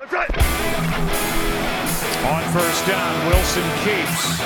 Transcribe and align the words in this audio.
On 0.00 0.08
first 2.54 2.86
down, 2.86 3.26
Wilson 3.28 3.68
keeps. 3.84 4.40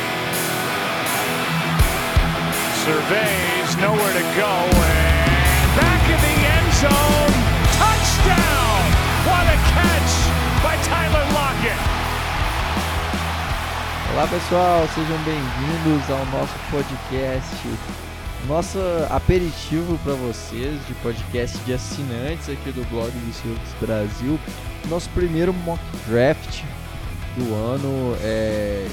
Surveys, 2.83 3.77
nowhere 3.77 4.15
to 4.15 4.25
go, 4.35 4.51
and 4.51 5.77
back 5.79 6.03
in 6.11 6.19
the 6.27 6.37
end 6.51 6.73
zone. 6.75 7.35
Touchdown! 7.79 8.83
What 9.31 9.47
a 9.47 9.55
catch 9.71 10.13
by 10.65 10.75
Tyler 10.83 11.25
Lockett! 11.33 11.79
Olá 14.13 14.27
pessoal, 14.27 14.89
sejam 14.89 15.19
bem-vindos 15.19 16.11
ao 16.11 16.27
nosso 16.37 16.59
podcast, 16.69 17.55
nosso 18.49 18.81
aperitivo 19.09 19.97
para 19.99 20.15
vocês 20.15 20.85
de 20.89 20.95
podcast 20.95 21.57
de 21.59 21.75
assinantes 21.75 22.49
aqui 22.49 22.73
do 22.73 22.85
blog 22.91 23.13
do 23.13 23.33
Seahawks 23.33 23.73
Brasil, 23.81 24.41
nosso 24.89 25.09
primeiro 25.11 25.53
mock 25.53 25.81
draft 26.09 26.63
do 27.37 27.55
ano. 27.55 28.17
É... 28.21 28.87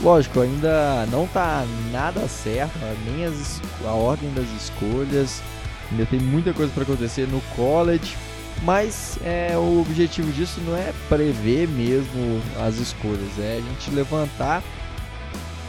Lógico, 0.00 0.40
ainda 0.40 1.06
não 1.10 1.26
tá 1.26 1.64
nada 1.92 2.26
certo, 2.26 2.72
nem 3.04 3.26
as, 3.26 3.60
a 3.84 3.92
ordem 3.92 4.32
das 4.32 4.48
escolhas, 4.50 5.42
ainda 5.90 6.06
tem 6.06 6.18
muita 6.18 6.52
coisa 6.52 6.72
para 6.72 6.82
acontecer 6.82 7.28
no 7.28 7.40
college, 7.54 8.16
mas 8.62 9.18
é, 9.22 9.52
o 9.56 9.80
objetivo 9.80 10.32
disso 10.32 10.60
não 10.66 10.74
é 10.74 10.92
prever 11.08 11.68
mesmo 11.68 12.40
as 12.66 12.76
escolhas, 12.76 13.38
é 13.38 13.58
a 13.58 13.60
gente 13.60 13.90
levantar 13.94 14.62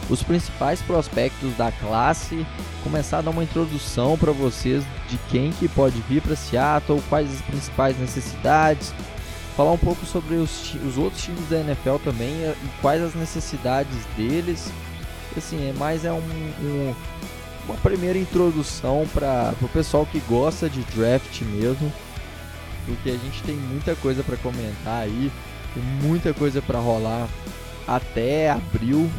os 0.08 0.22
principais 0.22 0.82
prospectos 0.82 1.54
da 1.56 1.72
classe, 1.72 2.46
começar 2.82 3.18
a 3.18 3.22
dar 3.22 3.30
uma 3.30 3.44
introdução 3.44 4.18
para 4.18 4.32
vocês 4.32 4.84
de 5.08 5.18
quem 5.30 5.50
que 5.52 5.68
pode 5.68 6.00
vir 6.02 6.20
para 6.20 6.36
Seattle, 6.36 7.02
quais 7.08 7.32
as 7.32 7.40
principais 7.42 7.98
necessidades, 7.98 8.92
falar 9.56 9.72
um 9.72 9.78
pouco 9.78 10.04
sobre 10.04 10.34
os, 10.34 10.74
os 10.86 10.98
outros 10.98 11.22
times 11.22 11.48
da 11.48 11.60
NFL 11.60 11.96
também 12.02 12.32
e 12.32 12.80
quais 12.80 13.02
as 13.02 13.14
necessidades 13.14 14.04
deles. 14.16 14.72
Assim, 15.36 15.68
é 15.68 15.72
mais 15.72 16.04
é 16.04 16.12
um, 16.12 16.18
um 16.18 16.94
uma 17.66 17.76
primeira 17.78 18.18
introdução 18.18 19.06
para 19.12 19.54
o 19.60 19.68
pessoal 19.68 20.06
que 20.06 20.20
gosta 20.20 20.68
de 20.68 20.80
draft 20.94 21.40
mesmo, 21.42 21.92
porque 22.86 23.10
a 23.10 23.16
gente 23.16 23.42
tem 23.42 23.56
muita 23.56 23.94
coisa 23.96 24.22
para 24.22 24.36
comentar 24.36 25.02
aí, 25.02 25.32
muita 26.02 26.34
coisa 26.34 26.60
para 26.60 26.78
rolar 26.78 27.26
até 27.86 28.50
abril 28.50 29.10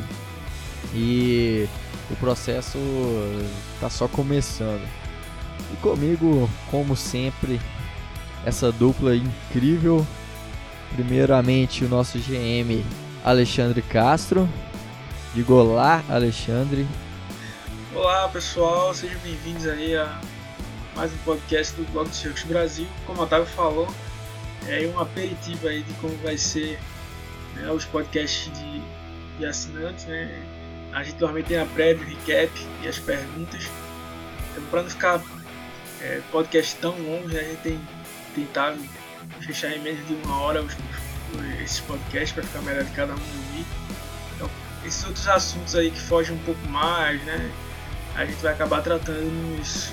e 0.93 1.67
o 2.09 2.15
processo 2.17 2.77
está 3.73 3.89
só 3.89 4.07
começando. 4.07 4.87
E 5.73 5.77
comigo, 5.77 6.49
como 6.69 6.95
sempre, 6.95 7.59
essa 8.45 8.71
dupla 8.71 9.15
incrível 9.15 10.05
Primeiramente 10.95 11.83
o 11.83 11.89
nosso 11.89 12.17
GM 12.17 12.81
Alexandre 13.21 13.81
Castro. 13.81 14.47
Digo 15.33 15.53
olá, 15.53 16.01
Alexandre. 16.07 16.87
Olá 17.93 18.29
pessoal, 18.29 18.93
sejam 18.93 19.19
bem-vindos 19.19 19.67
aí 19.67 19.93
a 19.97 20.21
mais 20.95 21.11
um 21.11 21.17
podcast 21.17 21.75
do 21.75 21.83
Blog 21.91 22.07
do 22.07 22.15
Circus 22.15 22.43
Brasil. 22.43 22.87
Como 23.05 23.19
o 23.19 23.23
Otávio 23.25 23.45
falou, 23.45 23.93
é 24.69 24.87
um 24.87 24.97
aperitivo 24.97 25.67
aí 25.67 25.83
de 25.83 25.93
como 25.95 26.15
vai 26.23 26.37
ser 26.37 26.79
né, 27.55 27.69
os 27.69 27.83
podcasts 27.83 28.49
de, 28.57 28.81
de 29.37 29.45
assinantes. 29.45 30.05
Né? 30.05 30.43
A 30.93 31.03
gente 31.03 31.19
normalmente 31.19 31.47
tem 31.47 31.59
a 31.59 31.65
prévia, 31.65 32.05
o 32.05 32.09
recap 32.09 32.51
e 32.81 32.87
as 32.87 32.99
perguntas. 32.99 33.69
Então, 34.51 34.63
para 34.71 34.83
não 34.83 34.89
ficar 34.89 35.21
é, 35.99 36.21
podcast 36.31 36.77
tão 36.77 36.97
longo, 36.99 37.27
a 37.27 37.43
gente 37.43 37.61
tem 37.63 37.81
tentado 38.33 38.79
fechar 39.41 39.71
em 39.75 39.79
menos 39.79 40.05
de 40.07 40.13
uma 40.13 40.39
hora 40.39 40.61
os, 40.61 40.75
esses 41.63 41.79
podcasts 41.81 42.31
para 42.31 42.43
ficar 42.43 42.61
melhor 42.61 42.83
de 42.83 42.91
cada 42.91 43.13
um 43.13 43.15
ouvir. 43.15 43.65
Então, 44.35 44.49
esses 44.85 45.03
outros 45.05 45.27
assuntos 45.27 45.75
aí 45.75 45.91
que 45.91 45.99
fogem 45.99 46.35
um 46.35 46.39
pouco 46.39 46.67
mais, 46.67 47.23
né? 47.23 47.51
A 48.15 48.25
gente 48.25 48.41
vai 48.41 48.53
acabar 48.53 48.81
tratando 48.81 49.29
nos, 49.57 49.91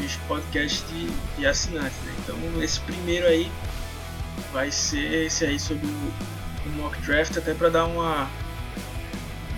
nos 0.00 0.16
podcasts 0.28 0.84
de, 0.90 1.10
de 1.38 1.46
assinantes. 1.46 1.96
Né? 1.98 2.14
Então, 2.18 2.62
esse 2.62 2.80
primeiro 2.80 3.26
aí 3.26 3.50
vai 4.52 4.70
ser 4.70 5.26
esse 5.26 5.44
aí 5.44 5.58
sobre 5.58 5.86
o, 5.86 6.12
o 6.66 6.70
mock 6.76 7.00
draft, 7.02 7.36
até 7.36 7.54
para 7.54 7.70
dar 7.70 7.86
uma, 7.86 8.28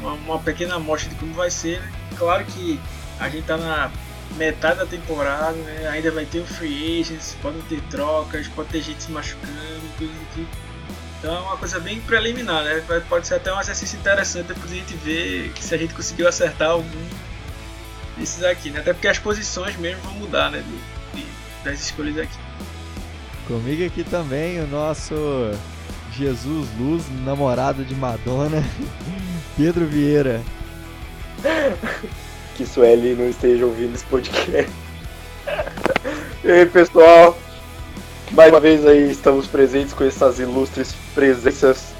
uma, 0.00 0.12
uma 0.12 0.38
pequena 0.38 0.76
amostra 0.76 1.10
de 1.10 1.16
como 1.16 1.34
vai 1.34 1.50
ser. 1.50 1.80
Né? 1.80 1.92
Claro 2.16 2.44
que 2.44 2.78
a 3.18 3.28
gente 3.28 3.40
está 3.40 3.56
na 3.56 3.90
metade 4.36 4.78
da 4.78 4.86
temporada, 4.86 5.52
né? 5.52 5.88
Ainda 5.88 6.10
vai 6.10 6.24
ter 6.24 6.40
o 6.40 6.44
free 6.44 7.00
agents, 7.00 7.36
podem 7.40 7.60
ter 7.62 7.80
trocas, 7.82 8.48
pode 8.48 8.68
ter 8.68 8.82
gente 8.82 9.02
se 9.02 9.10
machucando, 9.10 9.82
coisas 9.98 10.16
do 10.16 10.34
tipo. 10.34 10.56
Então 11.18 11.34
é 11.34 11.40
uma 11.40 11.56
coisa 11.56 11.80
bem 11.80 12.00
preliminar, 12.00 12.64
né? 12.64 12.82
Pode 13.08 13.26
ser 13.26 13.36
até 13.36 13.52
um 13.52 13.60
exercício 13.60 13.98
interessante 13.98 14.48
depois 14.48 14.70
a 14.70 14.74
gente 14.74 14.94
ver 14.96 15.52
se 15.58 15.74
a 15.74 15.78
gente 15.78 15.94
conseguiu 15.94 16.28
acertar 16.28 16.70
algum 16.70 17.08
desses 18.16 18.42
aqui, 18.44 18.70
né? 18.70 18.80
Até 18.80 18.92
porque 18.92 19.08
as 19.08 19.18
posições 19.18 19.76
mesmo 19.76 20.02
vão 20.02 20.14
mudar, 20.14 20.50
né? 20.50 20.62
De, 20.62 21.20
de, 21.20 21.26
das 21.64 21.80
escolhas 21.80 22.18
aqui. 22.18 22.38
Comigo 23.46 23.86
aqui 23.86 24.04
também 24.04 24.60
o 24.60 24.66
nosso 24.66 25.14
Jesus 26.12 26.68
Luz, 26.78 27.04
namorado 27.24 27.84
de 27.84 27.94
Madonna, 27.94 28.62
Pedro 29.56 29.86
Vieira. 29.86 30.42
que 32.54 32.64
Sueli 32.64 33.14
não 33.14 33.28
esteja 33.28 33.66
ouvindo 33.66 33.94
esse 33.94 34.04
podcast. 34.04 34.70
e 36.44 36.50
aí, 36.50 36.66
pessoal? 36.66 37.36
Mais 38.30 38.50
uma 38.50 38.60
vez 38.60 38.86
aí 38.86 39.10
estamos 39.10 39.46
presentes 39.46 39.92
com 39.92 40.04
essas 40.04 40.38
ilustres 40.38 40.94
presenças. 41.14 41.92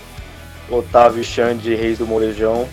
Otávio 0.70 1.20
e 1.20 1.24
Xande, 1.24 1.74
Reis 1.74 1.98
do 1.98 2.06
Molejão. 2.06 2.66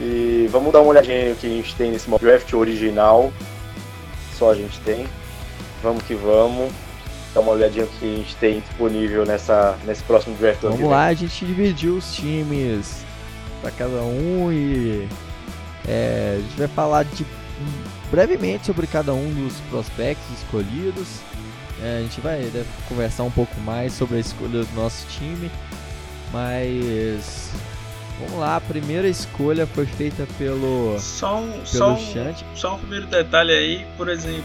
E 0.00 0.48
vamos 0.50 0.72
dar 0.72 0.80
uma 0.80 0.90
olhadinha 0.90 1.30
no 1.30 1.36
que 1.36 1.46
a 1.46 1.50
gente 1.50 1.74
tem 1.74 1.90
nesse 1.90 2.08
draft 2.18 2.52
original. 2.52 3.32
Só 4.38 4.50
a 4.50 4.54
gente 4.54 4.78
tem. 4.80 5.06
Vamos 5.82 6.02
que 6.04 6.14
vamos. 6.14 6.72
Dar 7.34 7.40
uma 7.40 7.52
olhadinha 7.52 7.84
no 7.84 7.90
que 7.92 8.04
a 8.04 8.16
gente 8.16 8.36
tem 8.36 8.60
disponível 8.60 9.26
nessa, 9.26 9.76
nesse 9.84 10.02
próximo 10.04 10.36
draft. 10.36 10.60
Vamos 10.62 10.80
lá, 10.88 11.06
a 11.06 11.14
gente 11.14 11.44
dividiu 11.44 11.96
os 11.96 12.14
times 12.14 13.04
para 13.60 13.70
cada 13.70 14.02
um 14.02 14.50
e 14.50 15.06
é, 15.90 16.36
a 16.36 16.40
gente 16.40 16.56
vai 16.56 16.68
falar 16.68 17.04
de, 17.04 17.26
brevemente 18.12 18.66
sobre 18.66 18.86
cada 18.86 19.12
um 19.12 19.28
dos 19.34 19.58
prospectos 19.68 20.38
escolhidos. 20.38 21.18
É, 21.82 21.98
a 21.98 22.02
gente 22.02 22.20
vai 22.20 22.38
deve 22.44 22.68
conversar 22.88 23.24
um 23.24 23.30
pouco 23.30 23.58
mais 23.62 23.92
sobre 23.92 24.18
a 24.18 24.20
escolha 24.20 24.64
do 24.64 24.74
nosso 24.74 25.04
time. 25.08 25.50
Mas 26.32 27.50
vamos 28.20 28.38
lá, 28.38 28.56
a 28.56 28.60
primeira 28.60 29.08
escolha 29.08 29.66
foi 29.66 29.84
feita 29.84 30.28
pelo 30.38 30.96
só 31.00 31.40
um, 31.40 31.50
pelo 31.50 31.66
só 31.66 31.94
um, 31.94 32.54
só 32.54 32.74
um 32.76 32.78
primeiro 32.78 33.06
detalhe 33.06 33.52
aí, 33.52 33.86
por 33.96 34.08
exemplo, 34.08 34.44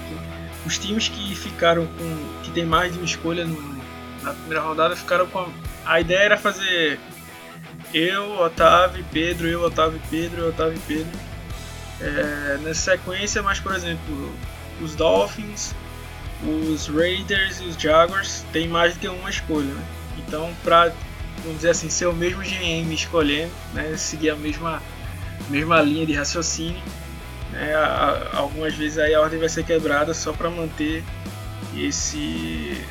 os 0.66 0.80
times 0.80 1.10
que 1.10 1.36
ficaram 1.36 1.86
com 1.86 2.42
que 2.42 2.50
tem 2.52 2.66
mais 2.66 2.94
de 2.94 2.98
uma 2.98 3.06
escolha 3.06 3.46
no, 3.46 3.76
na 4.24 4.34
primeira 4.34 4.62
rodada 4.64 4.96
ficaram 4.96 5.28
com 5.28 5.40
a, 5.40 5.48
a 5.86 6.02
ideia 6.02 6.20
era 6.20 6.38
fazer 6.38 6.98
eu, 7.94 8.42
Otávio 8.42 9.06
Pedro, 9.12 9.48
eu, 9.48 9.62
Otávio 9.62 10.02
e 10.04 10.08
Pedro, 10.10 10.42
eu, 10.42 10.50
Otávio 10.50 10.78
e 10.78 10.82
Pedro. 10.88 11.25
É, 12.02 12.58
nessa 12.62 12.92
sequência, 12.92 13.42
mas 13.42 13.60
por 13.60 13.74
exemplo, 13.74 14.34
os 14.82 14.96
Dolphins, 14.96 15.74
os 16.44 16.88
Raiders 16.88 17.62
e 17.62 17.66
os 17.66 17.76
Jaguars 17.76 18.44
têm 18.52 18.68
mais 18.68 18.94
do 18.94 19.00
que 19.00 19.08
uma 19.08 19.30
escolha. 19.30 19.66
Né? 19.66 19.84
Então, 20.18 20.54
para 20.64 20.92
vamos 21.40 21.58
dizer 21.58 21.70
assim, 21.70 21.90
ser 21.90 22.08
o 22.08 22.14
mesmo 22.14 22.42
GM 22.42 22.92
escolhendo, 22.94 23.52
né, 23.74 23.96
seguir 23.98 24.32
a 24.32 24.36
mesma, 24.36 24.82
mesma 25.50 25.82
linha 25.82 26.06
de 26.06 26.14
raciocínio, 26.14 26.82
né, 27.52 27.74
algumas 28.34 28.74
vezes 28.74 28.98
aí 28.98 29.14
a 29.14 29.22
ordem 29.22 29.40
vai 29.40 29.50
ser 29.50 29.64
quebrada 29.64 30.14
só 30.14 30.34
para 30.34 30.50
manter 30.50 31.04
esse 31.76 32.84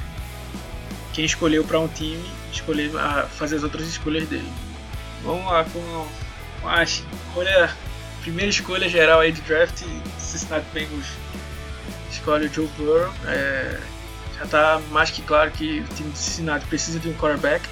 quem 1.12 1.24
escolheu 1.24 1.64
para 1.64 1.78
um 1.78 1.88
time 1.88 2.24
escolher 2.52 2.90
fazer 3.30 3.56
as 3.56 3.62
outras 3.62 3.86
escolhas 3.86 4.28
dele. 4.28 4.50
Vamos 5.22 5.44
lá 5.46 5.64
com 5.64 6.06
a 6.68 6.82
escolha, 6.82 7.70
primeira 8.24 8.48
escolha 8.48 8.88
geral 8.88 9.20
aí 9.20 9.30
de 9.30 9.42
draft, 9.42 9.84
Cincinnati 10.18 10.66
Bengals 10.72 11.06
escolhe 12.10 12.46
o 12.46 12.52
Joe 12.52 12.66
Burrow. 12.78 13.12
É, 13.26 13.78
já 14.38 14.44
está 14.44 14.80
mais 14.90 15.10
que 15.10 15.20
claro 15.20 15.50
que 15.50 15.80
o 15.80 15.94
time 15.94 16.10
de 16.10 16.18
Cincinnati 16.18 16.64
precisa 16.66 16.98
de 16.98 17.10
um 17.10 17.14
quarterback. 17.14 17.68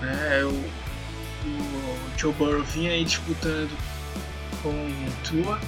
Né? 0.00 0.42
O, 0.42 0.48
o 0.48 2.18
Joe 2.18 2.32
Burrow 2.32 2.64
vinha 2.64 2.90
aí 2.90 3.04
disputando 3.04 3.70
com 4.60 4.70
o 4.70 5.12
Tua 5.22 5.60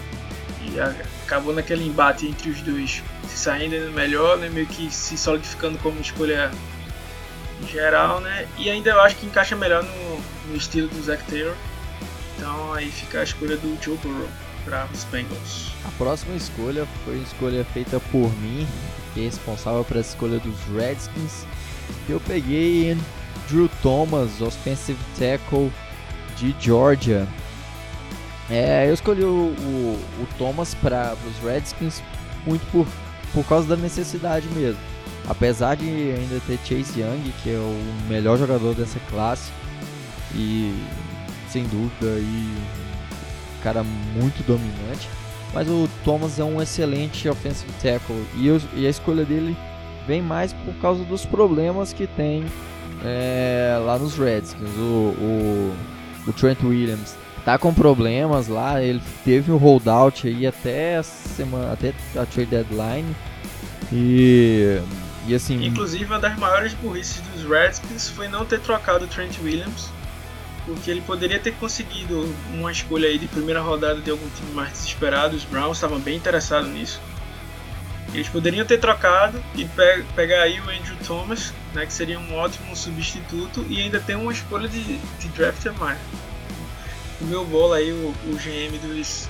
e 0.63 0.81
acabou 1.25 1.55
naquele 1.55 1.87
embate 1.87 2.27
entre 2.27 2.51
os 2.51 2.61
dois 2.63 3.05
se 3.29 3.37
saindo 3.37 3.93
melhor, 3.93 4.37
né? 4.37 4.49
meio 4.49 4.67
que 4.67 4.91
se 4.91 5.17
solidificando 5.17 5.79
como 5.79 6.01
escolha 6.01 6.51
geral, 7.71 8.21
né? 8.21 8.49
E 8.59 8.69
ainda 8.69 8.91
eu 8.91 9.01
acho 9.01 9.15
que 9.17 9.27
encaixa 9.27 9.55
melhor 9.55 9.85
no, 9.85 10.21
no 10.49 10.57
estilo 10.57 10.89
do 10.89 11.01
Zac 11.03 11.23
Taylor. 11.31 11.55
Então 12.37 12.73
aí 12.73 12.91
fica 12.91 13.21
a 13.21 13.25
escolha 13.25 13.57
do 13.57 13.79
Joe 13.83 13.97
Burrow 13.99 14.29
para 14.65 14.87
os 14.93 15.05
Bengals. 15.05 15.73
A 15.85 15.91
próxima 15.93 16.35
escolha 16.37 16.87
foi 17.05 17.15
uma 17.15 17.23
escolha 17.23 17.65
feita 17.65 18.01
por 18.13 18.31
mim, 18.41 18.67
que 19.15 19.21
é 19.21 19.25
responsável 19.25 19.85
pela 19.85 20.01
escolha 20.01 20.39
dos 20.39 20.59
Redskins. 20.77 21.47
Eu 22.09 22.21
peguei 22.21 22.97
Drew 23.49 23.69
Thomas, 23.83 24.41
offensive 24.41 24.99
tackle 25.19 25.73
de 26.37 26.55
Georgia. 26.61 27.27
É, 28.51 28.89
eu 28.89 28.95
escolhi 28.95 29.25
o, 29.25 29.55
o, 29.59 30.23
o 30.23 30.29
Thomas 30.39 30.75
para 30.75 31.17
os 31.27 31.39
Redskins 31.45 32.03
muito 32.47 32.65
por, 32.71 32.87
por 33.33 33.45
causa 33.45 33.67
da 33.69 33.77
necessidade 33.77 34.47
mesmo. 34.49 34.81
Apesar 35.29 35.75
de 35.77 35.87
ainda 35.87 36.41
ter 36.47 36.59
Chase 36.59 37.01
Young, 37.01 37.33
que 37.43 37.51
é 37.51 37.59
o 37.59 38.09
melhor 38.09 38.39
jogador 38.39 38.75
dessa 38.75 39.01
classe, 39.11 39.51
e 40.33 40.73
sem 41.57 41.65
dúvida 41.69 42.19
e 42.19 42.55
cara 43.63 43.83
muito 43.83 44.47
dominante, 44.47 45.09
mas 45.55 45.67
o 45.67 45.89
Thomas 46.05 46.39
é 46.39 46.45
um 46.45 46.61
excelente 46.61 47.27
offensive 47.31 47.73
tackle 47.83 48.23
e, 48.35 48.47
eu, 48.47 48.61
e 48.75 48.87
a 48.87 48.91
escolha 48.91 49.25
dele 49.25 49.57
vem 50.07 50.21
mais 50.21 50.53
por 50.53 50.75
causa 50.75 51.03
dos 51.05 51.25
problemas 51.25 51.95
que 51.95 52.07
tem 52.07 52.45
é, 53.03 53.79
lá 53.85 53.99
nos 53.99 54.19
Redskins. 54.19 54.69
O, 54.77 55.15
o, 55.19 55.77
o, 56.27 56.33
Trent 56.35 56.63
Williams 56.63 57.17
tá 57.43 57.57
com 57.57 57.73
problemas 57.73 58.49
lá, 58.49 58.83
ele 58.83 59.01
teve 59.25 59.51
um 59.51 59.57
holdout 59.57 60.29
aí 60.29 60.47
até 60.47 60.97
a 60.97 61.03
semana, 61.03 61.73
até 61.73 61.95
a 62.15 62.27
trade 62.27 62.51
deadline 62.51 63.17
e 63.91 64.79
e 65.27 65.35
assim. 65.35 65.65
Inclusive, 65.65 66.05
uma 66.05 66.21
das 66.21 66.39
maiores 66.39 66.75
burrices 66.75 67.21
dos 67.35 67.49
Redskins 67.49 68.09
foi 68.09 68.29
não 68.29 68.45
ter 68.45 68.61
trocado 68.61 69.07
o 69.07 69.09
Trent 69.09 69.39
Williams, 69.43 69.91
porque 70.67 70.91
ele 70.91 71.01
poderia 71.01 71.39
ter 71.39 71.53
conseguido 71.53 72.35
uma 72.53 72.71
escolha 72.73 73.09
aí 73.09 73.19
de 73.19 73.29
primeira 73.29 73.61
rodada 73.61 74.01
de 74.01 74.11
algum 74.11 74.29
time 74.31 74.51
mais 74.53 74.73
desesperado. 74.73 75.37
Os 75.37 75.45
Browns 75.45 75.77
estavam 75.77 76.01
bem 76.01 76.17
interessados 76.17 76.69
nisso. 76.69 77.01
Eles 78.13 78.29
poderiam 78.29 78.67
ter 78.67 78.79
trocado 78.79 79.43
e 79.55 79.65
pe 79.65 80.03
pegar 80.15 80.43
aí 80.43 80.61
o 80.61 80.65
Andrew 80.65 80.97
Thomas, 81.07 81.53
né, 81.75 81.87
que 81.87 81.93
seria 81.93 82.19
um 82.19 82.35
ótimo 82.35 82.75
substituto, 82.75 83.65
e 83.69 83.81
ainda 83.81 84.01
ter 84.01 84.17
uma 84.17 84.33
escolha 84.33 84.69
de, 84.69 84.99
de 84.99 85.29
draft 85.29 85.65
a 85.67 85.73
mais. 85.73 85.99
O 87.21 87.25
meu 87.25 87.45
bola 87.45 87.77
aí, 87.77 87.93
o, 87.93 88.15
o 88.27 88.37
GM 88.37 88.79
dos, 88.79 89.29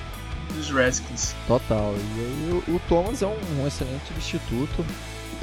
dos 0.53 0.69
Redskins. 0.69 1.35
Total. 1.47 1.93
E, 1.95 2.71
o, 2.71 2.75
o 2.75 2.81
Thomas 2.87 3.21
é 3.21 3.27
um, 3.27 3.37
um 3.59 3.67
excelente 3.67 4.07
substituto. 4.07 4.85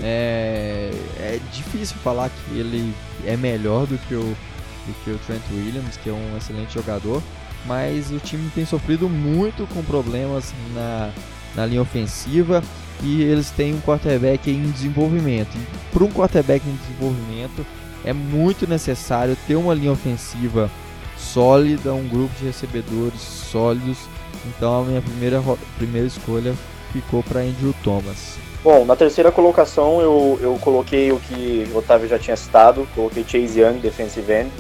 É, 0.01 0.91
é 1.19 1.41
difícil 1.53 1.97
falar 2.03 2.31
que 2.31 2.59
ele 2.59 2.95
é 3.25 3.37
melhor 3.37 3.87
do 3.87 3.97
que, 3.99 4.15
o, 4.15 4.37
do 4.87 4.95
que 5.05 5.11
o 5.11 5.19
Trent 5.27 5.43
Williams, 5.53 5.97
que 5.97 6.11
é 6.11 6.13
um 6.13 6.37
excelente 6.37 6.75
jogador, 6.75 7.23
mas 7.67 8.11
o 8.11 8.19
time 8.19 8.51
tem 8.55 8.65
sofrido 8.65 9.09
muito 9.09 9.67
com 9.73 9.83
problemas 9.83 10.53
na, 10.75 11.11
na 11.55 11.67
linha 11.67 11.83
ofensiva 11.83 12.63
e 13.03 13.23
eles 13.23 13.51
têm 13.51 13.75
um 13.75 13.81
quarterback 13.81 14.51
em 14.51 14.71
desenvolvimento. 14.71 15.57
Para 15.93 16.05
um 16.05 16.11
quarterback 16.11 16.67
em 16.67 16.77
desenvolvimento 16.77 17.65
é 18.05 18.13
muito 18.13 18.67
necessário 18.67 19.37
ter 19.47 19.57
uma 19.57 19.75
linha 19.75 19.93
ofensiva 19.93 20.71
sólida, 21.17 21.95
um 21.95 22.07
grupo 22.07 22.35
de 22.39 22.47
recebedores 22.47 23.21
sólidos. 23.21 23.99
Então 24.47 24.83
a 24.83 24.85
minha 24.85 25.03
primeira, 25.03 25.43
primeira 25.79 26.07
escolha 26.07 26.55
ficou 26.93 27.23
para 27.23 27.41
Andrew 27.41 27.75
Thomas. 27.83 28.37
Bom, 28.63 28.85
na 28.85 28.97
terceira 28.97 29.31
colocação 29.31 30.01
eu, 30.01 30.39
eu 30.41 30.59
coloquei 30.61 31.13
o 31.13 31.19
que 31.19 31.69
o 31.73 31.79
Otávio 31.79 32.09
já 32.09 32.19
tinha 32.19 32.37
citado, 32.37 32.89
coloquei 32.95 33.23
Chase 33.23 33.61
Young, 33.61 33.79
defensive 33.79 34.33
end. 34.33 34.51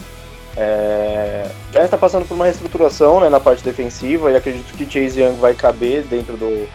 É, 0.56 1.50
já 1.72 1.84
está 1.84 1.98
passando 1.98 2.26
por 2.26 2.34
uma 2.34 2.44
reestruturação 2.44 3.20
né, 3.20 3.28
na 3.28 3.40
parte 3.40 3.64
defensiva 3.64 4.30
e 4.30 4.36
acredito 4.36 4.72
que 4.76 4.84
Chase 4.84 5.20
Young 5.20 5.36
vai 5.40 5.54
caber 5.54 6.04
dentro 6.04 6.36
do. 6.36 6.68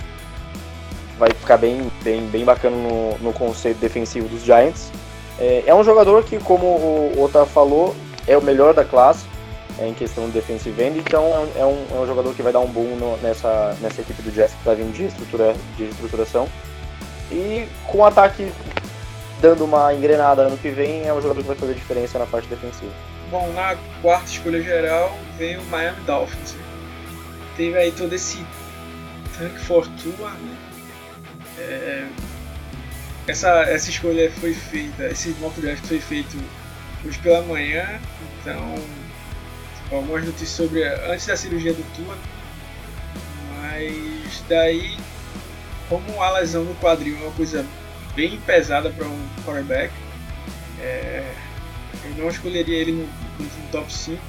vai 1.17 1.29
ficar 1.29 1.57
bem, 1.57 1.89
bem, 2.03 2.25
bem 2.27 2.43
bacana 2.43 2.75
no, 2.75 3.17
no 3.19 3.33
conceito 3.33 3.77
defensivo 3.77 4.27
dos 4.27 4.43
Giants. 4.43 4.91
É, 5.39 5.63
é 5.67 5.75
um 5.75 5.83
jogador 5.83 6.23
que, 6.23 6.37
como 6.39 6.65
o 6.65 7.23
Otávio 7.23 7.51
falou, 7.53 7.95
é 8.27 8.37
o 8.37 8.41
melhor 8.41 8.73
da 8.73 8.83
classe 8.83 9.25
é, 9.79 9.87
em 9.87 9.93
questão 9.93 10.25
de 10.25 10.31
defensive 10.31 10.81
end, 10.83 10.99
então 10.99 11.23
é 11.55 11.65
um, 11.65 11.85
é 11.95 11.99
um 12.01 12.05
jogador 12.05 12.33
que 12.33 12.41
vai 12.41 12.51
dar 12.51 12.59
um 12.59 12.67
boom 12.67 12.97
no, 12.97 13.15
nessa, 13.17 13.75
nessa 13.81 14.01
equipe 14.01 14.21
do 14.21 14.31
Jets 14.31 14.51
que 14.53 14.59
está 14.59 14.73
vindo 14.73 14.93
de, 14.93 15.05
estrutura, 15.05 15.55
de 15.77 15.85
estruturação. 15.85 16.49
E 17.31 17.65
com 17.87 17.99
o 17.99 18.05
ataque 18.05 18.51
dando 19.39 19.63
uma 19.63 19.93
engrenada 19.93 20.41
ano 20.41 20.57
que 20.57 20.69
vem, 20.69 21.07
é 21.07 21.13
um 21.13 21.21
jogador 21.21 21.41
que 21.41 21.47
vai 21.47 21.55
fazer 21.55 21.73
diferença 21.75 22.19
na 22.19 22.25
parte 22.25 22.49
defensiva. 22.49 22.91
Bom, 23.29 23.53
na 23.53 23.77
quarta 24.01 24.25
escolha 24.25 24.61
geral 24.61 25.15
vem 25.37 25.57
o 25.57 25.63
Miami 25.65 26.01
Dolphins. 26.01 26.55
Teve 27.55 27.77
aí 27.77 27.91
todo 27.91 28.11
esse 28.13 28.43
tank 29.37 29.55
fortuna, 29.59 30.31
né? 30.31 30.57
É, 31.59 32.07
essa, 33.27 33.61
essa 33.63 33.89
escolha 33.89 34.31
foi 34.31 34.53
feita, 34.53 35.05
esse 35.05 35.29
mock 35.39 35.61
draft 35.61 35.85
foi 35.85 35.99
feito 35.99 36.37
hoje 37.05 37.19
pela 37.19 37.43
manhã, 37.43 37.99
então 38.41 38.75
algumas 39.91 40.25
notícias 40.25 40.49
sobre 40.49 40.83
antes 40.83 41.27
da 41.27 41.37
cirurgia 41.37 41.73
do 41.73 41.83
Tua, 41.95 42.17
mas 43.61 44.43
daí 44.49 44.97
como 45.87 46.21
a 46.21 46.31
lesão 46.31 46.63
no 46.63 46.73
quadril 46.75 47.17
é 47.17 47.21
uma 47.21 47.31
coisa 47.31 47.65
bem 48.15 48.39
pesada 48.39 48.89
para 48.89 49.05
um 49.05 49.29
quarterback, 49.45 49.93
é, 50.79 51.31
eu 52.09 52.23
não 52.23 52.29
escolheria 52.29 52.77
ele 52.77 52.91
no, 52.91 53.03
no, 53.03 53.71
top 53.71 53.91
5. 53.91 54.21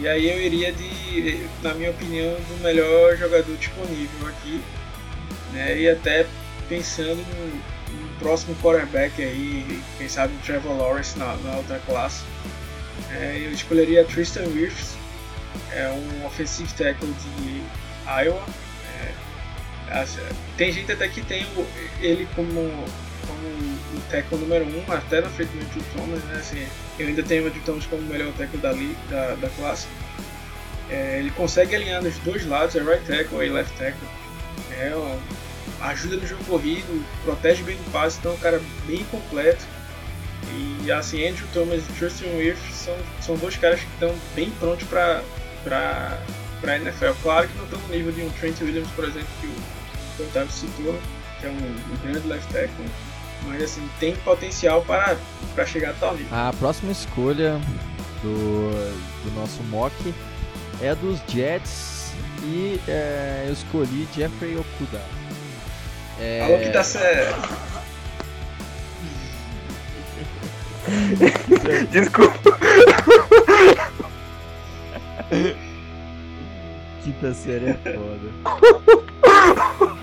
E 0.00 0.06
aí 0.06 0.30
eu 0.30 0.40
iria 0.40 0.72
de, 0.72 1.46
na 1.62 1.74
minha 1.74 1.90
opinião, 1.90 2.34
do 2.34 2.62
melhor 2.62 3.16
jogador 3.16 3.56
disponível 3.56 4.28
aqui. 4.28 4.60
Né, 5.52 5.80
e 5.80 5.88
até 5.88 6.26
pensando 6.68 7.16
no, 7.16 8.00
no, 8.00 8.08
próximo 8.18 8.54
quarterback 8.56 9.22
aí, 9.22 9.82
quem 9.96 10.08
sabe 10.08 10.34
o 10.34 10.38
Trevor 10.38 10.76
Lawrence 10.76 11.18
na, 11.18 11.36
na 11.36 11.56
outra 11.56 11.80
classe. 11.86 12.22
É, 13.10 13.42
eu 13.44 13.52
escolheria 13.52 14.04
Tristan 14.04 14.44
Wirfs, 14.48 14.96
é 15.72 15.88
um 15.88 16.26
offensive 16.26 16.68
tackle 16.74 17.08
de 17.08 17.62
Iowa 18.24 18.44
tem 20.56 20.72
gente 20.72 20.92
até 20.92 21.08
que 21.08 21.22
tem 21.22 21.46
ele 22.00 22.28
como, 22.34 22.84
como 23.26 23.48
o 23.48 24.00
tackle 24.10 24.38
número 24.38 24.64
1, 24.64 24.68
um, 24.68 24.92
até 24.92 25.20
na 25.20 25.28
frente 25.28 25.50
do 25.50 25.64
Andrew 25.64 25.84
Thomas, 25.96 26.24
né? 26.24 26.36
Assim, 26.38 26.66
eu 26.98 27.08
ainda 27.08 27.22
tenho 27.22 27.44
o 27.44 27.46
Andrew 27.46 27.62
Thomas 27.64 27.86
como 27.86 28.02
o 28.02 28.06
melhor 28.06 28.32
tackle 28.34 28.60
da, 28.60 28.72
da, 29.10 29.34
da 29.34 29.48
classe. 29.50 29.86
É, 30.90 31.18
ele 31.18 31.30
consegue 31.30 31.76
alinhar 31.76 32.02
nos 32.02 32.16
dois 32.18 32.46
lados, 32.46 32.74
é 32.74 32.80
right 32.80 33.04
tackle 33.04 33.44
e 33.44 33.50
left 33.50 33.76
tackle. 33.76 34.08
É, 34.78 34.92
ó, 34.94 35.16
ajuda 35.86 36.16
no 36.16 36.26
jogo 36.26 36.44
corrido, 36.44 37.04
protege 37.24 37.62
bem 37.62 37.76
do 37.76 37.92
passe, 37.92 38.18
então 38.18 38.32
é 38.32 38.34
um 38.34 38.38
cara 38.38 38.62
bem 38.86 39.04
completo. 39.04 39.64
E 40.84 40.90
assim, 40.90 41.28
Andrew 41.28 41.46
Thomas 41.52 41.82
e 41.82 41.92
Tristan 41.92 42.26
Wirth 42.36 42.58
são, 42.72 42.96
são 43.20 43.36
dois 43.36 43.56
caras 43.56 43.80
que 43.80 43.86
estão 43.94 44.14
bem 44.34 44.50
prontos 44.52 44.86
para 44.88 45.22
para 45.64 46.76
NFL. 46.76 47.12
Claro 47.22 47.48
que 47.48 47.56
não 47.56 47.64
estão 47.64 47.80
no 47.80 47.88
nível 47.88 48.12
de 48.12 48.22
um 48.22 48.30
Trent 48.30 48.60
Williams, 48.60 48.88
por 48.92 49.04
exemplo, 49.04 49.28
o 49.38 50.16
que 50.16 50.22
o 50.22 50.26
Otávio 50.26 50.52
citou, 50.52 50.98
que 51.40 51.46
é 51.46 51.50
um, 51.50 51.52
um 51.52 51.96
grande 52.02 52.26
left 52.26 52.52
tackle, 52.52 52.84
mas 53.48 53.62
assim, 53.62 53.88
tem 53.98 54.14
potencial 54.16 54.82
para, 54.82 55.16
para 55.54 55.66
chegar 55.66 55.90
a 55.90 55.94
tal 55.94 56.14
nível. 56.14 56.28
A 56.36 56.52
próxima 56.58 56.92
escolha 56.92 57.60
do, 58.22 58.70
do 59.24 59.34
nosso 59.34 59.62
mock 59.64 60.14
é 60.80 60.94
dos 60.94 61.20
Jets 61.26 62.12
e 62.42 62.80
é, 62.86 63.44
eu 63.46 63.52
escolhi 63.52 64.06
Jeffrey 64.14 64.56
Okuda. 64.56 65.00
É... 66.20 66.40
Falou 66.42 66.58
que 66.58 66.68
dá 66.68 66.84
certo. 66.84 67.68
Desculpa. 71.90 72.58
Quinta 77.02 77.34
série 77.34 77.70
é 77.70 77.74
foda. 77.74 78.28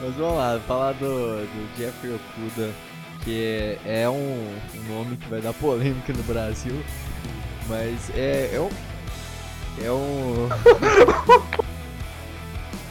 Mas 0.00 0.14
vamos 0.14 0.38
lá, 0.38 0.58
falar 0.66 0.92
do, 0.92 1.44
do 1.44 1.68
Jeffrey 1.76 2.14
Okuda, 2.14 2.70
que 3.22 3.78
é, 3.84 4.02
é 4.02 4.08
um, 4.08 4.14
um, 4.74 4.82
nome 4.88 5.16
que 5.18 5.28
vai 5.28 5.42
dar 5.42 5.52
polêmica 5.52 6.12
no 6.14 6.22
Brasil, 6.22 6.82
mas 7.68 8.10
é, 8.16 8.50
é 8.54 8.60
um. 8.60 8.70
É 9.84 9.92
um. 9.92 10.48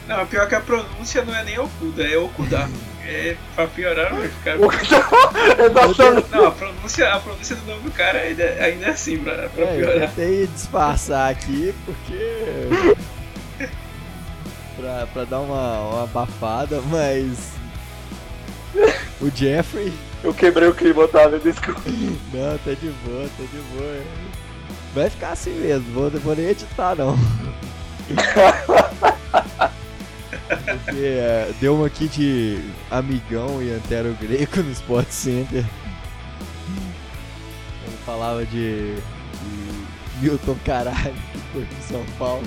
Não, 0.08 0.25
pior 0.25 0.48
que 0.48 0.56
a 0.56 0.60
pronúncia 0.60 1.24
não 1.24 1.36
é 1.36 1.44
nem 1.44 1.60
Okuda, 1.60 2.04
é 2.04 2.18
Okuda. 2.18 2.68
É, 3.06 3.36
pra 3.56 3.68
piorar, 3.68 4.16
vai 4.16 4.28
ficar. 4.28 4.58
não, 6.32 6.46
a 6.48 6.51
pronúncia, 6.51 7.13
a 7.13 7.20
pronúncia 7.20 7.56
do 7.56 7.66
nome 7.68 7.84
do 7.84 7.92
cara 7.92 8.18
ainda, 8.18 8.44
ainda 8.44 8.88
é 8.88 8.89
assim, 8.89 9.20
pra, 9.20 9.50
pra 9.50 9.66
é, 9.66 9.75
piorar. 9.78 9.96
Eu 9.96 10.08
tentei 10.08 10.48
disfarçar 10.48 11.30
aqui 11.32 11.75
porque 11.86 12.98
pra, 14.80 15.08
pra 15.08 15.24
dar 15.26 15.40
uma, 15.42 15.80
uma 15.80 16.04
abafada, 16.04 16.82
mas. 16.82 17.54
O 19.22 19.30
Jeffrey. 19.30 19.92
Eu 20.24 20.34
quebrei 20.34 20.68
o 20.68 20.74
clima, 20.74 21.04
Otávio, 21.04 21.40
desculpa. 21.40 21.82
Não, 21.86 22.58
tá 22.60 22.72
de 22.72 22.90
boa, 23.06 23.30
tá 23.38 23.44
de 23.44 23.62
boa. 23.78 24.04
Vai 24.94 25.10
ficar 25.10 25.32
assim 25.32 25.52
mesmo, 25.52 25.94
vou, 25.94 26.10
vou 26.10 26.36
nem 26.36 26.48
editar 26.48 26.96
não. 26.96 27.18
Porque 30.48 31.00
é, 31.04 31.52
deu 31.60 31.76
uma 31.76 31.88
aqui 31.88 32.08
de 32.08 32.60
amigão 32.90 33.62
e 33.62 33.72
antero 33.72 34.18
greco 34.20 34.62
no 34.62 34.72
Sport 34.72 35.10
Center. 35.10 35.64
Ele 37.86 37.98
falava 38.06 38.46
de, 38.46 38.96
de 38.96 39.02
Milton 40.22 40.58
Caralho, 40.66 41.14
que 41.32 41.40
foi 41.54 41.66
de 41.66 41.84
São 41.84 42.04
Paulo. 42.18 42.44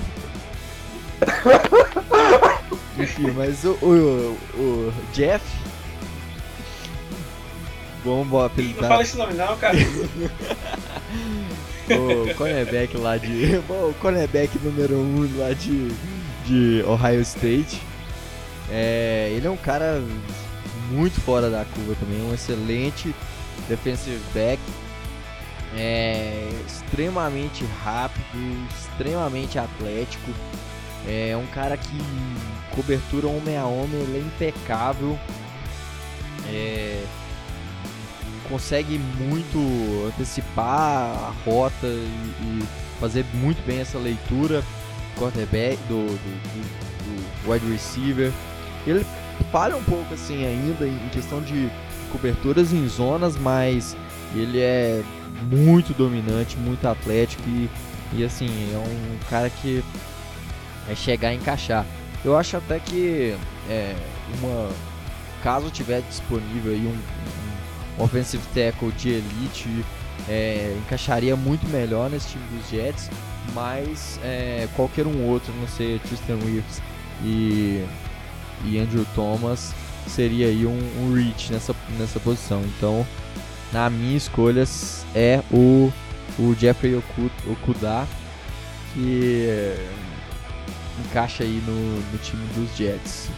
Enfim, 2.97 3.31
mas 3.31 3.63
o, 3.63 3.71
o, 3.81 4.37
o 4.55 4.93
Jeff. 5.13 5.43
Vamos 8.03 8.43
apelidar. 8.43 8.81
Não 8.81 8.89
fala 8.89 9.03
esse 9.03 9.17
nome 9.17 9.33
não, 9.33 9.57
cara. 9.57 9.77
o 11.89 12.35
cornerback 12.35 12.97
lá 12.97 13.17
de. 13.17 13.61
o 13.69 13.93
cornerback 13.99 14.57
número 14.59 14.95
1 14.95 14.99
um 14.99 15.39
lá 15.39 15.53
de, 15.53 15.89
de 16.45 16.83
Ohio 16.85 17.21
State. 17.21 17.81
É, 18.69 19.31
ele 19.35 19.47
é 19.47 19.49
um 19.49 19.57
cara 19.57 20.01
muito 20.91 21.19
fora 21.21 21.49
da 21.49 21.65
curva 21.65 21.95
também, 21.99 22.21
um 22.21 22.33
excelente 22.33 23.13
defensive 23.67 24.21
back. 24.33 24.61
É 25.75 26.49
extremamente 26.67 27.65
rápido, 27.83 28.67
extremamente 28.77 29.57
atlético. 29.57 30.31
É 31.07 31.35
um 31.35 31.45
cara 31.47 31.75
que 31.77 31.97
cobertura 32.75 33.27
homem 33.27 33.57
a 33.57 33.65
homem, 33.65 34.01
ele 34.01 34.17
é 34.17 34.21
impecável. 34.21 35.17
É, 36.47 37.03
consegue 38.49 38.97
muito 38.97 39.57
antecipar 40.07 40.65
a 40.67 41.33
rota 41.45 41.87
e, 41.87 42.59
e, 42.61 42.63
fazer 42.99 43.25
muito 43.33 43.65
bem 43.65 43.79
essa 43.79 43.97
leitura 43.97 44.63
quarterback 45.17 45.77
do, 45.87 46.05
do, 46.05 46.15
do, 46.15 47.43
do 47.43 47.51
wide 47.51 47.65
receiver. 47.71 48.31
Ele 48.85 49.05
falha 49.51 49.75
um 49.75 49.83
pouco 49.83 50.13
assim 50.13 50.45
ainda 50.45 50.87
em 50.87 51.09
questão 51.09 51.41
de 51.41 51.69
coberturas 52.11 52.71
em 52.71 52.87
zonas, 52.87 53.35
mas 53.37 53.97
ele 54.35 54.59
é 54.59 55.03
muito 55.49 55.93
dominante, 55.93 56.57
muito 56.57 56.87
atlético 56.87 57.43
e, 57.47 57.69
e 58.13 58.23
assim, 58.23 58.47
é 58.73 58.77
um 58.77 59.17
cara 59.29 59.49
que 59.49 59.83
é 60.89 60.95
chegar 60.95 61.33
e 61.33 61.37
encaixar. 61.37 61.85
Eu 62.23 62.37
acho 62.37 62.57
até 62.57 62.79
que 62.79 63.35
é, 63.69 63.95
uma 64.41 64.69
caso 65.43 65.69
tiver 65.69 66.01
disponível 66.01 66.71
aí 66.71 66.85
um, 66.87 67.99
um 67.99 68.03
offensive 68.03 68.43
tackle 68.53 68.91
de 68.93 69.09
elite 69.09 69.85
é, 70.29 70.75
encaixaria 70.79 71.35
muito 71.35 71.67
melhor 71.67 72.09
nesse 72.09 72.29
time 72.29 72.43
dos 72.47 72.69
Jets, 72.69 73.09
mas 73.53 74.19
é, 74.23 74.67
qualquer 74.75 75.05
um 75.05 75.27
outro, 75.27 75.53
não 75.59 75.67
sei, 75.67 75.99
Tristan 75.99 76.37
Wirfs 76.45 76.81
e, 77.23 77.85
e 78.63 78.79
Andrew 78.79 79.05
Thomas 79.13 79.73
seria 80.07 80.47
aí 80.47 80.65
um, 80.65 80.79
um 81.01 81.13
reach 81.13 81.51
nessa, 81.51 81.75
nessa 81.97 82.19
posição. 82.19 82.61
Então, 82.77 83.05
na 83.71 83.89
minha 83.89 84.17
escolha 84.17 84.63
é 85.13 85.41
o, 85.51 85.91
o 86.39 86.55
Jeffrey 86.57 86.95
Okuda, 86.95 88.07
que 88.93 89.75
encaixa 90.99 91.43
aí 91.43 91.61
no, 91.65 92.01
no 92.11 92.17
time 92.19 92.45
dos 92.53 92.75
Jets. 92.75 93.29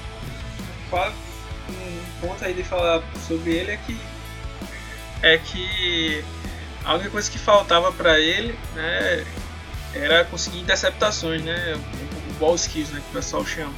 Um 1.69 2.27
ponto 2.27 2.43
aí 2.45 2.53
de 2.53 2.63
falar 2.63 3.01
sobre 3.27 3.51
ele 3.51 3.71
é 3.71 3.77
que 3.77 3.97
é 5.21 5.37
que 5.37 6.23
a 6.83 6.93
única 6.93 7.09
coisa 7.09 7.31
que 7.31 7.39
faltava 7.39 7.91
para 7.91 8.19
ele, 8.19 8.57
né, 8.75 9.25
era 9.93 10.23
conseguir 10.25 10.59
interceptações, 10.59 11.41
né, 11.41 11.75
o 12.29 12.33
ball 12.33 12.55
skills, 12.55 12.89
né, 12.91 13.01
que 13.01 13.09
o 13.09 13.13
pessoal 13.13 13.45
chama. 13.45 13.73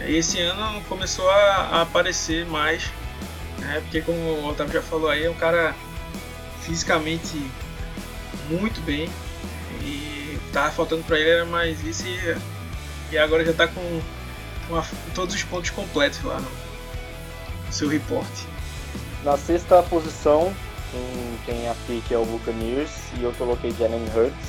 E 0.00 0.16
esse 0.16 0.38
ano 0.40 0.82
começou 0.82 1.28
a, 1.30 1.34
a 1.34 1.82
aparecer 1.82 2.44
mais, 2.44 2.90
né, 3.58 3.80
porque 3.82 4.02
como 4.02 4.18
o 4.18 4.48
Otávio 4.48 4.74
já 4.74 4.82
falou 4.82 5.08
aí, 5.08 5.24
é 5.24 5.30
um 5.30 5.34
cara 5.34 5.74
fisicamente 6.62 7.40
muito 8.50 8.80
bem 8.82 9.08
e 9.82 10.38
tava 10.52 10.70
faltando 10.70 11.02
para 11.04 11.18
ele 11.18 11.30
era 11.30 11.46
mais 11.46 11.82
isso 11.82 12.06
e 12.06 12.36
e 13.10 13.18
agora 13.18 13.44
já 13.44 13.52
está 13.52 13.68
com, 13.68 14.00
uma, 14.68 14.84
todos 15.14 15.34
os 15.34 15.42
pontos 15.42 15.70
completos 15.70 16.22
lá 16.22 16.40
no 16.40 17.72
seu 17.72 17.88
reporte. 17.88 18.46
Na 19.24 19.36
sexta 19.36 19.82
posição, 19.82 20.54
quem 21.44 21.68
a 21.68 21.74
pique 21.86 22.14
é 22.14 22.18
o 22.18 22.24
Buccaneers 22.24 22.90
e 23.18 23.24
eu 23.24 23.32
coloquei 23.32 23.70
Jalen 23.72 24.04
Hurts 24.14 24.48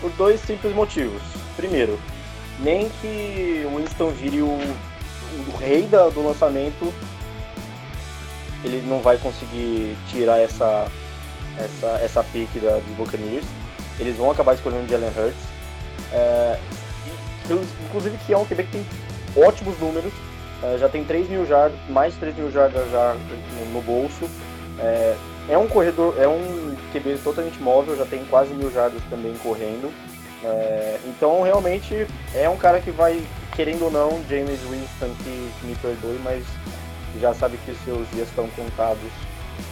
por 0.00 0.10
dois 0.12 0.40
simples 0.40 0.74
motivos. 0.74 1.22
Primeiro, 1.56 1.98
nem 2.60 2.88
que 3.00 3.66
o 3.66 3.76
Winston 3.76 4.10
vire 4.10 4.42
o, 4.42 4.46
o 4.46 5.56
rei 5.58 5.82
da, 5.82 6.08
do 6.08 6.26
lançamento, 6.26 6.92
ele 8.62 8.82
não 8.86 9.00
vai 9.00 9.16
conseguir 9.18 9.96
tirar 10.10 10.38
essa 10.38 10.90
essa, 11.58 11.86
essa 12.02 12.24
pique 12.24 12.58
da, 12.58 12.76
dos 12.76 12.96
Buccaneers. 12.96 13.44
Eles 13.98 14.16
vão 14.16 14.30
acabar 14.30 14.54
escolhendo 14.54 14.88
Jalen 14.88 15.10
Hurts. 15.10 15.42
É, 16.12 16.58
inclusive 17.86 18.16
que 18.26 18.32
é 18.32 18.38
um 18.38 18.44
QB 18.44 18.64
que 18.64 18.72
tem 18.72 18.86
ótimos 19.36 19.78
números, 19.78 20.12
uh, 20.62 20.78
já 20.78 20.88
tem 20.88 21.04
3 21.04 21.28
mil 21.28 21.46
jardas, 21.46 21.78
mais 21.88 22.14
de 22.14 22.20
3 22.20 22.36
mil 22.36 22.50
jardas 22.50 22.90
já 22.90 23.14
no, 23.14 23.74
no 23.74 23.82
bolso. 23.82 24.28
É, 24.78 25.16
é, 25.48 25.58
um 25.58 25.66
corredor, 25.66 26.14
é 26.18 26.26
um 26.26 26.76
QB 26.92 27.18
totalmente 27.22 27.60
móvel, 27.60 27.96
já 27.96 28.06
tem 28.06 28.24
quase 28.26 28.54
mil 28.54 28.70
jardas 28.70 29.02
também 29.10 29.34
correndo. 29.42 29.92
É, 30.42 30.98
então 31.06 31.42
realmente 31.42 32.06
é 32.34 32.48
um 32.48 32.56
cara 32.56 32.80
que 32.80 32.90
vai, 32.90 33.22
querendo 33.54 33.84
ou 33.84 33.90
não, 33.90 34.22
James 34.28 34.60
Winston 34.70 35.14
que, 35.22 35.52
que 35.60 35.66
me 35.66 35.74
perdoe, 35.76 36.18
mas 36.24 36.44
já 37.20 37.34
sabe 37.34 37.58
que 37.58 37.74
seus 37.84 38.08
dias 38.10 38.28
estão 38.28 38.48
contados 38.48 39.10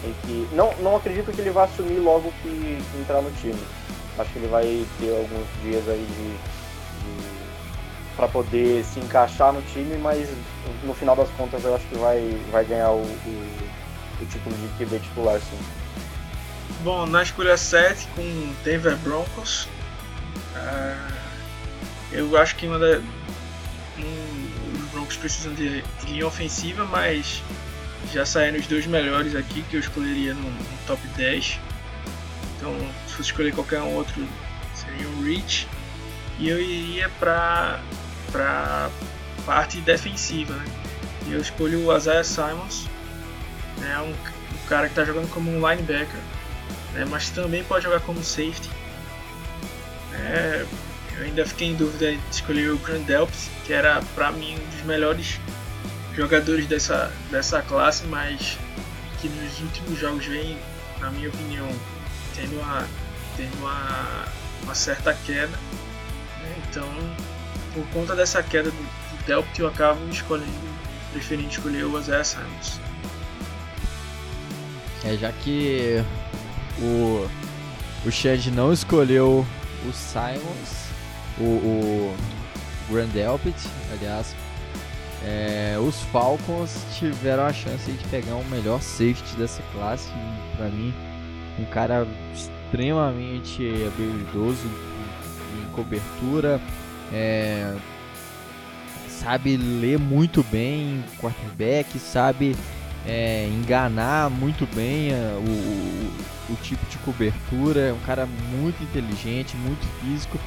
e 0.04 0.26
que 0.26 0.48
não, 0.54 0.72
não 0.80 0.96
acredito 0.96 1.32
que 1.32 1.40
ele 1.40 1.50
vá 1.50 1.64
assumir 1.64 1.98
logo 1.98 2.32
que 2.42 2.78
entrar 3.00 3.22
no 3.22 3.30
time. 3.32 3.58
Acho 4.18 4.32
que 4.32 4.38
ele 4.38 4.48
vai 4.48 4.84
ter 4.98 5.10
alguns 5.10 5.46
dias 5.62 5.88
aí 5.88 6.04
de 6.04 7.37
para 8.18 8.26
poder 8.26 8.84
se 8.84 8.98
encaixar 8.98 9.52
no 9.52 9.62
time, 9.62 9.96
mas 9.96 10.28
no 10.82 10.92
final 10.92 11.14
das 11.14 11.30
contas 11.30 11.62
eu 11.62 11.72
acho 11.76 11.86
que 11.86 11.96
vai, 11.96 12.36
vai 12.50 12.64
ganhar 12.64 12.90
o, 12.90 13.02
o, 13.02 13.70
o 14.20 14.26
título 14.26 14.56
de 14.56 14.84
QB 14.84 14.98
titular 14.98 15.38
sim. 15.38 15.58
Bom, 16.82 17.06
na 17.06 17.22
escolha 17.22 17.56
7 17.56 18.08
com 18.16 18.54
Denver 18.64 18.96
Broncos, 18.96 19.68
uh, 20.56 21.14
eu 22.10 22.36
acho 22.36 22.56
que 22.56 22.66
uma 22.66 22.80
da, 22.80 22.98
um, 23.98 24.82
os 24.82 24.90
Broncos 24.90 25.16
precisam 25.16 25.54
de, 25.54 25.80
de, 25.80 26.06
linha 26.06 26.26
ofensiva, 26.26 26.84
mas 26.86 27.40
já 28.12 28.26
saíram 28.26 28.58
os 28.58 28.66
dois 28.66 28.84
melhores 28.84 29.36
aqui 29.36 29.62
que 29.62 29.76
eu 29.76 29.80
escolheria 29.80 30.34
no, 30.34 30.42
no 30.42 30.78
top 30.88 31.00
10. 31.16 31.60
Então, 32.56 32.74
se 33.06 33.14
fosse 33.14 33.30
escolher 33.30 33.54
qualquer 33.54 33.80
um 33.80 33.94
outro, 33.94 34.26
seria 34.74 35.08
um 35.08 35.22
Reach. 35.22 35.68
E 36.40 36.48
eu 36.48 36.60
iria 36.60 37.08
para 37.20 37.80
para 38.30 38.90
parte 39.44 39.80
defensiva. 39.80 40.54
Né? 40.54 40.64
E 41.26 41.32
eu 41.32 41.40
escolho 41.40 41.86
o 41.86 41.96
Isaiah 41.96 42.24
Simons, 42.24 42.86
né? 43.78 43.98
um, 44.00 44.10
um 44.10 44.68
cara 44.68 44.86
que 44.86 44.92
está 44.92 45.04
jogando 45.04 45.28
como 45.30 45.50
um 45.50 45.56
linebacker, 45.56 46.20
né? 46.94 47.04
mas 47.08 47.30
também 47.30 47.64
pode 47.64 47.84
jogar 47.84 48.00
como 48.00 48.22
safety. 48.22 48.70
É, 50.14 50.66
eu 51.16 51.24
ainda 51.24 51.44
fiquei 51.46 51.68
em 51.68 51.74
dúvida 51.74 52.12
de 52.12 52.20
escolher 52.30 52.70
o 52.70 52.78
Grand 52.78 53.02
Delpit, 53.02 53.50
que 53.64 53.72
era 53.72 54.00
para 54.14 54.30
mim 54.30 54.56
um 54.56 54.70
dos 54.70 54.84
melhores 54.84 55.40
jogadores 56.14 56.66
dessa, 56.66 57.12
dessa 57.30 57.62
classe, 57.62 58.04
mas 58.06 58.58
que 59.20 59.28
nos 59.28 59.60
últimos 59.60 59.98
jogos 59.98 60.26
vem, 60.26 60.58
na 61.00 61.10
minha 61.10 61.28
opinião, 61.28 61.68
tendo 62.34 62.60
uma, 62.60 62.86
tendo 63.36 63.56
uma, 63.58 64.24
uma 64.62 64.74
certa 64.74 65.12
queda. 65.12 65.56
Né? 66.42 66.56
Então 66.68 66.88
por 67.78 67.86
conta 67.90 68.16
dessa 68.16 68.42
queda 68.42 68.70
do, 68.70 68.76
do 68.76 69.24
Delpit, 69.26 69.60
eu 69.60 69.68
acabo 69.68 70.00
escolhendo, 70.10 70.50
preferindo 71.12 71.48
escolher 71.48 71.84
o 71.84 71.98
Isaiah 71.98 72.24
Simons. 72.24 72.80
É, 75.04 75.16
já 75.16 75.30
que 75.30 76.02
o, 76.80 77.28
o 78.04 78.10
Shed 78.10 78.50
não 78.50 78.72
escolheu 78.72 79.46
o 79.86 79.92
Simons, 79.92 80.88
o, 81.38 81.44
o 81.44 82.16
Grand 82.90 83.08
Delpit, 83.08 83.56
aliás, 83.92 84.34
é, 85.24 85.76
os 85.80 86.02
Falcons 86.04 86.84
tiveram 86.98 87.44
a 87.44 87.52
chance 87.52 87.90
de 87.90 88.04
pegar 88.08 88.34
o 88.34 88.44
melhor 88.46 88.80
safety 88.82 89.36
dessa 89.36 89.62
classe. 89.72 90.10
Para 90.56 90.68
mim, 90.68 90.92
um 91.58 91.64
cara 91.66 92.06
extremamente 92.34 93.62
habilidoso 93.86 94.66
em 95.56 95.72
cobertura, 95.74 96.60
é, 97.12 97.74
sabe 99.08 99.56
ler 99.56 99.98
muito 99.98 100.42
bem 100.44 101.04
quarterback, 101.20 101.98
sabe 101.98 102.56
é, 103.06 103.48
enganar 103.48 104.30
muito 104.30 104.66
bem 104.74 105.12
é, 105.12 105.34
o, 105.36 106.52
o, 106.52 106.52
o, 106.52 106.56
tipo 106.62 106.84
de 106.86 106.98
cobertura. 106.98 107.80
É 107.80 107.92
um 107.92 108.00
cara 108.00 108.26
muito 108.26 108.82
inteligente, 108.82 109.56
muito 109.56 109.86
físico. 110.00 110.38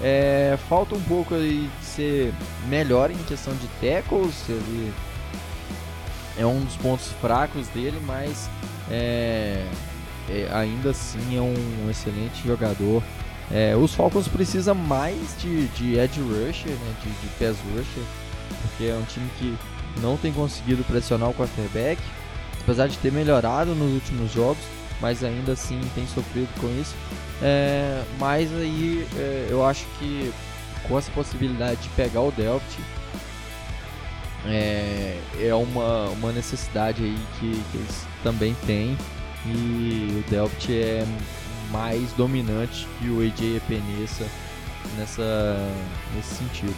É, 0.00 0.56
falta 0.68 0.94
um 0.94 1.00
pouco 1.02 1.34
de 1.34 1.68
ser 1.82 2.32
melhor 2.68 3.10
em 3.10 3.16
questão 3.24 3.52
de 3.54 3.66
tackles, 3.80 4.48
ele 4.48 4.92
é 6.38 6.46
um 6.46 6.60
dos 6.60 6.76
pontos 6.76 7.10
fracos 7.20 7.66
dele, 7.68 8.00
mas 8.06 8.48
é, 8.88 9.66
é, 10.28 10.48
ainda 10.52 10.90
assim 10.90 11.36
é 11.36 11.40
um 11.40 11.90
excelente 11.90 12.46
jogador. 12.46 13.02
É, 13.50 13.74
os 13.74 13.94
Falcons 13.94 14.28
precisam 14.28 14.74
mais 14.74 15.36
de, 15.40 15.68
de 15.68 15.98
edge 15.98 16.20
rusher, 16.20 16.70
né, 16.70 16.94
de, 17.02 17.10
de 17.10 17.28
pass 17.38 17.56
rusher, 17.72 18.04
porque 18.62 18.84
é 18.84 18.94
um 18.94 19.04
time 19.04 19.28
que 19.38 19.56
não 20.00 20.16
tem 20.16 20.32
conseguido 20.32 20.84
pressionar 20.84 21.30
o 21.30 21.34
quarterback, 21.34 22.00
apesar 22.60 22.88
de 22.88 22.98
ter 22.98 23.10
melhorado 23.10 23.74
nos 23.74 23.92
últimos 23.94 24.32
jogos, 24.32 24.62
mas 25.00 25.24
ainda 25.24 25.52
assim 25.52 25.80
tem 25.94 26.06
sofrido 26.06 26.48
com 26.60 26.68
isso. 26.80 26.94
É, 27.42 28.02
mas 28.18 28.52
aí 28.52 29.06
é, 29.16 29.48
eu 29.50 29.64
acho 29.64 29.86
que 29.98 30.32
com 30.86 30.98
essa 30.98 31.10
possibilidade 31.12 31.80
de 31.80 31.88
pegar 31.90 32.20
o 32.20 32.32
Delft 32.32 32.78
é, 34.46 35.18
é 35.40 35.54
uma, 35.54 36.08
uma 36.10 36.32
necessidade 36.32 37.02
aí 37.02 37.18
que, 37.38 37.50
que 37.70 37.78
eles 37.78 38.06
também 38.22 38.54
têm 38.66 38.96
e 39.46 40.22
o 40.26 40.30
Delft 40.30 40.72
é 40.72 41.04
mais 41.70 42.12
dominante 42.12 42.86
que 42.98 43.08
o 43.08 43.20
AJ 43.20 43.56
Epinesa 43.56 44.26
nessa 44.96 45.56
nesse 46.14 46.36
sentido. 46.36 46.76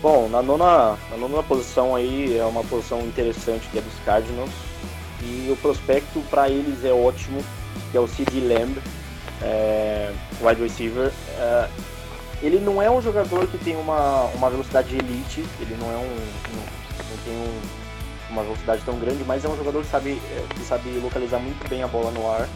Bom, 0.00 0.28
na 0.28 0.40
nona, 0.40 0.96
na 1.10 1.16
nona 1.16 1.42
posição 1.42 1.94
aí 1.96 2.38
é 2.38 2.44
uma 2.44 2.62
posição 2.64 3.00
interessante 3.00 3.68
que 3.68 3.78
é 3.78 3.80
dos 3.80 3.94
Cardinals 4.04 4.50
e 5.22 5.50
o 5.50 5.56
prospecto 5.56 6.20
para 6.30 6.48
eles 6.48 6.84
é 6.84 6.92
ótimo, 6.92 7.44
que 7.90 7.96
é 7.96 8.00
o 8.00 8.06
CD 8.06 8.40
Lamb, 8.40 8.78
é, 9.42 10.12
wide 10.40 10.62
receiver. 10.62 11.12
É, 11.36 11.68
ele 12.40 12.60
não 12.60 12.80
é 12.80 12.88
um 12.88 13.02
jogador 13.02 13.48
que 13.48 13.58
tem 13.58 13.76
uma, 13.76 14.24
uma 14.34 14.48
velocidade 14.48 14.94
elite, 14.94 15.44
ele 15.60 15.76
não 15.80 15.90
é 15.90 15.96
um, 15.96 16.06
um 16.06 16.88
não 17.10 17.16
tem 17.24 17.34
um, 17.34 17.60
uma 18.30 18.42
velocidade 18.42 18.82
tão 18.84 18.98
grande, 18.98 19.24
mas 19.24 19.44
é 19.44 19.48
um 19.48 19.56
jogador 19.56 19.82
que 19.82 19.90
sabe, 19.90 20.10
é, 20.30 20.54
que 20.54 20.60
sabe 20.60 20.90
localizar 21.02 21.40
muito 21.40 21.68
bem 21.68 21.82
a 21.82 21.88
bola 21.88 22.12
no 22.12 22.30
ar, 22.30 22.48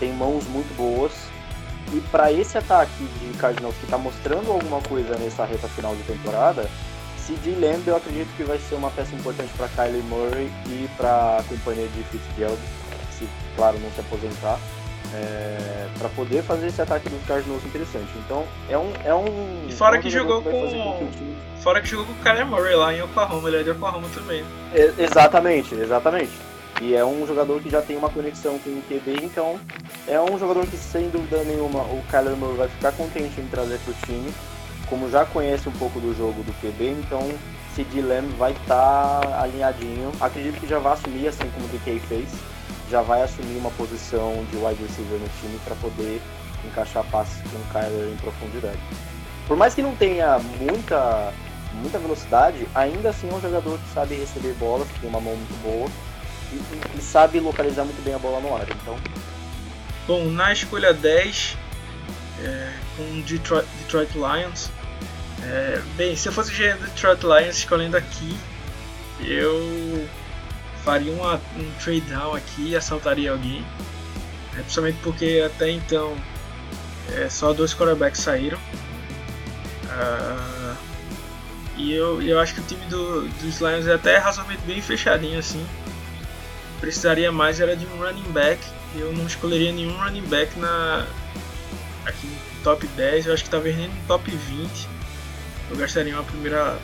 tem 0.00 0.12
mãos 0.12 0.44
muito 0.48 0.74
boas. 0.76 1.12
E 1.92 2.00
para 2.12 2.32
esse 2.32 2.56
ataque 2.56 3.04
de 3.04 3.36
Cardinals 3.38 3.76
que 3.76 3.84
está 3.84 3.98
mostrando 3.98 4.50
alguma 4.50 4.80
coisa 4.82 5.16
nessa 5.16 5.44
reta 5.44 5.68
final 5.68 5.94
de 5.94 6.02
temporada, 6.02 6.68
CD 7.18 7.50
Lamb 7.54 7.86
eu 7.86 7.96
acredito 7.96 8.28
que 8.36 8.42
vai 8.42 8.58
ser 8.58 8.76
uma 8.76 8.90
peça 8.90 9.14
importante 9.14 9.52
para 9.56 9.68
Kyler 9.68 10.02
Murray 10.04 10.50
e 10.66 10.88
para 10.96 11.38
a 11.38 11.42
companhia 11.42 11.86
de 11.88 12.02
Fitzgerald, 12.04 12.60
se 13.16 13.28
claro 13.56 13.78
não 13.78 13.90
se 13.90 14.00
aposentar 14.00 14.58
é, 15.14 15.88
para 15.98 16.08
poder 16.10 16.42
fazer 16.42 16.68
esse 16.68 16.80
ataque 16.80 17.08
dos 17.08 17.24
Cardinals 17.26 17.64
interessante. 17.64 18.10
Então 18.24 18.44
é 18.68 18.78
um 18.78 18.92
é 19.04 19.14
um 19.14 19.66
e 19.68 19.72
fora 19.72 19.98
um 19.98 20.00
que 20.00 20.10
jogou 20.10 20.42
com, 20.42 20.50
com 20.50 21.10
time... 21.10 21.36
fora 21.60 21.80
que 21.80 21.88
jogou 21.88 22.06
com 22.06 22.12
o 22.12 22.16
Kyler 22.16 22.46
Murray 22.46 22.74
lá 22.74 22.94
em 22.94 23.02
Oklahoma, 23.02 23.48
ele 23.48 23.58
é 23.58 23.62
de 23.62 23.70
Oklahoma 23.70 24.08
também. 24.14 24.44
É, 24.72 24.92
exatamente, 24.98 25.74
exatamente. 25.74 26.49
E 26.80 26.94
é 26.94 27.04
um 27.04 27.26
jogador 27.26 27.60
que 27.60 27.68
já 27.68 27.82
tem 27.82 27.96
uma 27.96 28.08
conexão 28.08 28.58
com 28.58 28.70
o 28.70 28.82
QB, 28.88 29.24
então 29.24 29.60
é 30.08 30.20
um 30.20 30.38
jogador 30.38 30.66
que 30.66 30.76
sem 30.76 31.10
dúvida 31.10 31.44
nenhuma 31.44 31.80
o 31.82 32.02
Kyler 32.10 32.36
Murray 32.36 32.56
vai 32.56 32.68
ficar 32.68 32.92
contente 32.92 33.40
em 33.40 33.46
trazer 33.48 33.78
para 33.80 33.92
o 33.92 33.96
time, 34.06 34.32
como 34.88 35.10
já 35.10 35.24
conhece 35.24 35.68
um 35.68 35.72
pouco 35.72 36.00
do 36.00 36.16
jogo 36.16 36.42
do 36.42 36.52
QB, 36.60 36.90
então 36.90 37.30
Sid 37.74 38.00
Lamb 38.00 38.34
vai 38.36 38.52
estar 38.52 39.20
tá 39.20 39.42
alinhadinho. 39.42 40.10
Acredito 40.20 40.58
que 40.58 40.66
já 40.66 40.78
vai 40.78 40.94
assumir 40.94 41.28
assim 41.28 41.48
como 41.50 41.66
o 41.66 41.68
DK 41.68 42.00
fez 42.00 42.28
já 42.90 43.00
vai 43.02 43.22
assumir 43.22 43.56
uma 43.56 43.70
posição 43.70 44.44
de 44.50 44.56
wide 44.56 44.82
receiver 44.82 45.18
no 45.18 45.28
time 45.40 45.58
para 45.64 45.76
poder 45.76 46.20
encaixar 46.66 47.04
passes 47.04 47.40
com 47.42 47.56
o 47.56 47.72
Kyler 47.72 48.12
em 48.12 48.16
profundidade. 48.16 48.80
Por 49.46 49.56
mais 49.56 49.74
que 49.74 49.80
não 49.80 49.94
tenha 49.94 50.40
muita, 50.58 51.32
muita 51.74 51.98
velocidade, 51.98 52.66
ainda 52.74 53.10
assim 53.10 53.30
é 53.30 53.34
um 53.34 53.40
jogador 53.40 53.78
que 53.78 53.94
sabe 53.94 54.16
receber 54.16 54.54
bolas, 54.54 54.88
que 54.88 55.00
tem 55.00 55.08
uma 55.08 55.20
mão 55.20 55.36
muito 55.36 55.62
boa 55.62 55.88
e, 56.52 57.02
sabe 57.02 57.40
localizar 57.40 57.84
muito 57.84 58.02
bem 58.02 58.14
a 58.14 58.18
bola 58.18 58.40
no 58.40 58.54
ar. 58.54 58.66
Então... 58.70 58.96
Bom, 60.06 60.24
na 60.30 60.52
escolha 60.52 60.92
10, 60.92 61.56
é, 62.42 62.72
com 62.96 63.20
Detroit, 63.20 63.66
Detroit 63.80 64.12
Lions, 64.14 64.70
é, 65.42 65.80
bem, 65.96 66.16
se 66.16 66.28
eu 66.28 66.32
fosse 66.32 66.52
o 66.52 66.76
Detroit 66.76 67.22
Lions 67.22 67.58
escolhendo 67.58 67.96
aqui, 67.96 68.36
eu 69.20 70.08
faria 70.84 71.12
uma, 71.12 71.36
um 71.56 71.70
trade 71.82 72.00
down 72.02 72.34
aqui 72.34 72.70
e 72.70 72.76
assaltaria 72.76 73.30
alguém. 73.30 73.64
É, 74.54 74.62
principalmente 74.62 74.98
porque 75.02 75.42
até 75.46 75.70
então 75.70 76.16
é, 77.12 77.28
só 77.28 77.52
dois 77.52 77.74
quarterbacks 77.74 78.20
saíram. 78.20 78.58
Uh, 79.84 80.76
e 81.76 81.92
eu, 81.92 82.22
eu 82.22 82.38
acho 82.38 82.54
que 82.54 82.60
o 82.60 82.64
time 82.64 82.84
do, 82.86 83.22
dos 83.28 83.60
Lions 83.60 83.86
é 83.86 83.94
até 83.94 84.18
razoavelmente 84.18 84.62
bem 84.66 84.80
fechadinho 84.80 85.38
assim. 85.38 85.66
Precisaria 86.80 87.30
mais 87.30 87.60
era 87.60 87.76
de 87.76 87.86
um 87.86 87.98
running 87.98 88.32
back. 88.32 88.60
Eu 88.94 89.12
não 89.12 89.26
escolheria 89.26 89.72
nenhum 89.72 89.96
running 89.98 90.26
back 90.26 90.58
na 90.58 91.06
aqui 92.04 92.26
no 92.26 92.62
top 92.64 92.86
10. 92.86 93.26
Eu 93.26 93.34
acho 93.34 93.44
que 93.44 93.50
talvez 93.50 93.76
nem 93.76 93.88
no 93.88 94.06
top 94.06 94.30
20. 94.30 94.88
Eu 95.70 95.76
gastaria 95.76 96.14
uma 96.14 96.24
primeira. 96.24 96.78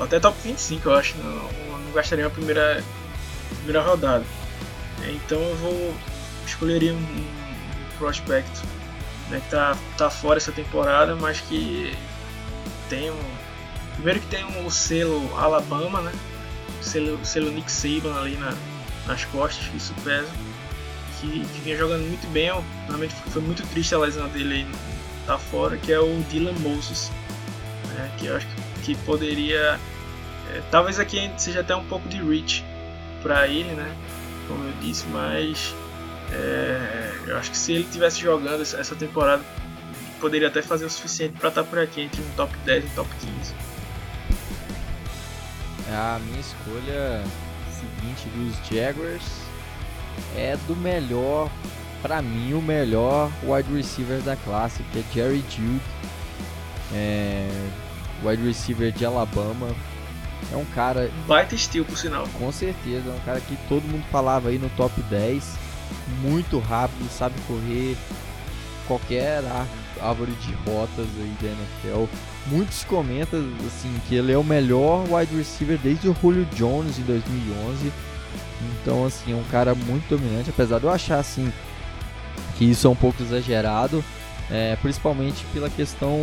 Até 0.00 0.20
top 0.20 0.36
25 0.44 0.88
eu 0.88 0.94
acho. 0.94 1.16
Não, 1.18 1.78
não 1.78 1.92
gastaria 1.92 2.24
uma 2.26 2.30
primeira 2.30 2.84
primeira 3.56 3.82
rodada. 3.82 4.24
Então 5.06 5.40
eu 5.40 5.56
vou 5.56 5.94
escolheria 6.46 6.92
um, 6.92 6.96
um 6.96 7.98
prospecto 7.98 8.62
né, 9.28 9.40
que 9.40 9.50
tá, 9.50 9.76
tá 9.96 10.10
fora 10.10 10.38
essa 10.38 10.52
temporada, 10.52 11.14
mas 11.14 11.40
que 11.40 11.94
tem 12.88 13.10
um. 13.10 13.38
Primeiro 13.94 14.20
que 14.20 14.26
tem 14.28 14.44
um, 14.44 14.66
o 14.66 14.70
selo 14.70 15.36
Alabama, 15.36 16.00
né? 16.00 16.12
O 16.80 16.84
selo, 16.84 17.24
selo 17.24 17.50
Nick 17.50 17.70
Saban 17.70 18.14
ali 18.20 18.36
na, 18.36 18.54
nas 19.08 19.24
costas, 19.24 19.64
isso 19.74 19.92
pesa. 20.04 20.28
Que, 21.20 21.40
que 21.40 21.60
vinha 21.62 21.76
jogando 21.76 22.06
muito 22.06 22.28
bem, 22.28 22.52
realmente 22.86 23.12
foi 23.32 23.42
muito 23.42 23.66
triste 23.70 23.92
a 23.92 23.98
lesão 23.98 24.28
dele 24.28 24.54
aí 24.54 24.66
tá 25.26 25.36
fora, 25.36 25.76
que 25.76 25.92
é 25.92 25.98
o 25.98 26.22
Dylan 26.30 26.52
Moses. 26.60 27.10
Né, 27.94 28.10
que 28.18 28.26
eu 28.26 28.36
acho 28.36 28.46
que, 28.84 28.94
poderia. 28.98 29.80
É, 30.50 30.62
talvez 30.70 31.00
aqui 31.00 31.30
seja 31.36 31.60
até 31.60 31.74
um 31.74 31.84
pouco 31.84 32.08
de 32.08 32.22
reach 32.22 32.64
para 33.22 33.48
ele, 33.48 33.72
né? 33.74 33.96
Como 34.46 34.64
eu 34.64 34.72
disse, 34.80 35.04
mas 35.08 35.74
é, 36.32 37.12
eu 37.26 37.36
acho 37.36 37.50
que 37.50 37.58
se 37.58 37.72
ele 37.72 37.84
tivesse 37.90 38.20
jogando 38.20 38.62
essa 38.62 38.94
temporada, 38.94 39.42
poderia 40.20 40.48
até 40.48 40.62
fazer 40.62 40.86
o 40.86 40.90
suficiente 40.90 41.38
para 41.38 41.48
estar 41.48 41.64
tá 41.64 41.68
por 41.68 41.78
aqui 41.78 42.02
entre 42.02 42.22
um 42.22 42.30
top 42.36 42.56
10 42.64 42.84
e 42.84 42.86
um 42.86 42.90
top 42.90 43.10
15. 43.20 43.54
A 45.90 46.18
minha 46.20 46.40
escolha 46.40 47.22
seguinte 47.98 48.28
dos 48.28 48.56
Jaguars 48.68 49.22
é 50.36 50.56
do 50.66 50.76
melhor, 50.76 51.50
para 52.02 52.22
mim, 52.22 52.52
o 52.52 52.62
melhor 52.62 53.30
wide 53.42 53.72
receiver 53.72 54.20
da 54.20 54.36
classe, 54.36 54.82
que 54.92 55.00
é 55.00 55.04
Jerry 55.12 55.44
Jude, 55.48 55.80
é, 56.92 57.48
wide 58.24 58.42
receiver 58.42 58.92
de 58.92 59.04
Alabama, 59.04 59.68
é 60.52 60.56
um 60.56 60.64
cara. 60.66 61.10
Baita 61.26 61.54
estilo, 61.54 61.84
por 61.84 61.96
sinal. 61.96 62.26
Com 62.38 62.50
certeza, 62.52 63.10
é 63.10 63.12
um 63.12 63.20
cara 63.20 63.40
que 63.40 63.56
todo 63.68 63.82
mundo 63.82 64.04
falava 64.10 64.48
aí 64.48 64.58
no 64.58 64.68
top 64.70 65.00
10. 65.02 65.68
Muito 66.20 66.58
rápido, 66.58 67.08
sabe 67.10 67.34
correr 67.46 67.96
qualquer 68.86 69.42
árvore 70.00 70.32
de 70.32 70.52
rotas 70.70 71.06
aí 71.18 71.36
da 71.40 71.48
NFL. 71.48 72.04
Muitos 72.50 72.84
comentam 72.84 73.40
assim 73.66 73.92
que 74.08 74.14
ele 74.14 74.32
é 74.32 74.38
o 74.38 74.44
melhor 74.44 75.04
wide 75.10 75.34
receiver 75.36 75.78
desde 75.78 76.08
o 76.08 76.16
Julio 76.20 76.46
Jones 76.54 76.98
em 76.98 77.02
2011. 77.02 77.92
Então 78.80 79.04
assim, 79.04 79.32
é 79.32 79.36
um 79.36 79.44
cara 79.50 79.74
muito 79.74 80.08
dominante, 80.08 80.50
apesar 80.50 80.78
de 80.78 80.84
eu 80.84 80.90
achar 80.90 81.18
assim 81.18 81.52
que 82.56 82.64
isso 82.64 82.86
é 82.86 82.90
um 82.90 82.96
pouco 82.96 83.22
exagerado, 83.22 84.02
é, 84.50 84.76
principalmente 84.82 85.44
pela 85.52 85.70
questão 85.70 86.18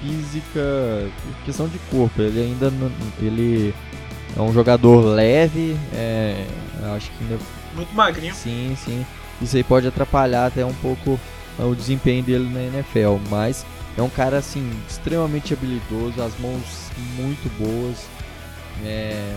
física, 0.00 0.60
questão 1.44 1.66
de 1.66 1.78
corpo. 1.90 2.20
Ele 2.22 2.40
ainda 2.40 2.70
não, 2.70 2.90
ele 3.18 3.74
é 4.36 4.40
um 4.40 4.52
jogador 4.52 5.00
leve, 5.00 5.76
é, 5.92 6.46
acho 6.94 7.10
que 7.10 7.24
ainda, 7.24 7.38
muito 7.74 7.92
magrinho. 7.94 8.34
Sim, 8.34 8.76
sim. 8.84 9.04
Isso 9.42 9.56
aí 9.56 9.64
pode 9.64 9.86
atrapalhar 9.88 10.46
até 10.46 10.64
um 10.64 10.74
pouco 10.74 11.18
o 11.58 11.74
desempenho 11.74 12.22
dele 12.22 12.48
na 12.48 12.62
NFL, 12.62 13.16
mas 13.28 13.66
é 13.96 14.02
um 14.02 14.08
cara 14.08 14.38
assim 14.38 14.70
extremamente 14.88 15.52
habilidoso, 15.52 16.22
as 16.22 16.38
mãos 16.38 16.90
muito 17.16 17.48
boas. 17.58 18.06
É, 18.84 19.36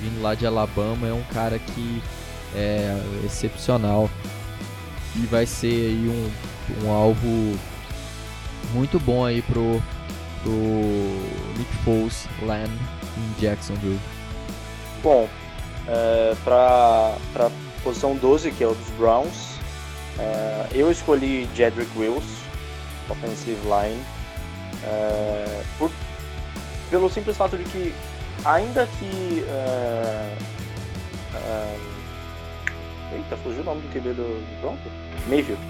vindo 0.00 0.22
lá 0.22 0.34
de 0.34 0.46
Alabama, 0.46 1.06
é 1.08 1.12
um 1.12 1.24
cara 1.24 1.58
que 1.58 2.02
é 2.54 2.96
excepcional 3.24 4.08
e 5.16 5.26
vai 5.26 5.44
ser 5.44 5.66
aí 5.66 6.08
um 6.08 6.30
um 6.84 6.90
alvo 6.90 7.58
muito 8.72 8.98
bom 9.00 9.24
aí 9.24 9.40
pro, 9.42 9.82
pro 10.42 10.52
Nick 11.56 11.74
Foles 11.84 12.26
lá 12.42 12.58
em 12.60 13.40
Jacksonville. 13.40 13.98
Bom, 15.02 15.28
é, 15.86 16.34
para 16.44 17.50
posição 17.82 18.14
12, 18.16 18.50
que 18.52 18.62
é 18.62 18.66
o 18.66 18.74
dos 18.74 18.90
Browns, 18.98 19.58
é, 20.18 20.66
eu 20.72 20.90
escolhi 20.90 21.48
Jedrick 21.54 21.90
Wills. 21.96 22.37
Offensive 23.10 23.60
line. 23.62 24.02
É, 24.84 25.62
por, 25.78 25.90
pelo 26.90 27.10
simples 27.10 27.36
fato 27.36 27.56
de 27.56 27.64
que, 27.64 27.94
ainda 28.44 28.86
que. 28.98 29.44
É, 29.48 30.36
é, 31.34 31.76
eita, 33.16 33.36
fugiu 33.38 33.62
o 33.62 33.64
nome 33.64 33.82
do 33.82 33.88
QB 33.88 34.14
do 34.14 34.60
Broncos? 34.60 34.92
Mayfield. 35.28 35.60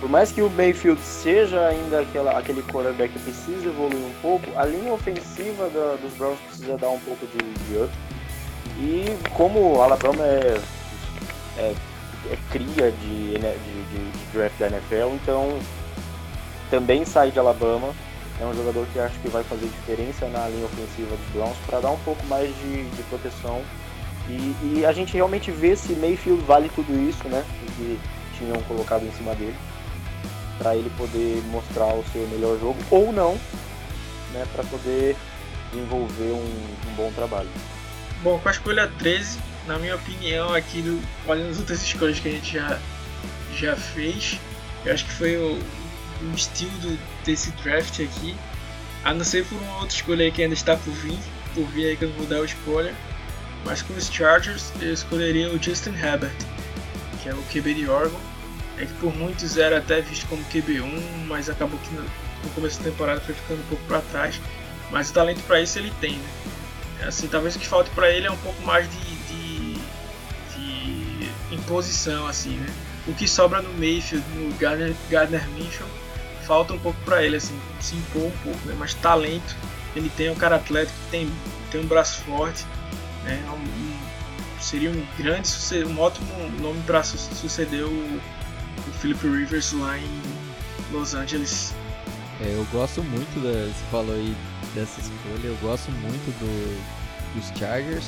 Por 0.00 0.08
mais 0.08 0.30
que 0.30 0.40
o 0.42 0.50
Mayfield 0.50 1.00
seja 1.00 1.66
ainda 1.66 2.00
aquela, 2.00 2.38
aquele 2.38 2.62
quarterback 2.62 3.12
que 3.12 3.18
precisa 3.18 3.66
evoluir 3.68 3.98
um 3.98 4.14
pouco, 4.22 4.46
a 4.56 4.64
linha 4.64 4.92
ofensiva 4.92 5.68
da, 5.70 5.96
dos 5.96 6.12
Browns 6.14 6.38
precisa 6.46 6.76
dar 6.78 6.88
um 6.88 7.00
pouco 7.00 7.26
de, 7.26 7.38
de 7.38 7.82
up. 7.82 7.92
E 8.78 9.04
como 9.30 9.74
o 9.74 9.82
Alabama 9.82 10.24
é, 10.24 10.60
é, 11.58 11.74
é 12.30 12.38
cria 12.52 12.92
de, 12.92 13.32
de, 13.32 13.38
de, 13.38 14.12
de 14.12 14.32
draft 14.32 14.56
da 14.58 14.68
NFL, 14.68 15.14
então 15.14 15.58
também 16.70 17.04
sai 17.04 17.30
de 17.30 17.38
Alabama. 17.38 17.94
É 18.40 18.44
um 18.44 18.54
jogador 18.54 18.86
que 18.92 18.98
acho 19.00 19.18
que 19.18 19.28
vai 19.28 19.42
fazer 19.42 19.66
diferença 19.66 20.28
na 20.28 20.48
linha 20.48 20.64
ofensiva 20.64 21.16
dos 21.16 21.26
Browns 21.32 21.56
para 21.66 21.80
dar 21.80 21.90
um 21.90 21.98
pouco 21.98 22.24
mais 22.26 22.48
de, 22.56 22.88
de 22.88 23.02
proteção. 23.04 23.62
E, 24.28 24.54
e, 24.62 24.86
a 24.86 24.92
gente 24.92 25.14
realmente 25.14 25.50
vê 25.50 25.74
se 25.74 25.94
Mayfield 25.94 26.42
vale 26.44 26.68
tudo 26.74 26.92
isso, 27.08 27.26
né? 27.28 27.44
Que 27.76 27.98
tinham 28.36 28.60
colocado 28.62 29.04
em 29.04 29.12
cima 29.12 29.34
dele. 29.34 29.56
Para 30.58 30.76
ele 30.76 30.90
poder 30.96 31.42
mostrar 31.50 31.86
o 31.86 32.04
seu 32.12 32.26
melhor 32.28 32.58
jogo 32.60 32.78
ou 32.90 33.12
não, 33.12 33.32
né? 34.32 34.46
Para 34.52 34.62
poder 34.64 35.16
desenvolver 35.72 36.32
um, 36.32 36.90
um, 36.90 36.94
bom 36.96 37.10
trabalho. 37.12 37.48
Bom, 38.22 38.38
com 38.38 38.48
a 38.48 38.52
escolha 38.52 38.90
13, 38.98 39.38
na 39.66 39.78
minha 39.78 39.96
opinião, 39.96 40.54
aqui 40.54 40.82
do, 40.82 41.00
olhando 41.26 41.50
as 41.50 41.58
outras 41.58 41.82
escolhas 41.82 42.18
que 42.18 42.28
a 42.28 42.32
gente 42.32 42.52
já, 42.52 42.78
já 43.54 43.76
fez, 43.76 44.38
eu 44.84 44.92
acho 44.92 45.04
que 45.04 45.12
foi 45.12 45.36
o, 45.36 45.58
o 46.22 46.34
estilo 46.34 46.70
do, 46.78 46.98
desse 47.24 47.50
draft 47.62 48.00
aqui. 48.00 48.36
A 49.04 49.14
não 49.14 49.24
ser 49.24 49.44
por 49.46 49.56
uma 49.56 49.76
outra 49.76 49.94
escolha 49.94 50.24
aí 50.24 50.32
que 50.32 50.42
ainda 50.42 50.54
está 50.54 50.76
por 50.76 50.92
vir, 50.92 51.18
por 51.54 51.64
vir 51.66 51.86
aí 51.86 51.96
que 51.96 52.04
eu 52.04 52.12
vou 52.12 52.26
dar 52.26 52.40
o 52.40 52.44
spoiler. 52.44 52.94
Mas 53.64 53.82
com 53.82 53.94
os 53.94 54.08
Chargers 54.08 54.72
eu 54.80 54.92
escolheria 54.92 55.50
o 55.50 55.62
Justin 55.62 55.90
Herbert, 55.90 56.36
que 57.22 57.28
é 57.28 57.34
o 57.34 57.42
QB 57.52 57.74
de 57.74 57.88
Oregon. 57.88 58.20
É 58.78 58.86
que 58.86 58.92
por 58.94 59.14
muitos 59.14 59.56
era 59.56 59.78
até 59.78 60.00
visto 60.00 60.26
como 60.28 60.42
QB1, 60.44 61.26
mas 61.26 61.50
acabou 61.50 61.78
que 61.80 61.92
no, 61.94 62.04
começo 62.54 62.78
da 62.78 62.84
temporada 62.90 63.20
foi 63.20 63.34
ficando 63.34 63.60
um 63.60 63.66
pouco 63.66 63.84
para 63.84 64.00
trás. 64.02 64.40
Mas 64.90 65.10
o 65.10 65.12
talento 65.12 65.42
para 65.42 65.60
isso 65.60 65.78
ele 65.78 65.92
tem, 66.00 66.14
né? 66.14 66.28
Assim, 67.06 67.28
talvez 67.28 67.56
o 67.56 67.58
que 67.58 67.66
falte 67.66 67.90
para 67.90 68.10
ele 68.10 68.26
é 68.26 68.30
um 68.30 68.36
pouco 68.38 68.60
mais 68.62 68.88
de, 68.88 69.00
de, 69.26 69.74
de, 70.56 71.54
imposição, 71.54 72.26
assim, 72.26 72.56
né? 72.56 72.72
O 73.06 73.14
que 73.14 73.26
sobra 73.26 73.60
no 73.60 73.72
Mayfield, 73.74 74.24
no 74.34 74.54
Gardner, 74.54 74.94
Gardner 75.10 75.46
Minshew, 75.50 75.86
falta 76.48 76.72
um 76.72 76.78
pouco 76.78 76.98
para 77.04 77.22
ele, 77.22 77.36
assim, 77.36 77.56
se 77.78 77.94
impor 77.94 78.22
um 78.22 78.30
pouco, 78.42 78.58
né? 78.66 78.74
Mas 78.78 78.94
talento, 78.94 79.54
ele 79.94 80.10
tem 80.16 80.30
um 80.30 80.34
cara 80.34 80.56
atlético, 80.56 80.98
tem, 81.10 81.30
tem 81.70 81.82
um 81.82 81.86
braço 81.86 82.22
forte, 82.22 82.64
né? 83.22 83.40
É 83.46 83.50
um, 83.50 83.54
um, 83.56 83.98
seria 84.58 84.90
um 84.90 85.06
grande, 85.18 85.46
um 85.86 86.00
ótimo 86.00 86.26
nome 86.58 86.80
para 86.86 87.04
suceder 87.04 87.84
o, 87.84 87.88
o 87.88 88.92
Philip 88.98 89.20
Rivers 89.28 89.72
lá 89.74 89.98
em 89.98 90.22
Los 90.90 91.14
Angeles. 91.14 91.74
É, 92.40 92.54
eu 92.54 92.66
gosto 92.72 93.02
muito 93.02 93.40
da, 93.42 93.66
você 93.66 93.84
falou 93.90 94.14
aí 94.14 94.34
dessa 94.74 95.00
escolha, 95.00 95.48
eu 95.48 95.56
gosto 95.60 95.90
muito 95.90 96.38
do, 96.38 97.34
dos 97.34 97.58
Chargers 97.58 98.06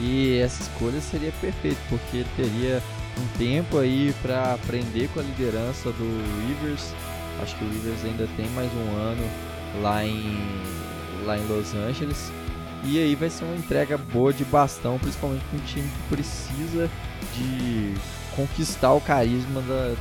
e 0.00 0.38
essa 0.38 0.62
escolha 0.62 1.00
seria 1.00 1.30
perfeita 1.40 1.78
porque 1.88 2.18
ele 2.18 2.28
teria 2.36 2.82
um 3.18 3.38
tempo 3.38 3.78
aí 3.78 4.14
para 4.22 4.54
aprender 4.54 5.08
com 5.12 5.20
a 5.20 5.22
liderança 5.22 5.92
do 5.92 6.48
Rivers 6.48 6.94
Acho 7.42 7.56
que 7.56 7.64
o 7.64 7.68
Rivers 7.68 8.04
ainda 8.04 8.28
tem 8.36 8.48
mais 8.50 8.70
um 8.72 8.96
ano 8.96 9.22
lá 9.82 10.04
em, 10.04 10.36
lá 11.24 11.38
em 11.38 11.46
Los 11.46 11.74
Angeles. 11.74 12.30
E 12.84 12.98
aí 12.98 13.14
vai 13.14 13.28
ser 13.28 13.44
uma 13.44 13.56
entrega 13.56 13.98
boa 13.98 14.32
de 14.32 14.44
bastão, 14.44 14.98
principalmente 14.98 15.44
para 15.44 15.58
um 15.58 15.64
time 15.64 15.88
que 15.88 16.14
precisa 16.14 16.90
de 17.34 17.94
conquistar 18.34 18.92
o 18.92 19.00
carisma 19.00 19.60
da, 19.62 19.94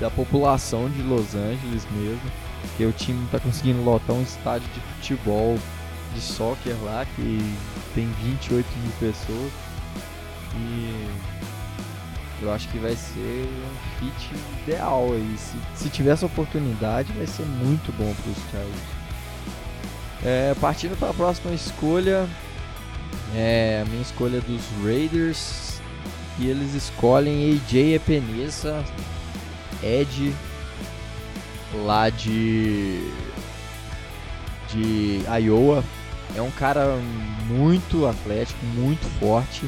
da 0.00 0.10
população 0.10 0.88
de 0.90 1.02
Los 1.02 1.34
Angeles 1.34 1.86
mesmo. 1.92 2.30
Porque 2.62 2.84
o 2.84 2.92
time 2.92 3.24
está 3.24 3.38
conseguindo 3.38 3.82
lotar 3.82 4.14
um 4.16 4.22
estádio 4.22 4.68
de 4.74 4.80
futebol, 4.80 5.58
de 6.14 6.20
soccer 6.20 6.74
lá, 6.82 7.06
que 7.16 7.38
tem 7.94 8.08
28 8.22 8.66
mil 8.78 8.92
pessoas. 9.00 9.52
E 10.54 11.06
eu 12.42 12.52
acho 12.52 12.68
que 12.68 12.78
vai 12.78 12.94
ser 12.94 13.48
um 13.48 13.98
fit 13.98 14.30
ideal 14.62 15.12
aí. 15.12 15.36
Se, 15.38 15.84
se 15.84 15.90
tiver 15.90 16.10
essa 16.10 16.26
oportunidade, 16.26 17.12
vai 17.12 17.26
ser 17.26 17.44
muito 17.44 17.92
bom 17.96 18.14
para 18.14 18.30
os 18.30 18.38
Chargers. 18.50 18.96
É, 20.24 20.54
partindo 20.60 20.98
para 20.98 21.10
a 21.10 21.14
próxima 21.14 21.54
escolha, 21.54 22.28
é 23.34 23.82
a 23.82 23.88
minha 23.88 24.02
escolha 24.02 24.40
dos 24.40 24.62
Raiders. 24.84 25.80
E 26.38 26.48
eles 26.48 26.74
escolhem 26.74 27.54
AJ 27.54 27.94
Epenesa, 27.94 28.84
Ed, 29.82 30.34
lá 31.86 32.10
de, 32.10 33.10
de 34.68 35.22
Iowa. 35.42 35.82
É 36.36 36.42
um 36.42 36.50
cara 36.50 36.98
muito 37.48 38.06
atlético, 38.06 38.62
muito 38.66 39.06
forte 39.18 39.64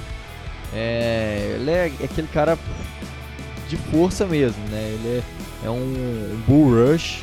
é, 0.74 1.56
ele 1.58 1.70
é 1.70 1.84
aquele 2.04 2.28
cara 2.28 2.58
de 3.68 3.76
força 3.76 4.26
mesmo, 4.26 4.62
né? 4.68 4.94
Ele 4.94 5.18
é, 5.18 5.66
é 5.66 5.70
um, 5.70 5.74
um, 5.74 6.42
bull 6.46 6.70
rush 6.70 7.22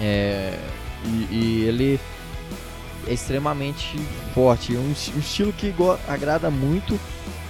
é, 0.00 0.58
e, 1.04 1.28
e, 1.30 1.64
ele 1.66 2.00
é 3.06 3.12
extremamente 3.12 3.98
forte, 4.34 4.74
um, 4.74 4.88
um 4.88 5.18
estilo 5.18 5.52
que 5.52 5.74
agrada 6.08 6.50
muito 6.50 6.98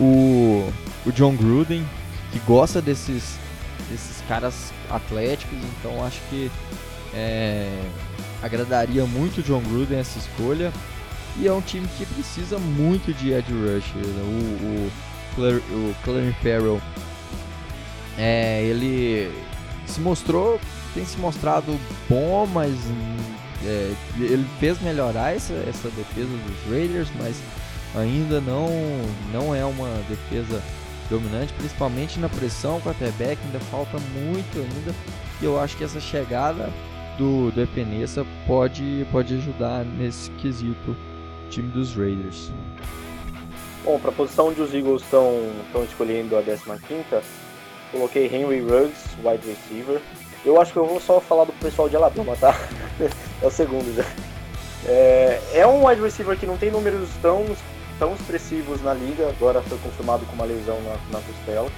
o, 0.00 0.70
o 1.06 1.12
John 1.12 1.36
Gruden, 1.36 1.86
que 2.32 2.38
gosta 2.40 2.82
desses, 2.82 3.38
desses 3.90 4.22
caras 4.26 4.72
atléticos, 4.90 5.56
então 5.78 6.04
acho 6.04 6.20
que 6.28 6.50
é, 7.14 7.70
agradaria 8.42 9.06
muito 9.06 9.38
o 9.38 9.42
John 9.42 9.60
Gruden 9.60 9.98
essa 9.98 10.18
escolha. 10.18 10.72
E 11.38 11.48
é 11.48 11.52
um 11.52 11.60
time 11.60 11.88
que 11.98 12.06
precisa 12.06 12.58
muito 12.58 13.12
de 13.12 13.32
edge 13.32 13.52
rusher. 13.52 13.96
Né? 13.96 14.90
O, 15.36 15.40
o, 15.40 15.90
o 15.90 15.94
Clarence 16.04 16.36
Farrell, 16.42 16.80
é, 18.16 18.62
ele 18.62 19.32
se 19.86 20.00
mostrou, 20.00 20.60
tem 20.94 21.04
se 21.04 21.18
mostrado 21.18 21.78
bom, 22.08 22.46
mas 22.46 22.72
é, 23.64 23.92
ele 24.18 24.46
fez 24.60 24.80
melhorar 24.80 25.34
essa, 25.34 25.52
essa 25.68 25.88
defesa 25.90 26.28
dos 26.28 26.70
Raiders, 26.70 27.08
mas 27.20 27.36
ainda 27.96 28.40
não, 28.40 28.68
não 29.32 29.54
é 29.54 29.64
uma 29.64 29.88
defesa 30.08 30.62
dominante, 31.10 31.52
principalmente 31.54 32.18
na 32.18 32.28
pressão, 32.28 32.80
com 32.80 32.88
a 32.88 32.94
quarterback 32.94 33.38
ainda 33.44 33.60
falta 33.60 33.98
muito 34.14 34.58
ainda. 34.58 34.94
E 35.42 35.44
eu 35.44 35.60
acho 35.60 35.76
que 35.76 35.84
essa 35.84 36.00
chegada 36.00 36.70
do, 37.18 37.50
do 37.50 37.60
Epenesa 37.60 38.24
pode, 38.46 39.06
pode 39.10 39.34
ajudar 39.34 39.84
nesse 39.84 40.30
quesito 40.32 40.96
time 41.50 41.68
dos 41.70 41.94
Raiders. 41.94 42.50
Bom, 43.84 43.98
para 43.98 44.10
a 44.10 44.14
posição 44.14 44.48
onde 44.48 44.62
os 44.62 44.72
Eagles 44.72 45.02
estão 45.02 45.84
escolhendo 45.84 46.36
a 46.36 46.42
15, 46.42 46.56
coloquei 47.92 48.26
Henry 48.26 48.60
Ruggs, 48.60 49.14
wide 49.22 49.46
receiver. 49.46 50.00
Eu 50.44 50.60
acho 50.60 50.72
que 50.72 50.78
eu 50.78 50.86
vou 50.86 51.00
só 51.00 51.20
falar 51.20 51.44
do 51.44 51.52
pessoal 51.54 51.88
de 51.88 51.96
Alabama, 51.96 52.34
tá? 52.36 52.58
é 53.42 53.46
o 53.46 53.50
segundo 53.50 53.94
já. 53.94 54.04
É, 54.86 55.40
é, 55.52 55.66
um 55.66 55.86
wide 55.86 56.00
receiver 56.00 56.38
que 56.38 56.46
não 56.46 56.56
tem 56.56 56.70
números 56.70 57.08
tão, 57.20 57.44
tão 57.98 58.14
expressivos 58.14 58.82
na 58.82 58.94
liga, 58.94 59.28
agora 59.28 59.60
foi 59.62 59.78
confirmado 59.78 60.24
com 60.26 60.32
uma 60.32 60.46
lesão 60.46 60.80
na, 60.82 61.18
na 61.18 61.24
costela. 61.24 61.70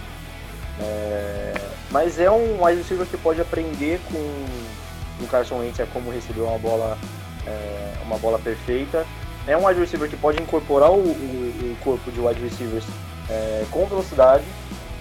É, 0.81 1.55
mas 1.90 2.20
é 2.20 2.31
um 2.31 2.64
wide 2.64 2.83
receiver 2.83 3.07
que 3.07 3.16
pode 3.16 3.40
aprender 3.40 4.00
com 4.12 5.24
o 5.24 5.26
Carson 5.29 5.59
Wentz 5.59 5.81
é 5.81 5.87
como 5.87 6.11
receber 6.11 6.42
uma 6.42 6.59
bola, 6.59 6.98
é, 7.46 7.94
uma 8.05 8.18
bola 8.18 8.38
perfeita 8.38 9.05
é 9.46 9.56
um 9.56 9.66
wide 9.66 9.80
receiver 9.80 10.09
que 10.09 10.16
pode 10.16 10.40
incorporar 10.42 10.90
o, 10.90 10.98
o, 10.98 11.72
o 11.72 11.76
corpo 11.82 12.11
de 12.11 12.20
wide 12.20 12.40
receivers 12.40 12.85
é, 13.28 13.64
com 13.70 13.87
velocidade. 13.87 14.44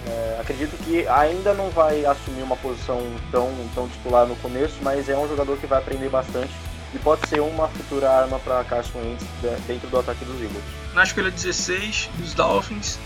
É, 0.08 0.38
acredito 0.40 0.78
que 0.84 1.08
ainda 1.08 1.54
não 1.54 1.70
vai 1.72 2.06
assumir 2.06 2.44
uma 2.44 2.56
posição 2.56 3.02
tão, 3.32 3.52
tão 3.74 3.88
titular 3.88 4.28
no 4.28 4.36
começo, 4.36 4.76
mas 4.82 5.10
é 5.10 5.18
um 5.18 5.28
jogador 5.28 5.58
que 5.58 5.66
vai 5.66 5.80
aprender 5.80 6.10
bastante 6.10 6.52
e 6.94 7.00
pode 7.00 7.28
ser 7.28 7.42
uma 7.42 7.68
futura 7.68 8.10
arma 8.10 8.40
para 8.40 8.64
Carson 8.64 9.00
Wentz 9.00 9.26
dentro 9.68 9.88
do 9.90 10.00
ataque 10.00 10.24
dos 10.24 10.36
Eagles. 10.42 10.64
Na 10.94 11.04
escolha 11.04 11.32
16 11.32 12.10
dos 12.18 12.34
Dolphins, 12.34 13.00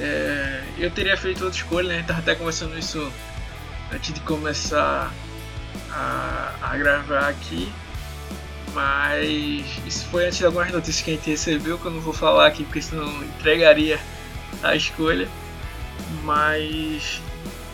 é, 0.00 0.62
eu 0.76 0.90
teria 0.90 1.16
feito 1.16 1.44
outra 1.44 1.58
escolha, 1.58 1.88
né? 1.88 2.00
Estava 2.00 2.18
até 2.18 2.34
conversando 2.34 2.76
isso 2.78 3.10
antes 3.92 4.12
de 4.12 4.20
começar 4.20 5.12
a, 5.90 6.54
a 6.60 6.76
gravar 6.76 7.28
aqui. 7.28 7.72
Mas 8.74 9.64
isso 9.86 10.04
foi 10.06 10.26
antes 10.26 10.38
de 10.38 10.44
algumas 10.44 10.70
notícias 10.72 11.00
que 11.00 11.12
a 11.12 11.14
gente 11.14 11.30
recebeu, 11.30 11.78
que 11.78 11.86
eu 11.86 11.92
não 11.92 12.00
vou 12.00 12.12
falar 12.12 12.48
aqui 12.48 12.64
porque 12.64 12.82
senão 12.82 13.06
entregaria 13.22 14.00
a 14.62 14.74
escolha. 14.74 15.28
mas 16.24 17.20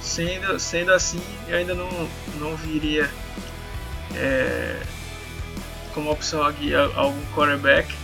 sendo, 0.01 0.59
sendo 0.59 0.93
assim, 0.93 1.21
eu 1.49 1.57
ainda 1.57 1.75
não, 1.75 1.89
não 2.39 2.57
viria 2.57 3.11
é, 4.15 4.81
como 5.95 6.11
opção 6.11 6.43
aqui 6.43 6.75
algum 6.75 7.25
quarterback. 7.35 7.95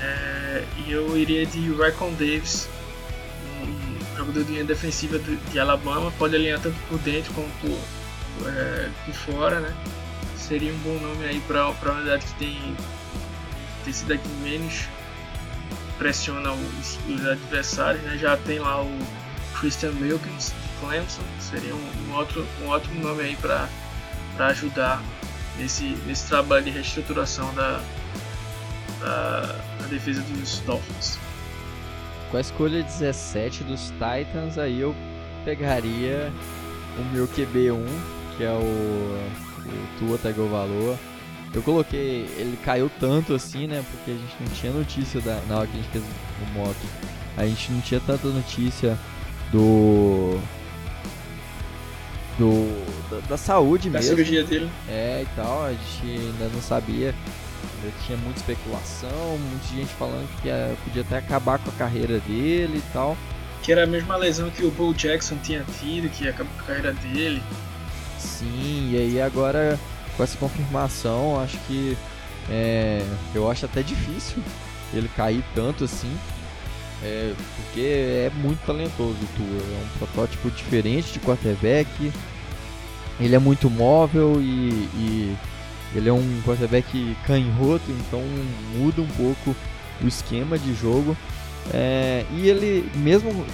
É, 0.00 0.64
e 0.78 0.92
eu 0.92 1.16
iria 1.16 1.46
de 1.46 1.72
Raikon 1.74 2.12
Davis, 2.14 2.68
um 3.62 4.16
jogador 4.16 4.44
de 4.44 4.52
linha 4.52 4.64
defensiva 4.64 5.18
de, 5.18 5.36
de 5.36 5.60
Alabama, 5.60 6.12
pode 6.18 6.34
alinhar 6.34 6.60
tanto 6.60 6.76
por 6.88 6.98
dentro 6.98 7.32
como 7.32 7.48
por, 7.60 8.48
é, 8.48 8.88
por 9.06 9.14
fora, 9.14 9.60
né? 9.60 9.72
Seria 10.52 10.70
um 10.70 10.78
bom 10.80 10.98
nome 10.98 11.24
aí 11.24 11.40
para 11.48 11.62
a 11.62 11.92
unidade 11.92 12.26
que 12.26 12.34
tem, 12.34 12.76
tem 13.84 13.92
sido 13.94 14.12
aqui 14.12 14.28
menos 14.42 14.86
pressiona 15.96 16.52
os, 16.52 16.98
os 17.08 17.26
adversários, 17.26 18.02
né? 18.02 18.18
Já 18.18 18.36
tem 18.36 18.58
lá 18.58 18.82
o 18.82 18.98
Christian 19.58 19.92
Wilkins 19.98 20.48
de 20.48 20.78
Clemson, 20.78 21.22
seria 21.40 21.74
um, 21.74 21.90
um, 22.06 22.12
outro, 22.12 22.46
um 22.60 22.68
ótimo 22.68 23.02
nome 23.02 23.22
aí 23.22 23.36
para 23.36 23.66
ajudar 24.40 25.02
nesse, 25.56 25.84
nesse 26.06 26.28
trabalho 26.28 26.66
de 26.66 26.70
reestruturação 26.70 27.54
da, 27.54 27.80
da, 29.00 29.40
da 29.80 29.86
defesa 29.86 30.20
dos 30.20 30.58
Dolphins. 30.66 31.18
Com 32.30 32.36
a 32.36 32.40
escolha 32.42 32.82
17 32.82 33.64
dos 33.64 33.90
Titans, 33.92 34.58
aí 34.58 34.82
eu 34.82 34.94
pegaria 35.46 36.30
o 36.98 37.04
meu 37.04 37.26
QB1, 37.26 37.86
que 38.36 38.44
é 38.44 38.52
o, 38.52 39.32
o 39.68 39.98
Tua 39.98 40.18
Tagovailoa. 40.18 40.98
Eu 41.54 41.62
coloquei, 41.62 42.26
ele 42.38 42.58
caiu 42.64 42.90
tanto 42.98 43.34
assim, 43.34 43.66
né? 43.66 43.84
Porque 43.90 44.10
a 44.10 44.14
gente 44.14 44.36
não 44.40 44.48
tinha 44.48 44.72
notícia 44.72 45.20
da, 45.20 45.40
na 45.48 45.58
hora 45.58 45.66
que 45.66 45.74
a 45.76 45.80
gente 45.82 45.90
fez 45.90 46.04
o 46.04 46.58
mock. 46.58 46.76
A 47.36 47.46
gente 47.46 47.72
não 47.72 47.80
tinha 47.80 48.00
tanta 48.00 48.28
notícia 48.28 48.98
do 49.50 50.38
do 52.38 53.10
da, 53.10 53.18
da 53.28 53.36
saúde 53.36 53.90
da 53.90 53.98
mesmo. 53.98 54.16
Da 54.16 54.16
cirurgia 54.16 54.44
dele. 54.44 54.70
É, 54.88 55.22
e 55.22 55.36
tal, 55.36 55.64
a 55.64 55.72
gente 55.72 56.20
ainda 56.20 56.48
não 56.54 56.62
sabia. 56.62 57.14
Ainda 57.76 57.94
tinha 58.06 58.18
muita 58.18 58.40
especulação, 58.40 59.38
muita 59.38 59.66
gente 59.68 59.92
falando 59.94 60.28
que 60.40 60.48
ia, 60.48 60.74
podia 60.84 61.02
até 61.02 61.18
acabar 61.18 61.58
com 61.58 61.70
a 61.70 61.74
carreira 61.74 62.18
dele 62.20 62.78
e 62.78 62.92
tal. 62.92 63.16
Que 63.62 63.72
era 63.72 63.84
a 63.84 63.86
mesma 63.86 64.16
lesão 64.16 64.50
que 64.50 64.64
o 64.64 64.70
Bo 64.70 64.92
Jackson 64.92 65.36
tinha 65.42 65.64
tido, 65.78 66.08
que 66.08 66.24
ia 66.24 66.30
acabar 66.30 66.50
com 66.54 66.60
a 66.60 66.64
carreira 66.64 66.92
dele. 66.94 67.42
Sim, 68.22 68.90
e 68.92 68.96
aí 68.96 69.20
agora 69.20 69.78
com 70.16 70.22
essa 70.22 70.36
confirmação, 70.38 71.40
acho 71.40 71.58
que 71.66 71.96
é, 72.50 73.04
eu 73.34 73.50
acho 73.50 73.64
até 73.64 73.82
difícil 73.82 74.42
ele 74.92 75.08
cair 75.16 75.44
tanto 75.54 75.84
assim. 75.84 76.14
É, 77.04 77.34
porque 77.56 77.80
é 77.80 78.30
muito 78.36 78.64
talentoso 78.64 79.16
o 79.20 79.36
Tua, 79.36 79.46
é 79.46 79.84
um 79.84 79.98
protótipo 79.98 80.50
diferente 80.50 81.12
de 81.12 81.20
quarterback. 81.20 82.12
Ele 83.18 83.34
é 83.34 83.38
muito 83.38 83.68
móvel 83.68 84.40
e, 84.40 84.88
e 84.94 85.36
ele 85.94 86.08
é 86.08 86.12
um 86.12 86.42
quarterback 86.44 87.16
canhoto, 87.26 87.90
então 87.90 88.22
muda 88.76 89.02
um 89.02 89.08
pouco 89.08 89.56
o 90.00 90.06
esquema 90.06 90.58
de 90.58 90.74
jogo. 90.74 91.16
É, 91.72 92.24
e 92.32 92.48
ele, 92.48 92.90
mesmo 92.96 93.44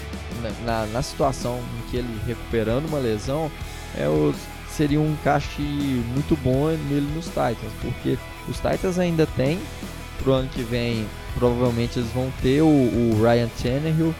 na, 0.64 0.86
na, 0.86 1.02
situação 1.02 1.60
em 1.78 1.90
que 1.90 1.96
ele 1.96 2.20
recuperando 2.26 2.86
uma 2.86 2.98
lesão, 2.98 3.50
é, 3.96 4.08
o, 4.08 4.34
seria 4.70 5.00
um 5.00 5.12
encaixe 5.12 5.62
muito 5.62 6.36
bom 6.42 6.68
nele 6.68 7.08
nos 7.14 7.26
Titans, 7.26 7.72
porque 7.80 8.18
os 8.48 8.56
Titans 8.56 8.98
ainda 8.98 9.26
têm 9.26 9.58
pro 10.22 10.32
ano 10.32 10.48
que 10.48 10.62
vem 10.62 11.06
provavelmente 11.34 11.98
eles 11.98 12.10
vão 12.10 12.32
ter 12.42 12.62
o, 12.62 12.66
o 12.66 13.22
Ryan 13.22 13.48
Tannehill, 13.62 14.14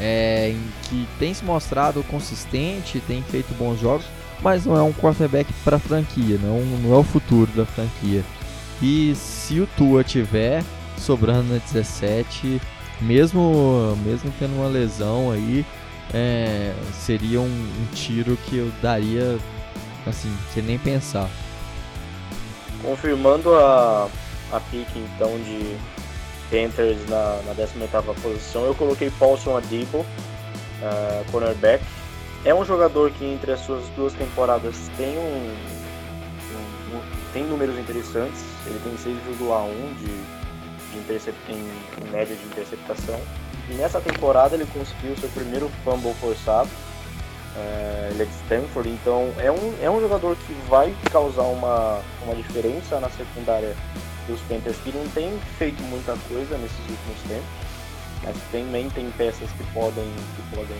é, 0.00 0.54
que 0.84 1.06
tem 1.18 1.32
se 1.32 1.44
mostrado 1.44 2.02
consistente, 2.04 3.00
tem 3.06 3.22
feito 3.22 3.54
bons 3.56 3.78
jogos, 3.78 4.06
mas 4.42 4.64
não 4.64 4.76
é 4.76 4.82
um 4.82 4.92
quarterback 4.92 5.52
para 5.64 5.78
franquia, 5.78 6.38
não, 6.42 6.60
não 6.78 6.94
é 6.94 6.98
o 6.98 7.04
futuro 7.04 7.50
da 7.52 7.66
franquia. 7.66 8.24
E 8.82 9.14
se 9.14 9.60
o 9.60 9.68
Tua 9.76 10.02
tiver 10.02 10.64
sobrando 10.96 11.52
na 11.52 11.58
17, 11.58 12.60
mesmo, 13.00 13.96
mesmo 14.04 14.32
tendo 14.38 14.54
uma 14.56 14.68
lesão 14.68 15.30
aí, 15.30 15.64
é, 16.12 16.74
seria 16.92 17.40
um, 17.40 17.44
um, 17.44 17.86
tiro 17.94 18.36
que 18.36 18.58
eu 18.58 18.70
daria 18.82 19.38
assim, 20.06 20.34
sem 20.52 20.62
nem 20.62 20.78
pensar. 20.78 21.28
Confirmando 22.82 23.54
a, 23.54 24.08
a 24.52 24.60
pique 24.60 24.98
então 24.98 25.30
de 25.38 25.76
Panthers 26.50 26.98
na, 27.08 27.40
na 27.46 27.52
18 27.52 28.20
posição. 28.20 28.64
Eu 28.64 28.74
coloquei 28.74 29.10
Paulson 29.10 29.56
Adibo, 29.56 29.98
uh, 29.98 31.30
cornerback. 31.30 31.84
É 32.44 32.54
um 32.54 32.64
jogador 32.64 33.10
que 33.12 33.24
entre 33.24 33.52
as 33.52 33.60
suas 33.60 33.86
duas 33.90 34.12
temporadas 34.14 34.90
tem 34.96 35.16
um, 35.18 35.54
um, 36.52 36.96
um 36.96 37.00
tem 37.32 37.44
números 37.44 37.78
interessantes. 37.78 38.42
Ele 38.66 38.80
tem 38.82 38.92
6,1 38.94 39.96
de, 39.98 40.06
de 40.92 40.98
intercept, 40.98 41.38
em, 41.52 41.70
em 42.04 42.10
média 42.10 42.34
de 42.34 42.44
interceptação. 42.46 43.20
Nessa 43.76 44.00
temporada 44.00 44.54
ele 44.54 44.66
conseguiu 44.66 45.16
seu 45.16 45.28
primeiro 45.30 45.70
fumble 45.84 46.14
forçado. 46.14 46.68
Uh, 47.56 48.10
ele 48.12 48.22
é 48.22 48.26
de 48.26 48.32
Stanford, 48.44 48.88
então 48.88 49.32
é 49.38 49.50
um, 49.50 49.74
é 49.82 49.90
um 49.90 50.00
jogador 50.00 50.36
que 50.36 50.52
vai 50.68 50.94
causar 51.10 51.42
uma, 51.42 52.00
uma 52.22 52.34
diferença 52.36 53.00
na 53.00 53.10
secundária 53.10 53.74
dos 54.28 54.40
Panthers 54.42 54.76
que 54.78 54.92
não 54.92 55.06
tem 55.08 55.36
feito 55.58 55.82
muita 55.84 56.16
coisa 56.28 56.56
nesses 56.58 56.78
últimos 56.78 57.20
tempos, 57.26 57.48
mas 58.22 58.36
também 58.52 58.88
tem 58.90 59.10
peças 59.12 59.50
que 59.50 59.64
podem, 59.72 60.08
que 60.36 60.56
podem 60.56 60.78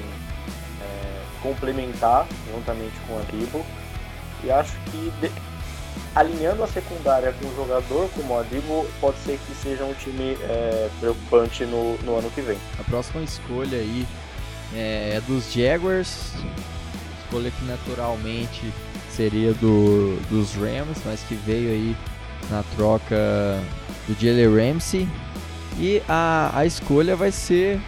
é, 0.80 1.22
complementar 1.42 2.26
juntamente 2.52 2.94
com 3.08 3.18
a 3.18 3.22
Debo. 3.22 3.66
E 4.44 4.50
acho 4.50 4.72
que 4.90 5.12
de, 5.20 5.30
alinhando 6.14 6.62
a 6.62 6.66
secundária 6.66 7.32
com 7.32 7.46
um 7.46 7.56
jogador 7.56 8.08
como 8.14 8.38
a 8.38 8.42
Debo, 8.42 8.86
pode 9.00 9.18
ser 9.18 9.38
que 9.46 9.54
seja 9.54 9.84
um 9.84 9.94
time 9.94 10.36
é, 10.42 10.88
preocupante 10.98 11.64
no, 11.64 11.96
no 11.98 12.18
ano 12.18 12.30
que 12.30 12.40
vem. 12.40 12.58
A 12.78 12.84
próxima 12.84 13.22
escolha 13.22 13.78
aí 13.78 14.06
é, 14.74 15.14
é 15.16 15.20
dos 15.26 15.52
Jaguars, 15.52 16.32
escolha 17.22 17.50
que 17.50 17.64
naturalmente 17.64 18.72
seria 19.10 19.52
do, 19.54 20.16
dos 20.28 20.54
Rams, 20.54 20.98
mas 21.04 21.20
que 21.22 21.34
veio 21.34 21.70
aí 21.70 21.96
na 22.50 22.62
troca 22.76 23.62
do 24.06 24.14
Jalen 24.14 24.72
Ramsey. 24.72 25.08
E 25.78 26.02
a, 26.08 26.50
a 26.54 26.66
escolha 26.66 27.14
vai 27.14 27.30
ser 27.30 27.80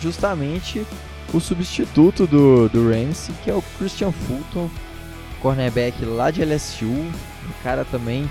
justamente 0.00 0.86
o 1.32 1.40
substituto 1.40 2.26
do, 2.26 2.68
do 2.68 2.90
Ramsey, 2.90 3.34
que 3.42 3.50
é 3.50 3.54
o 3.54 3.62
Christian 3.78 4.12
Fulton, 4.12 4.70
cornerback 5.44 6.02
lá 6.06 6.30
de 6.30 6.42
LSU. 6.42 6.86
O 6.86 7.62
cara 7.62 7.84
também 7.84 8.30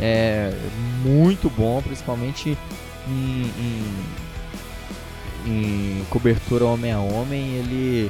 é 0.00 0.52
muito 1.02 1.50
bom, 1.50 1.82
principalmente 1.82 2.56
em, 3.08 3.50
em, 3.58 3.94
em 5.44 6.04
cobertura 6.08 6.64
homem 6.64 6.92
a 6.92 7.00
homem. 7.00 7.56
Ele, 7.56 8.08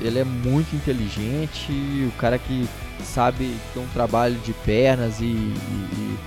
ele 0.00 0.18
é 0.18 0.24
muito 0.24 0.74
inteligente, 0.74 1.70
o 1.70 2.12
cara 2.18 2.38
que 2.38 2.66
sabe 3.04 3.54
ter 3.74 3.78
um 3.78 3.86
trabalho 3.88 4.36
de 4.36 4.54
pernas 4.54 5.20
e, 5.20 5.24
e, 5.24 5.26
e 5.28 6.18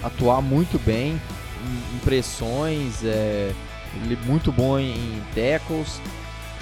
atuar 0.00 0.40
muito 0.40 0.78
bem 0.78 1.20
em, 1.94 1.98
pressões, 2.04 3.02
é, 3.02 3.52
ele 4.04 4.14
é 4.14 4.26
muito 4.26 4.52
bom 4.52 4.78
em, 4.78 4.92
em 4.92 5.22
tackles. 5.34 6.00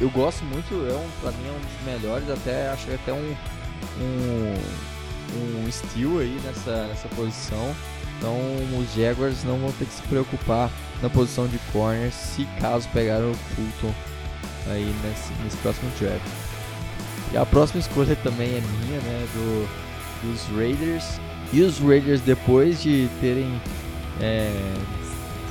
Eu 0.01 0.09
gosto 0.09 0.42
muito, 0.47 0.73
é 0.73 0.95
um, 0.95 1.07
pra 1.21 1.31
mim 1.33 1.49
é 1.49 1.51
um 1.51 1.61
dos 1.61 1.85
melhores, 1.85 2.31
até 2.31 2.75
que 2.77 2.95
até 2.95 3.12
um, 3.12 3.37
um, 4.01 5.64
um 5.66 5.73
steal 5.73 6.18
aí 6.18 6.38
nessa, 6.45 6.87
nessa 6.87 7.09
posição. 7.09 7.75
Então 8.18 8.38
os 8.79 8.95
Jaguars 8.95 9.42
não 9.45 9.59
vão 9.59 9.73
ter 9.73 9.85
que 9.85 9.95
se 9.95 10.03
preocupar 10.03 10.71
na 11.03 11.11
posição 11.11 11.49
de 11.49 11.59
corner 11.73 12.12
se 12.12 12.45
caso 12.61 12.88
pegar 12.90 13.21
o 13.21 13.35
Fulton 13.35 13.95
aí 14.68 14.95
nesse, 15.03 15.33
nesse 15.42 15.57
próximo 15.59 15.90
draft. 15.99 16.23
E 17.33 17.37
a 17.37 17.47
próxima 17.47 17.81
escolha 17.81 18.14
também 18.16 18.49
é 18.49 18.61
minha, 18.61 19.01
né? 19.01 19.27
Do, 19.35 19.68
dos 20.23 20.42
Raiders. 20.57 21.18
E 21.53 21.62
os 21.62 21.79
Raiders, 21.79 22.21
depois 22.21 22.83
de 22.83 23.09
terem 23.21 23.61
é, 24.21 24.53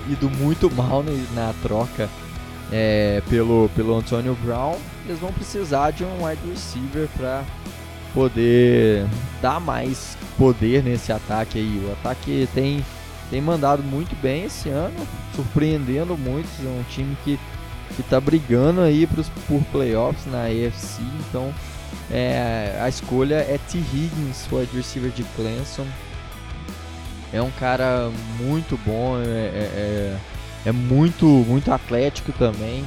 ido 0.10 0.30
muito 0.30 0.70
mal 0.72 1.04
na 1.34 1.54
troca 1.62 2.10
é, 2.72 3.22
pelo, 3.30 3.70
pelo 3.76 3.98
Antonio 3.98 4.38
Brown, 4.44 4.78
eles 5.06 5.20
vão 5.20 5.34
precisar 5.34 5.92
de 5.92 6.04
um 6.04 6.26
wide 6.26 6.42
receiver 6.50 7.08
para 7.18 7.44
poder 8.14 9.06
dar 9.42 9.60
mais 9.60 10.18
poder 10.38 10.84
nesse 10.84 11.12
ataque 11.12 11.60
aí. 11.60 11.86
O 11.88 11.92
ataque 11.94 12.48
tem, 12.54 12.84
tem 13.30 13.42
mandado 13.42 13.84
muito 13.84 14.16
bem 14.22 14.46
esse 14.46 14.70
ano, 14.70 15.08
surpreendendo 15.36 16.18
muito. 16.18 16.50
É 16.64 16.70
um 16.70 16.84
time 16.90 17.18
que 17.24 17.40
que 17.96 18.02
está 18.02 18.20
brigando 18.22 18.82
aí 18.82 19.06
pros, 19.06 19.30
por 19.48 19.62
playoffs 19.66 20.26
na 20.26 20.44
AFC, 20.46 21.02
então 21.20 21.54
é, 22.10 22.80
a 22.82 22.88
escolha 22.88 23.36
é 23.36 23.60
T. 23.70 23.78
Higgins, 23.78 24.48
wide 24.52 24.76
receiver 24.76 25.12
de 25.12 25.24
Clemson. 25.36 25.86
É 27.34 27.42
um 27.42 27.52
cara 27.52 28.10
muito 28.40 28.78
bom, 28.86 29.18
é, 29.18 29.26
é, 29.26 30.18
é, 30.66 30.70
é 30.70 30.72
muito, 30.72 31.26
muito 31.26 31.72
atlético 31.72 32.32
também. 32.34 32.84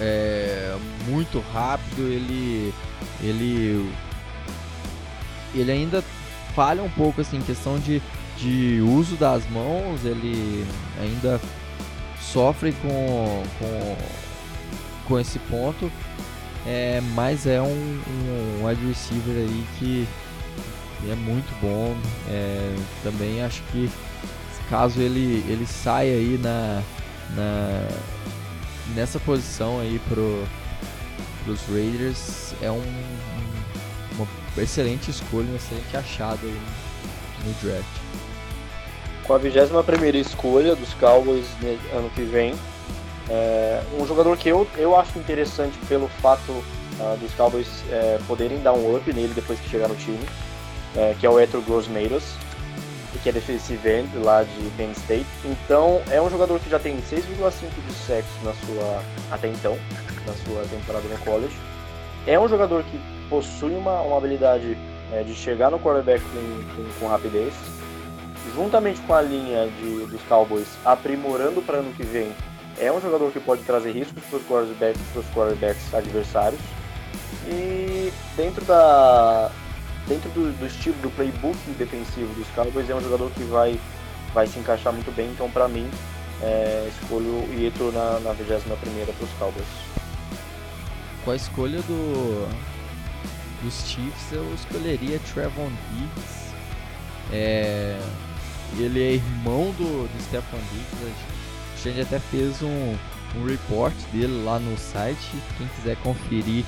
é, 0.00 0.76
muito 1.06 1.42
rápido, 1.52 2.02
ele, 2.02 2.72
ele, 3.22 3.90
ele 5.54 5.72
ainda 5.72 6.02
falha 6.54 6.82
um 6.82 6.90
pouco 6.90 7.20
assim, 7.20 7.38
em 7.38 7.42
questão 7.42 7.78
de, 7.78 8.02
de 8.36 8.80
uso 8.80 9.16
das 9.16 9.48
mãos, 9.50 10.04
ele 10.04 10.64
ainda 11.00 11.40
sofre 12.20 12.72
com, 12.72 13.42
com, 13.58 13.96
com 15.06 15.20
esse 15.20 15.38
ponto, 15.40 15.90
é, 16.66 17.00
mas 17.14 17.46
é 17.46 17.60
um, 17.60 17.66
um 17.66 18.66
wide 18.66 18.86
receiver 18.86 19.36
aí 19.36 19.64
que 19.78 20.08
é 21.10 21.14
muito 21.14 21.50
bom. 21.60 21.96
É, 22.28 22.76
também 23.02 23.42
acho 23.42 23.62
que 23.72 23.90
caso 24.68 25.00
ele, 25.00 25.44
ele 25.48 25.66
saia 25.66 26.12
aí 26.12 26.38
na, 26.40 26.82
na 27.34 27.88
nessa 28.94 29.18
posição 29.18 29.80
aí 29.80 30.00
pro 30.08 30.44
os 31.46 31.60
Raiders 31.66 32.54
é 32.62 32.70
um, 32.70 32.82
excelente 34.56 35.10
escolha, 35.10 35.46
um 35.50 35.56
excelente 35.56 35.96
achado 35.96 36.46
no 36.46 37.52
draft. 37.62 37.86
Com 39.26 39.34
a 39.34 39.38
21 39.38 39.82
primeira 39.82 40.18
escolha 40.18 40.74
dos 40.74 40.92
Cowboys 40.94 41.46
ano 41.92 42.10
que 42.10 42.22
vem, 42.22 42.54
é 43.28 43.82
um 43.98 44.06
jogador 44.06 44.36
que 44.36 44.48
eu, 44.48 44.66
eu 44.76 44.96
acho 44.96 45.18
interessante 45.18 45.78
pelo 45.88 46.08
fato 46.20 46.50
uh, 46.50 47.16
dos 47.20 47.32
Cowboys 47.34 47.68
é, 47.90 48.18
poderem 48.26 48.60
dar 48.60 48.72
um 48.72 48.96
up 48.96 49.12
nele 49.12 49.32
depois 49.34 49.60
que 49.60 49.68
chegar 49.68 49.88
no 49.88 49.94
time, 49.94 50.24
é, 50.96 51.14
que 51.18 51.24
é 51.24 51.30
o 51.30 51.38
Etro 51.38 51.62
Grossmeiros 51.62 52.24
que 53.22 53.28
é 53.28 53.32
defensive 53.32 53.86
end 53.88 54.08
lá 54.18 54.42
de 54.42 54.70
Penn 54.76 54.92
State. 54.92 55.26
Então 55.44 56.00
é 56.10 56.20
um 56.20 56.30
jogador 56.30 56.58
que 56.60 56.70
já 56.70 56.78
tem 56.78 56.96
6,5 56.96 57.22
de 57.86 57.94
sexo 57.94 58.30
na 58.42 58.52
sua 58.52 59.02
até 59.30 59.48
então, 59.48 59.76
na 60.26 60.32
sua 60.32 60.62
temporada 60.64 61.06
no 61.06 61.18
college. 61.18 61.56
É 62.26 62.38
um 62.38 62.48
jogador 62.48 62.82
que 62.84 62.98
possui 63.30 63.74
uma, 63.74 64.02
uma 64.02 64.18
habilidade 64.18 64.76
é, 65.12 65.22
de 65.22 65.34
chegar 65.34 65.70
no 65.70 65.78
quarterback 65.78 66.22
com, 66.22 66.74
com, 66.74 66.90
com, 66.98 67.08
rapidez, 67.08 67.54
juntamente 68.54 69.00
com 69.02 69.14
a 69.14 69.22
linha 69.22 69.68
de, 69.68 70.06
dos 70.06 70.20
Cowboys 70.22 70.66
aprimorando 70.84 71.62
para 71.62 71.78
ano 71.78 71.92
que 71.94 72.02
vem. 72.02 72.32
É 72.78 72.90
um 72.92 73.00
jogador 73.00 73.30
que 73.30 73.40
pode 73.40 73.62
trazer 73.62 73.92
riscos 73.92 74.22
para 74.24 74.38
os 74.38 74.44
quarterbacks, 74.44 75.00
quarterbacks 75.34 75.94
adversários. 75.94 76.60
E 77.46 78.12
dentro 78.36 78.64
da, 78.64 79.50
dentro 80.06 80.30
do, 80.30 80.52
do, 80.58 80.66
estilo 80.66 80.96
do 80.96 81.10
playbook 81.10 81.58
defensivo 81.78 82.32
dos 82.34 82.48
Cowboys, 82.48 82.88
é 82.88 82.94
um 82.94 83.00
jogador 83.00 83.30
que 83.30 83.44
vai, 83.44 83.78
vai 84.34 84.46
se 84.46 84.58
encaixar 84.58 84.92
muito 84.92 85.14
bem. 85.14 85.28
Então, 85.30 85.50
para 85.50 85.68
mim, 85.68 85.88
é, 86.42 86.88
escolho 86.88 87.44
o 87.44 87.54
Ieto 87.54 87.92
na, 87.92 88.20
na 88.20 88.32
21 88.32 88.60
para 88.60 89.24
os 89.24 89.30
Cowboys. 89.38 89.66
Com 91.24 91.32
a 91.32 91.36
escolha 91.36 91.82
do, 91.82 92.48
dos 93.62 93.86
Chiefs, 93.86 94.32
eu 94.32 94.54
escolheria 94.54 95.20
Trevon 95.32 95.70
Diggs. 95.92 96.54
É, 97.32 97.98
ele 98.78 99.02
é 99.02 99.12
irmão 99.14 99.72
do, 99.76 100.08
do 100.08 100.22
Stefan 100.24 100.58
Diggs. 100.72 101.14
A 101.74 101.82
gente 101.82 102.00
até 102.00 102.18
fez 102.18 102.62
um, 102.62 102.96
um 103.36 103.46
report 103.46 103.94
dele 104.12 104.44
lá 104.44 104.58
no 104.58 104.76
site. 104.78 105.30
Quem 105.56 105.66
quiser 105.68 105.96
conferir, 105.96 106.64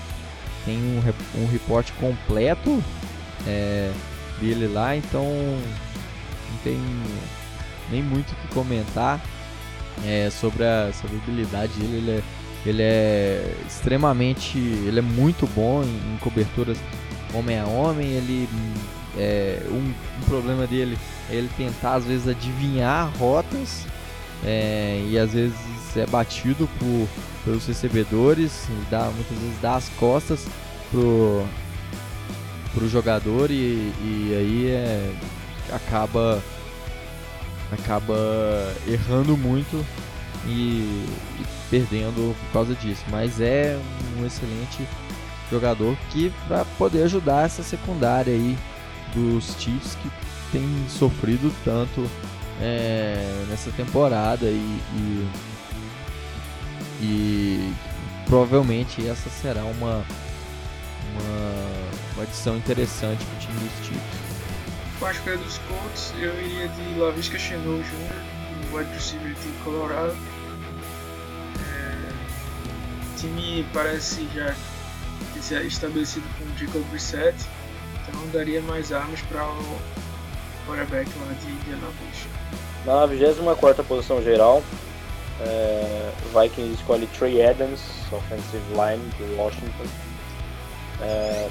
tem 0.64 0.76
um, 0.78 1.42
um 1.42 1.46
report 1.46 1.90
completo 2.00 2.82
é, 3.46 3.92
dele 4.40 4.66
lá, 4.68 4.96
então 4.96 5.24
não 5.24 6.58
tem 6.62 6.78
nem 7.90 8.02
muito 8.02 8.32
o 8.32 8.36
que 8.36 8.48
comentar 8.54 9.20
é, 10.04 10.30
sobre, 10.30 10.64
a, 10.64 10.92
sobre 10.92 11.16
a 11.16 11.18
habilidade 11.18 11.72
dele. 11.74 11.96
Ele 11.96 12.10
é, 12.18 12.22
ele 12.64 12.82
é 12.82 13.54
extremamente. 13.66 14.58
Ele 14.58 14.98
é 14.98 15.02
muito 15.02 15.46
bom 15.48 15.82
em, 15.82 16.14
em 16.14 16.18
coberturas 16.18 16.78
homem 17.34 17.58
a 17.58 17.66
homem. 17.66 18.08
Ele 18.08 18.48
é, 19.16 19.62
um, 19.70 19.92
um, 20.20 20.24
problema 20.26 20.66
dele 20.66 20.98
é 21.30 21.34
ele 21.34 21.50
tentar 21.56 21.94
às 21.94 22.04
vezes 22.04 22.28
adivinhar 22.28 23.12
rotas 23.18 23.86
é, 24.44 25.04
e 25.08 25.18
às 25.18 25.32
vezes 25.32 25.56
é 25.96 26.06
batido 26.06 26.68
por, 26.78 27.08
pelos 27.44 27.66
recebedores, 27.66 28.66
dá, 28.90 29.10
muitas 29.14 29.36
vezes 29.36 29.60
dá 29.60 29.76
as 29.76 29.88
costas 29.90 30.46
pro, 30.90 31.44
pro 32.72 32.88
jogador 32.88 33.50
e, 33.50 33.92
e 34.00 34.34
aí 34.34 34.66
é, 34.68 35.12
acaba 35.70 36.42
acaba 37.70 38.14
errando 38.86 39.36
muito 39.36 39.84
e, 40.46 41.06
e, 41.40 41.44
perdendo 41.70 42.34
por 42.34 42.52
causa 42.52 42.74
disso. 42.74 43.02
Mas 43.10 43.40
é 43.40 43.78
um 44.18 44.26
excelente 44.26 44.86
jogador 45.50 45.96
que 46.10 46.32
para 46.48 46.64
poder 46.78 47.04
ajudar 47.04 47.46
essa 47.46 47.62
secundária 47.62 48.32
aí 48.32 48.56
dos 49.14 49.54
Chiefs 49.58 49.96
que 49.96 50.10
tem 50.50 50.66
sofrido 50.88 51.52
tanto 51.64 52.08
é, 52.60 53.44
nessa 53.48 53.70
temporada 53.72 54.46
e, 54.46 54.80
e, 54.94 55.28
e 57.00 57.74
provavelmente 58.26 59.06
essa 59.06 59.28
será 59.28 59.64
uma 59.64 60.04
uma, 61.12 62.14
uma 62.14 62.22
adição 62.22 62.56
interessante 62.56 63.24
para 63.24 63.36
o 63.36 63.38
time 63.38 63.68
dos 63.68 63.86
Chiefs. 63.86 64.22
Com 64.98 65.06
a 65.06 65.10
escolha 65.10 65.36
dos 65.38 65.58
Colts, 65.58 66.14
eu 66.18 66.32
iria 66.44 66.68
de 66.68 66.98
Lavisca 66.98 67.38
Chenou 67.38 67.82
Jr., 67.82 68.72
o 68.72 68.76
wide 68.76 68.92
receiver 68.92 69.34
de 69.34 69.64
Colorado. 69.64 70.16
O 73.22 73.24
time 73.24 73.64
parece 73.72 74.26
já 74.34 74.52
ter 75.48 75.64
estabelecido 75.64 76.26
com 76.36 76.44
o 76.44 76.58
Jacob 76.58 76.82
Brissett, 76.90 77.36
então 78.02 78.20
daria 78.32 78.60
mais 78.62 78.92
armas 78.92 79.20
para 79.22 79.44
o 79.46 79.78
quarterback 80.66 81.08
lá 81.20 81.32
de 81.34 81.52
Indianapolis. 81.52 82.26
Na 82.84 83.06
24 83.06 83.84
posição 83.84 84.20
geral, 84.20 84.60
é, 85.40 86.10
Vikings 86.34 86.74
escolhe 86.74 87.06
Trey 87.16 87.46
Adams, 87.46 87.80
offensive 88.10 88.64
line 88.70 89.08
do 89.18 89.36
Washington. 89.40 89.86
É, 91.00 91.48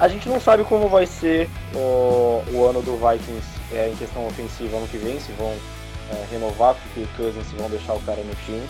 a 0.00 0.08
gente 0.08 0.26
não 0.26 0.40
sabe 0.40 0.64
como 0.64 0.88
vai 0.88 1.04
ser 1.04 1.50
o, 1.74 2.42
o 2.50 2.66
ano 2.66 2.80
do 2.80 2.96
Vikings 2.96 3.46
é, 3.72 3.90
em 3.90 3.96
questão 3.96 4.26
ofensiva 4.26 4.78
ano 4.78 4.88
que 4.88 4.96
vem, 4.96 5.20
se 5.20 5.32
vão 5.32 5.54
é, 6.12 6.26
renovar 6.30 6.76
com 6.94 7.02
o 7.02 7.06
Cousins, 7.08 7.52
vão 7.58 7.68
deixar 7.68 7.92
o 7.92 8.00
cara 8.00 8.22
no 8.22 8.34
time. 8.46 8.66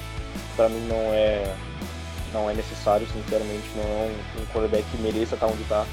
Para 0.56 0.68
mim 0.68 0.86
não 0.88 1.12
é 1.12 1.54
não 2.32 2.48
é 2.48 2.54
necessário, 2.54 3.06
sinceramente, 3.12 3.64
não 3.76 3.84
é 3.84 4.10
um, 4.10 4.42
um 4.42 4.46
quarterback 4.46 4.84
que 4.90 5.02
mereça 5.02 5.34
estar 5.34 5.46
onde 5.46 5.62
está. 5.62 5.86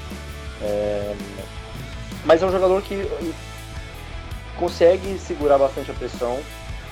É, 0.62 1.14
mas 2.24 2.42
é 2.42 2.46
um 2.46 2.52
jogador 2.52 2.82
que 2.82 3.10
consegue 4.58 5.18
segurar 5.18 5.58
bastante 5.58 5.90
a 5.90 5.94
pressão. 5.94 6.40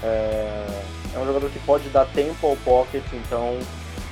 É, 0.02 0.66
é 1.14 1.18
um 1.18 1.26
jogador 1.26 1.50
que 1.50 1.58
pode 1.60 1.88
dar 1.88 2.06
tempo 2.06 2.46
ao 2.46 2.56
pocket, 2.56 3.02
então 3.12 3.58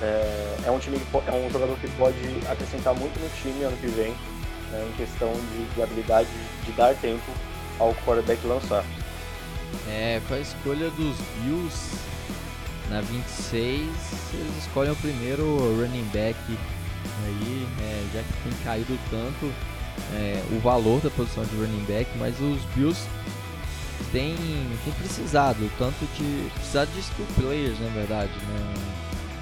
é, 0.02 0.56
é 0.66 0.70
um 0.70 0.78
time 0.78 0.98
que, 0.98 1.16
é 1.16 1.32
um 1.32 1.50
jogador 1.50 1.76
que 1.78 1.88
pode 1.92 2.18
acrescentar 2.50 2.94
muito 2.94 3.18
no 3.20 3.28
time 3.40 3.62
ano 3.62 3.76
que 3.76 3.86
vem, 3.86 4.14
né, 4.70 4.88
em 4.88 4.96
questão 4.96 5.32
de, 5.32 5.74
de 5.74 5.82
habilidade 5.82 6.28
de, 6.28 6.66
de 6.66 6.72
dar 6.72 6.94
tempo 6.96 7.30
ao 7.78 7.94
quarterback 8.06 8.44
lançar. 8.46 8.84
É, 9.88 10.20
com 10.26 10.34
a 10.34 10.38
escolha 10.38 10.90
dos 10.90 11.16
Bills 11.42 11.96
na 12.90 13.00
26, 13.00 13.80
eles 14.32 14.56
escolhem 14.58 14.92
o 14.92 14.96
primeiro 14.96 15.44
running 15.76 16.08
back 16.12 16.38
aí, 17.24 17.66
é, 17.82 18.04
já 18.14 18.22
que 18.22 18.32
tem 18.44 18.64
caído 18.64 18.98
tanto 19.10 19.52
é, 20.14 20.42
o 20.52 20.60
valor 20.60 21.00
da 21.00 21.10
posição 21.10 21.44
de 21.44 21.56
running 21.56 21.84
back, 21.84 22.10
mas 22.18 22.38
os 22.40 22.60
Bills 22.74 23.06
têm, 24.12 24.36
precisado 24.98 25.70
tanto 25.78 26.06
de 26.16 26.50
precisado 26.54 26.90
de 26.92 27.00
skill 27.00 27.26
players 27.36 27.78
na 27.80 27.88
verdade, 27.88 28.32
né? 28.48 28.74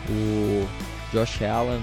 o 0.08 0.68
Josh 1.12 1.42
Allen 1.42 1.82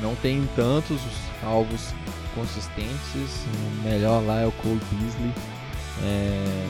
não 0.00 0.14
tem 0.16 0.48
tantos 0.56 1.00
alvos 1.42 1.94
consistentes, 2.34 3.46
o 3.46 3.82
melhor 3.82 4.24
lá 4.24 4.40
é 4.40 4.46
o 4.46 4.52
Cole 4.52 4.80
Beasley. 4.90 5.32
É, 6.02 6.68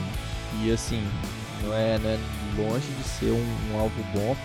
e 0.61 0.71
assim, 0.71 1.01
não 1.63 1.73
é, 1.73 1.97
não 1.97 2.09
é, 2.09 2.19
longe 2.57 2.87
de 2.87 3.03
ser 3.03 3.31
um, 3.31 3.45
um 3.71 3.79
alvo 3.79 4.03
bom. 4.13 4.35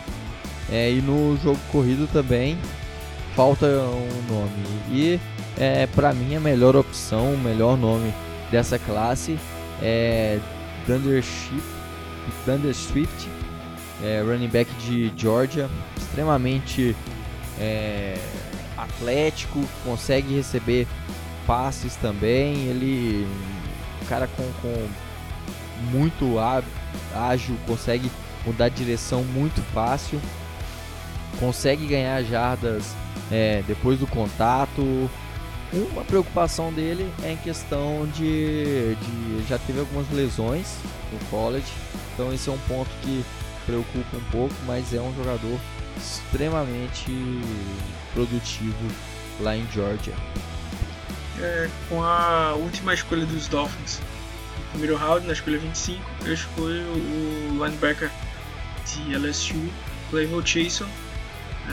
É, 0.71 0.91
e 0.93 1.01
no 1.01 1.39
jogo 1.43 1.59
corrido 1.73 2.07
também 2.13 2.59
falta 3.35 3.67
um 3.67 4.33
nome. 4.33 4.51
E 4.91 5.21
é, 5.57 5.87
para 5.87 6.13
mim 6.13 6.35
a 6.37 6.41
melhor 6.41 6.77
opção, 6.77 7.35
o 7.35 7.39
melhor 7.39 7.77
nome 7.77 8.13
dessa 8.51 8.79
classe 8.79 9.39
é 9.83 10.39
Thunder 10.87 11.23
Swift 12.75 13.29
é, 14.03 14.23
running 14.23 14.49
back 14.49 14.71
de 14.75 15.13
Georgia, 15.17 15.69
extremamente 15.97 16.95
é, 17.59 18.17
atlético, 18.77 19.65
consegue 19.85 20.35
receber 20.35 20.87
passes 21.47 21.97
também. 21.97 22.67
Ele, 22.67 23.27
cara 24.09 24.29
com, 24.29 24.45
com 24.63 24.89
muito 25.91 26.39
ágil, 27.15 27.57
consegue 27.67 28.11
mudar 28.45 28.69
de 28.69 28.77
direção 28.85 29.23
muito 29.23 29.61
fácil. 29.73 30.21
consegue 31.39 31.87
ganhar 31.87 32.23
jardas 32.23 32.95
é, 33.31 33.63
depois 33.67 33.99
do 33.99 34.07
contato. 34.07 35.11
Uma 35.73 36.03
preocupação 36.03 36.73
dele 36.73 37.13
é 37.23 37.33
em 37.33 37.37
questão 37.37 38.09
de, 38.15 38.95
de 38.95 39.47
já 39.47 39.59
teve 39.59 39.81
algumas 39.81 40.11
lesões 40.11 40.79
no 41.13 41.19
college, 41.29 41.71
então 42.15 42.33
esse 42.33 42.49
é 42.49 42.53
um 42.53 42.59
ponto 42.67 42.89
que 43.03 43.23
preocupa 43.67 44.17
um 44.17 44.31
pouco, 44.31 44.55
mas 44.67 44.95
é 44.95 45.01
um 45.01 45.15
jogador 45.15 45.61
extremamente 45.95 47.13
produtivo 48.15 48.89
lá 49.41 49.55
em 49.55 49.67
Georgia. 49.71 50.15
É, 51.39 51.69
com 51.91 52.03
a 52.03 52.55
última 52.55 52.95
escolha 52.95 53.27
dos 53.27 53.47
Dolphins, 53.47 54.01
primeiro 54.71 54.97
round, 54.97 55.27
na 55.27 55.33
escolha 55.33 55.59
25, 55.59 56.03
eu 56.25 56.35
escolho 56.35 56.85
o 56.93 57.65
linebacker 57.65 58.11
de 58.87 59.17
LSU, 59.17 59.69
Clayville 60.11 60.47
Chason. 60.47 60.89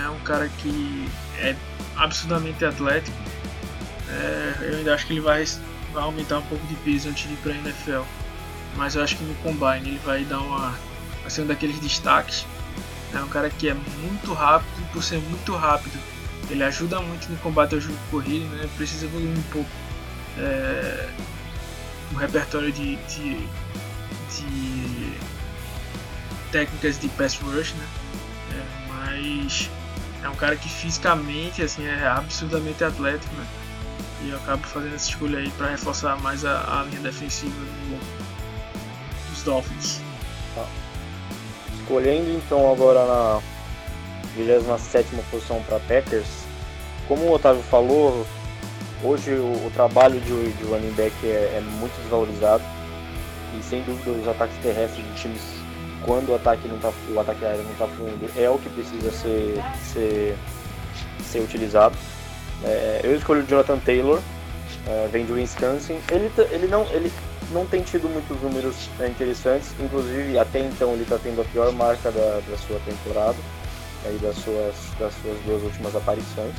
É 0.03 0.09
um 0.09 0.19
cara 0.19 0.49
que 0.57 1.07
é 1.39 1.55
absurdamente 1.95 2.63
atlético. 2.65 3.17
É, 4.09 4.55
eu 4.61 4.77
ainda 4.77 4.93
acho 4.93 5.07
que 5.07 5.13
ele 5.13 5.21
vai, 5.21 5.45
vai 5.93 6.03
aumentar 6.03 6.39
um 6.39 6.43
pouco 6.43 6.65
de 6.67 6.75
peso 6.75 7.09
antes 7.09 7.27
de 7.27 7.33
ir 7.33 7.37
para 7.37 7.53
a 7.53 7.55
NFL. 7.55 8.01
Mas 8.75 8.95
eu 8.95 9.03
acho 9.03 9.15
que 9.15 9.23
no 9.23 9.35
combine 9.35 9.89
ele 9.89 10.01
vai 10.03 10.25
dar 10.25 10.39
uma. 10.39 10.71
vai 11.21 11.29
ser 11.29 11.41
um 11.41 11.47
daqueles 11.47 11.79
destaques. 11.79 12.45
É 13.13 13.19
um 13.19 13.27
cara 13.29 13.49
que 13.49 13.69
é 13.69 13.73
muito 13.73 14.33
rápido 14.33 14.91
por 14.91 15.01
ser 15.01 15.19
muito 15.19 15.55
rápido, 15.55 15.97
ele 16.49 16.63
ajuda 16.63 17.01
muito 17.01 17.29
no 17.29 17.37
combate 17.37 17.75
ao 17.75 17.81
jogo 17.81 17.97
corrido, 18.11 18.45
né? 18.55 18.67
Precisa 18.77 19.05
evoluir 19.05 19.29
um 19.29 19.41
pouco 19.43 19.69
é, 20.37 21.09
o 22.13 22.17
repertório 22.17 22.71
de, 22.71 22.95
de, 22.95 23.47
de 24.29 25.17
técnicas 26.51 26.99
de 26.99 27.07
pass 27.09 27.35
rush, 27.35 27.73
né? 27.73 27.87
É, 28.53 28.63
mas 28.89 29.69
é 30.23 30.29
um 30.29 30.35
cara 30.35 30.55
que 30.55 30.69
fisicamente 30.69 31.61
assim 31.61 31.85
é 31.85 32.07
absurdamente 32.07 32.83
atlético, 32.83 33.33
né? 33.35 33.45
E 34.21 34.29
eu 34.29 34.37
acabo 34.37 34.65
fazendo 34.65 34.95
essa 34.95 35.09
escolha 35.09 35.39
aí 35.39 35.51
para 35.51 35.69
reforçar 35.69 36.17
mais 36.21 36.45
a, 36.45 36.79
a, 36.79 36.83
linha 36.83 37.01
defensiva 37.01 37.53
do, 37.53 39.29
dos 39.29 39.43
Dolphins. 39.43 39.99
Tá. 40.55 40.65
Escolhendo 41.79 42.31
então 42.31 42.71
agora 42.71 43.05
na 43.05 43.41
27 44.35 45.09
posição 45.29 45.61
para 45.63 45.79
Packers, 45.81 46.27
como 47.07 47.23
o 47.25 47.33
Otávio 47.33 47.61
falou, 47.63 48.25
hoje 49.03 49.31
o, 49.33 49.67
o 49.67 49.71
trabalho 49.73 50.19
de, 50.19 50.53
de 50.53 50.63
running 50.63 50.93
back 50.93 51.13
é, 51.23 51.57
é 51.57 51.63
muito 51.79 51.95
desvalorizado 52.01 52.63
e 53.57 53.63
sem 53.63 53.81
dúvida 53.83 54.11
os 54.11 54.27
ataques 54.27 54.57
terrestres 54.57 55.05
de 55.05 55.21
times 55.21 55.41
quando 56.05 56.29
o 56.29 56.35
ataque 56.35 56.67
não 56.67 56.77
tá, 56.77 56.93
o 57.13 57.19
ataque 57.19 57.43
aéreo 57.43 57.63
não 57.63 57.71
está 57.71 57.87
fundo, 57.87 58.29
é 58.37 58.49
o 58.49 58.57
que 58.59 58.69
precisa 58.69 59.11
ser, 59.11 59.61
ser, 59.83 60.37
ser 61.23 61.39
utilizado. 61.39 61.95
É, 62.63 63.01
eu 63.03 63.15
escolhi 63.15 63.41
o 63.41 63.47
Jonathan 63.47 63.79
Taylor, 63.79 64.21
é, 64.87 65.09
vem 65.11 65.25
do 65.25 65.33
Wisconsin. 65.33 65.99
Ele, 66.11 66.31
ele, 66.51 66.67
não, 66.67 66.83
ele 66.91 67.11
não 67.51 67.65
tem 67.65 67.81
tido 67.81 68.07
muitos 68.07 68.39
números 68.41 68.89
é, 68.99 69.07
interessantes, 69.07 69.73
inclusive 69.79 70.37
até 70.37 70.59
então 70.59 70.93
ele 70.93 71.03
está 71.03 71.17
tendo 71.17 71.41
a 71.41 71.45
pior 71.45 71.71
marca 71.73 72.11
da, 72.11 72.39
da 72.47 72.57
sua 72.57 72.79
temporada, 72.85 73.37
aí 74.05 74.17
das 74.19 74.35
suas, 74.37 74.75
das 74.99 75.13
suas 75.21 75.37
duas 75.45 75.63
últimas 75.63 75.95
aparições. 75.95 76.53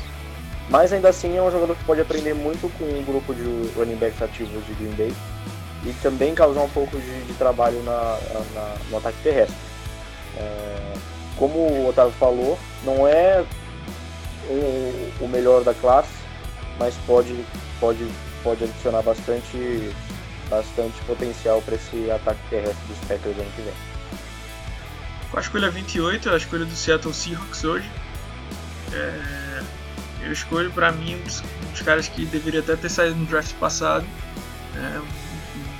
Mas 0.68 0.92
ainda 0.92 1.08
assim 1.08 1.36
é 1.36 1.42
um 1.42 1.50
jogador 1.50 1.76
que 1.76 1.84
pode 1.84 2.00
aprender 2.00 2.34
muito 2.34 2.68
com 2.76 2.84
um 2.84 3.04
grupo 3.04 3.32
de 3.32 3.42
running 3.76 3.96
backs 3.96 4.20
ativos 4.20 4.64
de 4.66 4.74
Green 4.74 4.94
Bay 4.96 5.14
e 5.84 5.92
também 6.02 6.34
causar 6.34 6.62
um 6.62 6.68
pouco 6.68 6.98
de, 6.98 7.22
de 7.24 7.34
trabalho 7.34 7.80
na, 7.84 8.18
na, 8.54 8.76
no 8.90 8.96
ataque 8.96 9.18
terrestre. 9.22 9.56
É, 10.36 10.92
como 11.36 11.58
o 11.58 11.88
Otávio 11.88 12.12
falou, 12.12 12.58
não 12.84 13.06
é 13.06 13.44
um, 14.50 15.24
o 15.24 15.28
melhor 15.28 15.62
da 15.62 15.72
classe, 15.74 16.10
mas 16.78 16.94
pode, 17.06 17.44
pode, 17.78 18.06
pode 18.42 18.64
adicionar 18.64 19.02
bastante, 19.02 19.92
bastante 20.50 21.00
potencial 21.06 21.62
para 21.62 21.76
esse 21.76 22.10
ataque 22.10 22.40
terrestre 22.50 22.86
dos 22.88 22.98
Packers 23.06 23.38
ano 23.38 23.50
que 23.54 23.62
vem. 23.62 23.74
Com 25.30 25.38
a 25.38 25.40
escolha 25.40 25.70
28, 25.70 26.30
a 26.30 26.36
escolha 26.36 26.64
do 26.64 26.74
Seattle 26.74 27.14
Seahawks 27.14 27.64
hoje, 27.64 27.88
é, 28.92 29.45
eu 30.26 30.32
escolho 30.32 30.70
para 30.72 30.90
mim 30.92 31.14
um 31.14 31.22
dos, 31.22 31.40
um 31.40 31.70
dos, 31.70 31.82
caras 31.82 32.08
que 32.08 32.26
deveria 32.26 32.60
até 32.60 32.74
ter 32.76 32.90
saído 32.90 33.14
no 33.14 33.26
draft 33.26 33.54
passado, 33.54 34.04
é, 34.74 35.00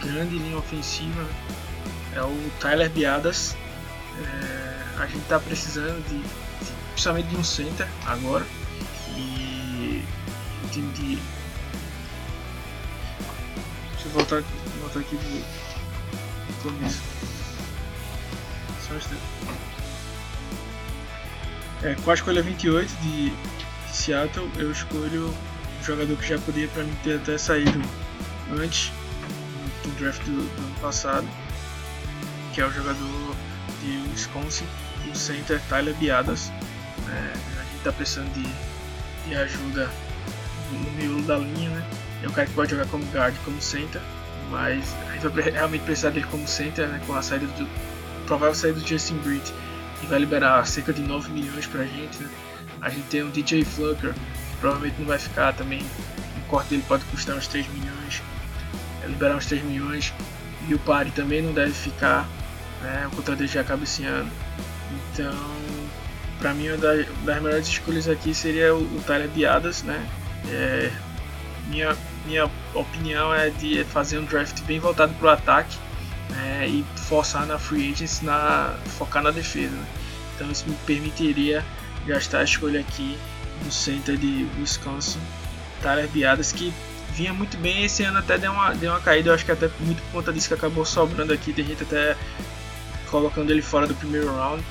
grande 0.06 0.38
linha 0.38 0.56
ofensiva 0.56 1.26
é 2.14 2.22
o 2.22 2.50
Tyler 2.60 2.88
Biadas. 2.88 3.56
É, 4.18 5.02
a 5.02 5.06
gente 5.06 5.18
está 5.18 5.38
precisando 5.38 6.02
de, 6.08 6.18
de, 6.18 6.72
principalmente 6.92 7.26
de 7.28 7.36
um 7.36 7.44
center 7.44 7.86
agora. 8.06 8.46
E 9.16 10.02
o 10.64 10.68
time 10.68 10.92
de. 10.92 11.18
Deixa 13.92 14.06
eu 14.06 14.10
voltar, 14.12 14.42
voltar 14.80 15.00
aqui 15.00 15.16
do, 15.16 16.62
começo. 16.62 17.02
Só 18.86 18.94
um 18.94 18.96
instante. 18.96 19.22
É, 21.82 21.94
com 22.02 22.10
a 22.10 22.14
escolha 22.14 22.42
28 22.42 22.88
de, 23.02 23.30
de 23.30 23.55
Seattle, 23.96 24.48
eu 24.56 24.70
escolho 24.70 25.34
um 25.80 25.84
jogador 25.84 26.16
que 26.18 26.28
já 26.28 26.38
podia 26.38 26.68
para 26.68 26.84
mim 26.84 26.94
ter 27.02 27.16
até 27.16 27.38
saído 27.38 27.80
antes 28.52 28.92
do 29.82 29.90
draft 29.98 30.22
do, 30.24 30.32
do, 30.32 30.62
ano 30.62 30.80
passado, 30.80 31.26
que 32.52 32.60
é 32.60 32.66
o 32.66 32.70
jogador 32.70 33.34
de 33.82 34.10
Wisconsin, 34.12 34.66
o 35.10 35.16
center 35.16 35.60
Tyler 35.68 35.94
Biadas. 35.94 36.52
É, 37.08 37.32
a 37.58 37.64
gente 37.64 37.76
está 37.78 37.90
precisando 37.90 38.32
de, 38.34 38.46
de 39.28 39.34
ajuda 39.34 39.90
no 40.70 40.90
miolo 40.92 41.22
da 41.22 41.38
linha, 41.38 41.70
né? 41.70 41.90
É 42.22 42.28
um 42.28 42.32
cara 42.32 42.46
que 42.46 42.54
pode 42.54 42.70
jogar 42.72 42.86
como 42.86 43.04
guard, 43.06 43.34
como 43.44 43.60
center, 43.60 44.00
mas 44.50 44.94
a 45.08 45.12
gente 45.14 45.28
vai 45.28 45.50
realmente 45.50 45.82
precisar 45.82 46.10
dele 46.10 46.26
como 46.30 46.46
center, 46.46 46.86
né? 46.86 47.00
Com 47.06 47.14
a 47.14 47.22
saída 47.22 47.46
do 47.46 47.66
provável 48.26 48.54
saída 48.54 48.78
do 48.78 48.86
Justin 48.86 49.16
Britt, 49.18 49.52
que 50.00 50.06
vai 50.06 50.18
liberar 50.18 50.64
cerca 50.66 50.92
de 50.92 51.00
9 51.00 51.32
milhões 51.32 51.66
pra 51.66 51.82
gente, 51.84 52.22
né? 52.22 52.28
A 52.80 52.88
gente 52.88 53.06
tem 53.08 53.22
um 53.22 53.30
DJ 53.30 53.64
Flucker, 53.64 54.12
que 54.12 54.56
provavelmente 54.60 54.96
não 54.98 55.06
vai 55.06 55.18
ficar 55.18 55.52
também, 55.54 55.80
o 55.80 56.48
corte 56.48 56.70
dele 56.70 56.84
pode 56.86 57.04
custar 57.06 57.36
uns 57.36 57.46
3 57.46 57.66
milhões 57.68 58.22
liberar 59.06 59.36
uns 59.36 59.46
3 59.46 59.62
milhões. 59.62 60.12
E 60.68 60.74
o 60.74 60.78
Pari 60.80 61.10
também 61.12 61.42
não 61.42 61.52
deve 61.52 61.72
ficar, 61.72 62.28
né? 62.82 63.06
o 63.06 63.16
contrato 63.16 63.38
dele 63.38 63.50
já 63.50 63.60
acaba 63.60 63.84
esse 63.84 64.04
ano. 64.04 64.30
Então, 65.12 65.34
para 66.40 66.52
mim, 66.52 66.68
uma 66.68 66.78
das, 66.78 67.06
das, 67.24 67.42
melhores 67.42 67.68
escolhas 67.68 68.08
aqui 68.08 68.34
seria 68.34 68.74
o, 68.74 68.82
o 68.82 69.02
Tyler 69.06 69.28
Biadas, 69.28 69.82
né? 69.82 70.04
É, 70.48 70.90
minha, 71.68 71.96
minha 72.24 72.50
opinião 72.74 73.32
é 73.32 73.50
de 73.50 73.84
fazer 73.84 74.18
um 74.18 74.24
draft 74.24 74.60
bem 74.62 74.80
voltado 74.80 75.14
para 75.14 75.26
o 75.26 75.30
ataque 75.30 75.76
né? 76.30 76.68
e 76.68 76.84
forçar 76.96 77.46
na 77.46 77.58
free 77.58 77.92
agency, 77.92 78.24
na, 78.24 78.76
focar 78.98 79.22
na 79.22 79.30
defesa. 79.30 79.74
Né? 79.74 79.86
Então, 80.34 80.50
isso 80.50 80.68
me 80.68 80.76
permitiria 80.84 81.64
gastar 82.06 82.40
a 82.40 82.44
escolha 82.44 82.80
aqui 82.80 83.18
no 83.64 83.72
center 83.72 84.16
de 84.16 84.46
Wisconsin, 84.58 85.20
Tyler 85.82 86.08
Biadas, 86.08 86.52
que 86.52 86.72
vinha 87.12 87.32
muito 87.32 87.56
bem. 87.56 87.84
Esse 87.84 88.04
ano 88.04 88.18
até 88.18 88.38
deu 88.38 88.52
uma, 88.52 88.74
deu 88.74 88.92
uma 88.92 89.00
caída, 89.00 89.30
eu 89.30 89.34
acho 89.34 89.44
que 89.44 89.52
até 89.52 89.68
muito 89.80 90.02
por 90.04 90.12
conta 90.12 90.32
disso 90.32 90.48
que 90.48 90.54
acabou 90.54 90.84
sobrando 90.84 91.32
aqui. 91.32 91.52
Tem 91.52 91.64
gente 91.64 91.82
até 91.82 92.16
colocando 93.10 93.50
ele 93.50 93.62
fora 93.62 93.86
do 93.86 93.94
primeiro 93.94 94.34
round. 94.34 94.62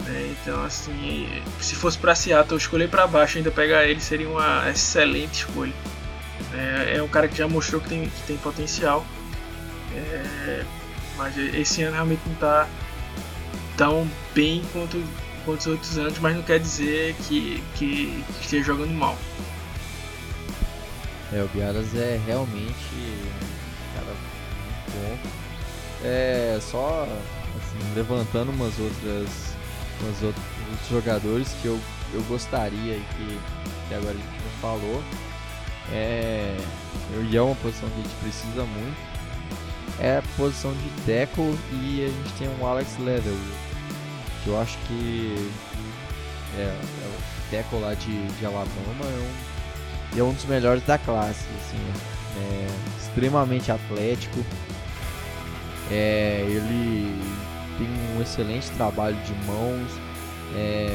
Né? 0.00 0.34
Então, 0.40 0.62
assim, 0.64 1.28
se 1.60 1.74
fosse 1.74 1.98
para 1.98 2.14
Seattle, 2.14 2.58
escolher 2.58 2.88
para 2.88 3.06
baixo 3.06 3.38
ainda 3.38 3.50
pegar 3.50 3.84
ele 3.86 4.00
seria 4.00 4.28
uma 4.28 4.68
excelente 4.70 5.40
escolha. 5.40 5.72
É, 6.52 6.96
é, 6.96 7.02
um 7.02 7.08
cara 7.08 7.28
que 7.28 7.36
já 7.36 7.48
mostrou 7.48 7.80
que 7.80 7.88
tem, 7.88 8.08
que 8.08 8.22
tem 8.26 8.36
potencial. 8.38 9.06
É, 9.94 10.64
mas 11.16 11.36
esse 11.38 11.82
ano 11.82 11.94
realmente 11.94 12.22
não 12.26 12.34
está 12.34 12.68
tão 13.76 14.08
bem 14.34 14.62
quanto, 14.72 15.02
os 15.52 15.66
outros 15.66 15.98
anos, 15.98 16.18
mas 16.18 16.36
não 16.36 16.42
quer 16.42 16.58
dizer 16.58 17.14
que, 17.26 17.62
que, 17.74 18.24
esteja 18.40 18.64
jogando 18.64 18.92
mal. 18.92 19.16
É, 21.32 21.42
o 21.42 21.48
Biaras 21.48 21.94
é 21.94 22.20
realmente 22.26 22.94
um 22.94 23.94
cara 23.94 24.06
muito 24.06 24.92
bom. 24.92 25.18
É, 26.04 26.58
só 26.60 27.04
assim, 27.04 27.94
levantando 27.94 28.50
umas 28.52 28.78
outras, 28.78 29.28
umas 30.00 30.22
outros, 30.22 30.44
jogadores 30.90 31.48
que 31.60 31.66
eu, 31.66 31.80
eu 32.12 32.22
gostaria 32.24 32.96
e 32.96 33.04
que, 33.16 33.38
que 33.88 33.94
agora 33.94 34.12
a 34.12 34.14
gente 34.14 34.26
não 34.26 34.60
falou. 34.60 35.02
É, 35.92 36.56
e 37.30 37.36
é 37.36 37.42
uma 37.42 37.54
posição 37.56 37.88
que 37.90 38.00
a 38.00 38.02
gente 38.02 38.14
precisa 38.16 38.64
muito. 38.64 39.14
É 40.00 40.18
a 40.18 40.22
posição 40.36 40.72
de 40.72 40.88
tackle 41.06 41.56
e 41.72 42.04
a 42.04 42.08
gente 42.08 42.32
tem 42.38 42.48
um 42.48 42.66
Alex 42.66 42.96
Leather, 42.98 43.32
que 44.44 44.50
eu 44.50 44.60
acho 44.60 44.78
que 44.86 45.50
é, 46.56 46.62
é 46.62 46.76
o 46.76 47.50
tackle 47.50 47.80
lá 47.80 47.94
de, 47.94 48.26
de 48.38 48.46
Alabama 48.46 49.04
é 49.04 49.18
um 49.18 49.54
e 50.14 50.20
é 50.20 50.22
um 50.22 50.32
dos 50.32 50.44
melhores 50.44 50.82
da 50.84 50.96
classe, 50.96 51.44
assim, 51.56 51.76
é 52.38 52.66
extremamente 53.00 53.72
atlético. 53.72 54.44
É, 55.90 56.44
ele 56.48 57.20
tem 57.76 57.88
um 58.16 58.22
excelente 58.22 58.70
trabalho 58.72 59.16
de 59.16 59.34
mãos, 59.46 59.90
é, 60.54 60.88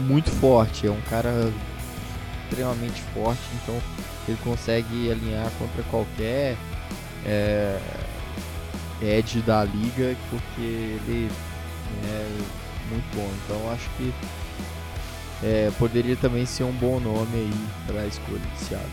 muito 0.00 0.30
forte, 0.32 0.88
é 0.88 0.90
um 0.90 1.00
cara 1.02 1.52
extremamente 2.44 3.00
forte, 3.14 3.40
então 3.62 3.80
ele 4.26 4.38
consegue 4.42 5.10
alinhar 5.10 5.48
contra 5.58 5.82
qualquer 5.84 6.56
é, 7.24 7.78
edge 9.02 9.40
da 9.40 9.64
liga, 9.64 10.16
porque 10.30 10.60
ele 10.60 11.30
é 12.04 12.28
muito 12.90 13.16
bom. 13.16 13.30
Então 13.44 13.72
acho 13.72 13.88
que 13.96 14.12
é, 15.42 15.70
poderia 15.78 16.16
também 16.16 16.46
ser 16.46 16.64
um 16.64 16.72
bom 16.72 16.98
nome 16.98 17.34
aí 17.34 17.52
para 17.86 18.00
a 18.00 18.06
escolha 18.06 18.40
de 18.40 18.64
Seattle. 18.64 18.90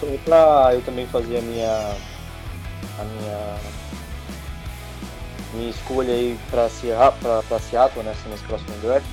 Só 0.00 0.06
para 0.24 0.74
eu 0.74 0.82
também 0.82 1.06
fazer 1.06 1.38
a 1.38 1.40
minha 1.40 1.96
a 2.98 3.04
minha 3.04 3.58
minha 5.54 5.70
escolha 5.70 6.12
aí 6.12 6.38
para 6.50 6.68
Seattle 6.68 8.04
nessa, 8.04 8.28
nesse 8.28 8.44
próximo 8.44 8.76
draft. 8.82 9.06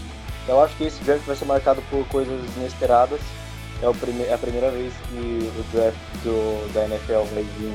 Eu 0.48 0.62
acho 0.62 0.76
que 0.76 0.84
esse 0.84 1.04
draft 1.04 1.26
vai 1.26 1.36
ser 1.36 1.46
marcado 1.46 1.82
por 1.90 2.06
coisas 2.08 2.40
inesperadas. 2.58 3.20
É, 3.82 3.90
o 3.90 3.94
prime 3.94 4.24
é 4.24 4.34
a 4.34 4.38
primeira 4.38 4.70
vez 4.70 4.94
que 5.10 5.52
o 5.58 5.64
draft 5.74 5.98
do, 6.24 6.74
da 6.74 6.86
NFL 6.86 7.24
vai 7.34 7.44
vir 7.58 7.74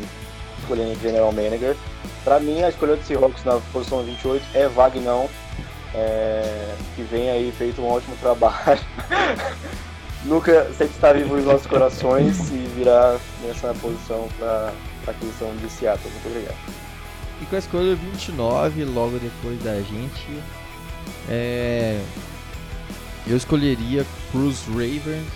escolhendo 0.60 0.98
General 1.00 1.32
Manager. 1.32 1.76
Para 2.24 2.40
mim, 2.40 2.62
a 2.62 2.68
escolha 2.68 2.96
do 2.96 3.04
Seahawks 3.04 3.44
na 3.44 3.58
posição 3.72 4.02
28 4.02 4.44
é 4.54 4.68
Vagnão, 4.68 5.28
é, 5.94 6.74
que 6.94 7.02
vem 7.02 7.30
aí 7.30 7.52
feito 7.56 7.80
um 7.80 7.88
ótimo 7.88 8.16
trabalho. 8.16 8.80
Nunca 10.24 10.64
sempre 10.76 10.94
está 10.94 11.12
vivo 11.12 11.34
nos 11.34 11.46
nossos 11.46 11.66
corações 11.66 12.50
e 12.50 12.58
virar 12.76 13.18
nessa 13.42 13.72
posição 13.74 14.28
para 14.38 14.72
a 15.06 15.10
aquisição 15.10 15.54
de 15.56 15.70
Seattle. 15.70 16.10
Muito 16.12 16.28
obrigado. 16.28 16.56
E 17.40 17.46
com 17.46 17.56
a 17.56 17.58
escolha 17.58 17.94
29, 17.94 18.84
logo 18.84 19.18
depois 19.18 19.62
da 19.62 19.76
gente, 19.80 20.42
é, 21.28 21.98
eu 23.26 23.36
escolheria 23.36 24.04
Cruz 24.30 24.64
Ravens. 24.66 25.26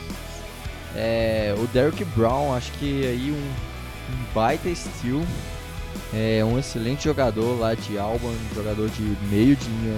É, 0.94 1.54
o 1.58 1.66
Derrick 1.68 2.04
Brown, 2.04 2.54
acho 2.54 2.70
que 2.72 3.06
aí 3.06 3.32
um, 3.32 3.73
um 4.10 4.34
baita 4.34 4.72
steal. 4.74 5.22
É 6.12 6.44
um 6.44 6.58
excelente 6.58 7.04
jogador 7.04 7.58
lá 7.58 7.74
de 7.74 7.98
Alban, 7.98 8.28
um 8.28 8.54
jogador 8.54 8.88
de 8.88 9.02
meio 9.28 9.56
de 9.56 9.68
linha 9.68 9.96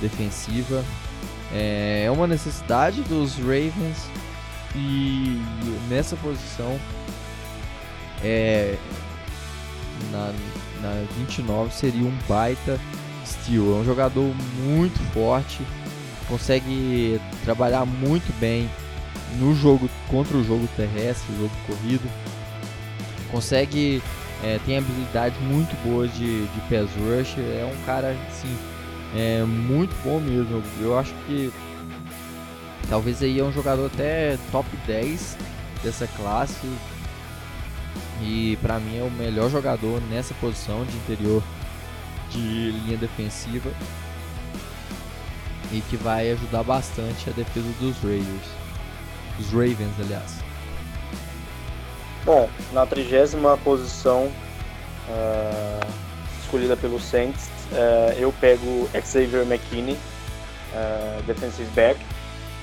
defensiva. 0.00 0.84
É, 1.52 2.04
é 2.06 2.10
uma 2.10 2.26
necessidade 2.26 3.02
dos 3.02 3.36
Ravens 3.36 4.08
e 4.74 5.40
nessa 5.88 6.16
posição 6.16 6.78
é, 8.22 8.76
na, 10.10 10.32
na 10.82 11.04
29 11.18 11.72
seria 11.72 12.06
um 12.06 12.18
baita 12.28 12.78
steal. 13.24 13.76
É 13.76 13.80
um 13.80 13.84
jogador 13.84 14.34
muito 14.64 14.98
forte, 15.12 15.60
consegue 16.28 17.20
trabalhar 17.44 17.84
muito 17.84 18.32
bem 18.38 18.68
no 19.38 19.54
jogo 19.54 19.88
contra 20.08 20.36
o 20.36 20.44
jogo 20.44 20.68
terrestre, 20.76 21.32
o 21.34 21.40
jogo 21.42 21.52
corrido. 21.66 22.08
Consegue 23.30 24.02
é, 24.42 24.58
tem 24.64 24.78
habilidades 24.78 25.40
muito 25.40 25.74
boas 25.82 26.12
de, 26.14 26.46
de 26.46 26.60
pass 26.62 26.90
rush. 26.96 27.38
É 27.38 27.64
um 27.64 27.84
cara 27.84 28.16
assim 28.28 28.56
é 29.14 29.42
muito 29.44 29.94
bom 30.02 30.20
mesmo. 30.20 30.62
Eu 30.80 30.98
acho 30.98 31.12
que 31.26 31.52
talvez 32.88 33.22
aí 33.22 33.38
é 33.38 33.44
um 33.44 33.52
jogador 33.52 33.86
até 33.86 34.38
top 34.50 34.68
10 34.86 35.36
dessa 35.82 36.06
classe. 36.06 36.66
E 38.22 38.58
para 38.62 38.78
mim 38.78 38.98
é 38.98 39.02
o 39.02 39.10
melhor 39.10 39.50
jogador 39.50 40.00
nessa 40.10 40.34
posição 40.34 40.84
de 40.84 40.96
interior 40.96 41.42
de 42.30 42.70
linha 42.70 42.96
defensiva. 42.96 43.70
E 45.72 45.80
que 45.80 45.96
vai 45.96 46.30
ajudar 46.30 46.62
bastante 46.62 47.28
a 47.28 47.32
defesa 47.32 47.68
dos 47.80 47.96
Raiders. 47.98 48.46
Os 49.38 49.50
Ravens, 49.50 49.92
aliás. 49.98 50.45
Bom, 52.26 52.50
na 52.72 52.84
trigésima 52.84 53.56
posição 53.58 54.24
uh, 55.08 55.86
escolhida 56.42 56.76
pelo 56.76 56.98
Saints, 56.98 57.46
uh, 57.70 58.18
eu 58.18 58.32
pego 58.40 58.90
Xavier 59.00 59.46
McKinney, 59.46 59.94
uh, 59.94 61.22
defensive 61.22 61.70
back. 61.70 62.00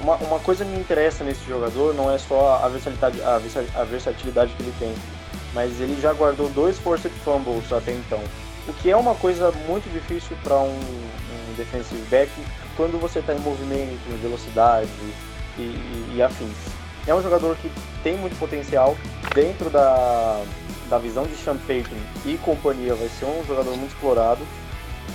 Uma, 0.02 0.18
uma 0.18 0.40
coisa 0.40 0.66
que 0.66 0.72
me 0.72 0.82
interessa 0.82 1.24
nesse 1.24 1.48
jogador 1.48 1.94
não 1.94 2.12
é 2.12 2.18
só 2.18 2.62
a 2.62 2.68
versatilidade, 2.68 3.22
a, 3.22 3.36
a 3.80 3.84
versatilidade 3.86 4.54
que 4.54 4.64
ele 4.64 4.74
tem, 4.78 4.94
mas 5.54 5.80
ele 5.80 5.98
já 6.02 6.12
guardou 6.12 6.50
dois 6.50 6.78
forced 6.78 7.14
fumbles 7.24 7.72
até 7.72 7.94
então, 7.94 8.20
o 8.68 8.74
que 8.74 8.92
é 8.92 8.98
uma 8.98 9.16
coisa 9.16 9.50
muito 9.66 9.90
difícil 9.94 10.36
para 10.44 10.58
um, 10.58 10.78
um, 10.78 11.54
defensive 11.56 12.02
back 12.10 12.30
quando 12.76 13.00
você 13.00 13.20
está 13.20 13.34
em 13.34 13.40
movimento, 13.40 13.98
em 14.12 14.18
velocidade 14.18 14.90
e, 15.58 15.62
e, 15.62 16.16
e 16.16 16.22
afins. 16.22 16.73
É 17.06 17.14
um 17.14 17.22
jogador 17.22 17.56
que 17.58 17.70
tem 18.02 18.18
muito 18.18 18.38
potencial 18.38 18.98
dentro 19.36 19.70
da, 19.70 20.44
da 20.90 20.98
visão 20.98 21.26
de 21.26 21.36
Sean 21.36 21.58
Payton 21.58 21.96
e 22.26 22.38
companhia. 22.38 22.96
Vai 22.96 23.10
ser 23.10 23.26
um 23.26 23.44
jogador 23.46 23.76
muito 23.76 23.92
explorado 23.92 24.42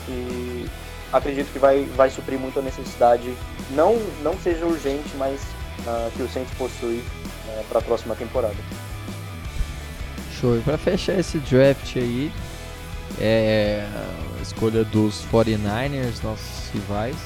e 0.09 0.67
acredito 1.13 1.53
que 1.53 1.59
vai, 1.59 1.85
vai 1.97 2.11
suprir 2.11 2.39
muito 2.39 2.59
a 2.59 2.63
necessidade, 2.63 3.35
não, 3.71 3.97
não 4.23 4.39
seja 4.39 4.67
urgente, 4.67 5.09
mas 5.17 5.41
uh, 5.81 6.11
que 6.17 6.23
o 6.23 6.29
Saints 6.29 6.53
possui 6.57 6.99
uh, 6.99 7.65
para 7.69 7.79
a 7.79 7.83
próxima 7.83 8.15
temporada. 8.15 8.57
Show. 10.39 10.57
E 10.57 10.61
para 10.61 10.79
fechar 10.79 11.19
esse 11.19 11.39
draft 11.39 11.97
aí, 11.97 12.31
é 13.21 13.87
a 14.39 14.43
escolha 14.43 14.85
dos 14.85 15.25
49ers, 15.33 16.23
nossos 16.23 16.71
rivais. 16.73 17.17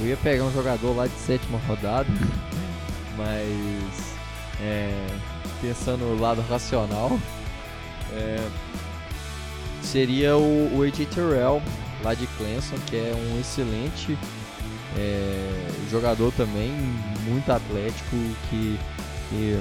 Eu 0.00 0.06
ia 0.06 0.16
pegar 0.16 0.44
um 0.44 0.52
jogador 0.52 0.94
lá 0.94 1.06
de 1.06 1.18
sétima 1.18 1.60
rodada, 1.66 2.08
mas 3.18 4.16
é, 4.60 5.06
pensando 5.60 6.04
no 6.04 6.20
lado 6.20 6.40
racional, 6.48 7.18
é, 8.12 8.48
seria 9.82 10.36
o, 10.36 10.78
o 10.78 10.82
AJ 10.82 11.06
Terrell, 11.14 11.60
lá 12.02 12.14
de 12.14 12.26
Clemson, 12.38 12.76
que 12.86 12.96
é 12.96 13.12
um 13.14 13.40
excelente 13.40 14.16
é, 14.96 15.70
jogador 15.90 16.32
também, 16.32 16.70
muito 17.26 17.50
atlético, 17.50 18.16
que, 18.48 18.78
que 19.28 19.60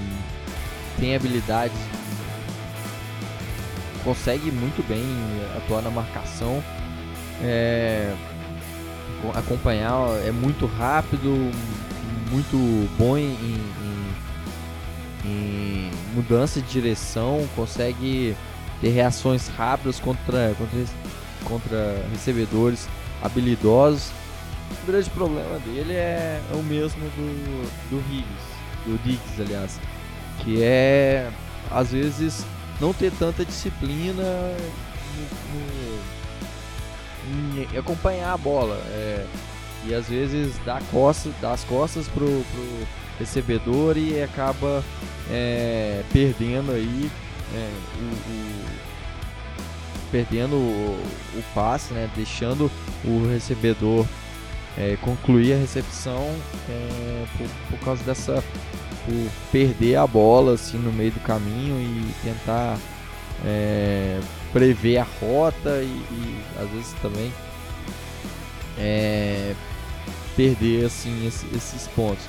tem 1.00 1.16
habilidades, 1.16 1.78
consegue 4.04 4.52
muito 4.52 4.88
bem 4.88 5.04
atuar 5.58 5.82
na 5.82 5.90
marcação, 5.90 6.64
é, 7.42 8.14
acompanhar, 9.36 9.94
é 10.26 10.32
muito 10.32 10.66
rápido, 10.66 11.52
muito 12.32 12.90
bom 12.98 13.18
em, 13.18 13.34
em, 13.34 14.14
em, 15.26 15.92
mudança 16.14 16.62
de 16.62 16.68
direção, 16.68 17.48
consegue 17.56 18.36
ter 18.82 18.90
reações 18.90 19.48
rápidas 19.48 20.00
contra, 20.00 20.54
contra 20.58 20.86
contra 21.44 22.06
recebedores 22.12 22.88
habilidosos. 23.22 24.12
O 24.84 24.88
grande 24.88 25.10
problema 25.10 25.60
dele 25.60 25.94
é 25.94 26.42
o 26.54 26.62
mesmo 26.62 27.02
do, 27.02 27.90
do 27.90 27.98
Higgs, 28.12 28.28
do 28.86 28.98
Diggs, 29.04 29.42
aliás, 29.42 29.80
que 30.40 30.62
é 30.62 31.30
às 31.72 31.92
vezes 31.92 32.46
não 32.80 32.94
ter 32.94 33.12
tanta 33.12 33.44
disciplina 33.44 34.24
no, 34.24 35.64
no, 37.30 37.72
em 37.74 37.78
acompanhar 37.78 38.34
a 38.34 38.38
bola. 38.38 38.76
É, 38.90 39.26
e 39.88 39.94
às 39.94 40.08
vezes 40.10 40.56
dá, 40.66 40.82
costa, 40.92 41.30
dá 41.42 41.52
as 41.54 41.64
costas 41.64 42.08
pro, 42.08 42.26
pro 42.26 42.88
recebedor 43.20 43.98
e 43.98 44.22
acaba 44.22 44.84
é, 45.30 46.04
perdendo 46.12 46.72
aí 46.72 47.10
é, 47.54 47.72
o, 48.00 48.32
o 48.32 48.78
perdendo 50.12 50.56
o, 50.56 51.00
o 51.36 51.44
passe, 51.54 51.94
né, 51.94 52.10
deixando 52.16 52.72
o 53.04 53.28
recebedor 53.28 54.06
é, 54.78 54.98
concluir 55.02 55.54
a 55.54 55.58
recepção 55.58 56.34
é, 56.70 57.26
por, 57.38 57.48
por, 57.70 57.86
causa 57.86 58.04
dessa 58.04 58.44
por 59.06 59.32
perder 59.52 59.96
a 59.96 60.08
bola 60.08 60.54
assim 60.54 60.78
no 60.78 60.92
meio 60.94 61.12
do 61.12 61.20
caminho 61.22 61.80
e 61.80 62.14
tentar 62.24 62.78
é, 63.46 64.20
prever 64.54 64.98
a 64.98 65.08
rota 65.20 65.82
e, 65.82 65.88
e 65.88 66.42
às 66.60 66.70
vezes 66.70 66.94
também 67.02 67.32
é, 68.78 69.56
perder 70.38 70.86
assim 70.86 71.28
esses, 71.28 71.88
pontos. 71.90 72.24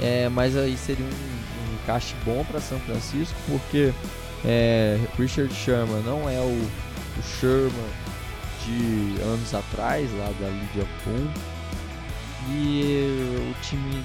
É, 0.00 0.28
mas 0.30 0.56
aí 0.56 0.76
seria 0.78 1.04
um, 1.04 1.08
um 1.08 1.74
encaixe 1.82 2.14
bom 2.24 2.42
para 2.44 2.60
São 2.60 2.80
Francisco 2.80 3.34
porque 3.46 3.92
é, 4.44 4.98
Richard 5.18 5.52
Sherman 5.54 6.02
não 6.02 6.28
é 6.28 6.40
o, 6.40 6.70
o 7.18 7.22
Sherman 7.22 7.90
de 8.64 9.20
anos 9.22 9.54
atrás, 9.54 10.10
lá 10.12 10.32
da 10.40 10.48
Lydia 10.48 10.86
Poon. 11.04 11.28
E 12.48 13.50
o 13.50 13.54
time 13.62 14.04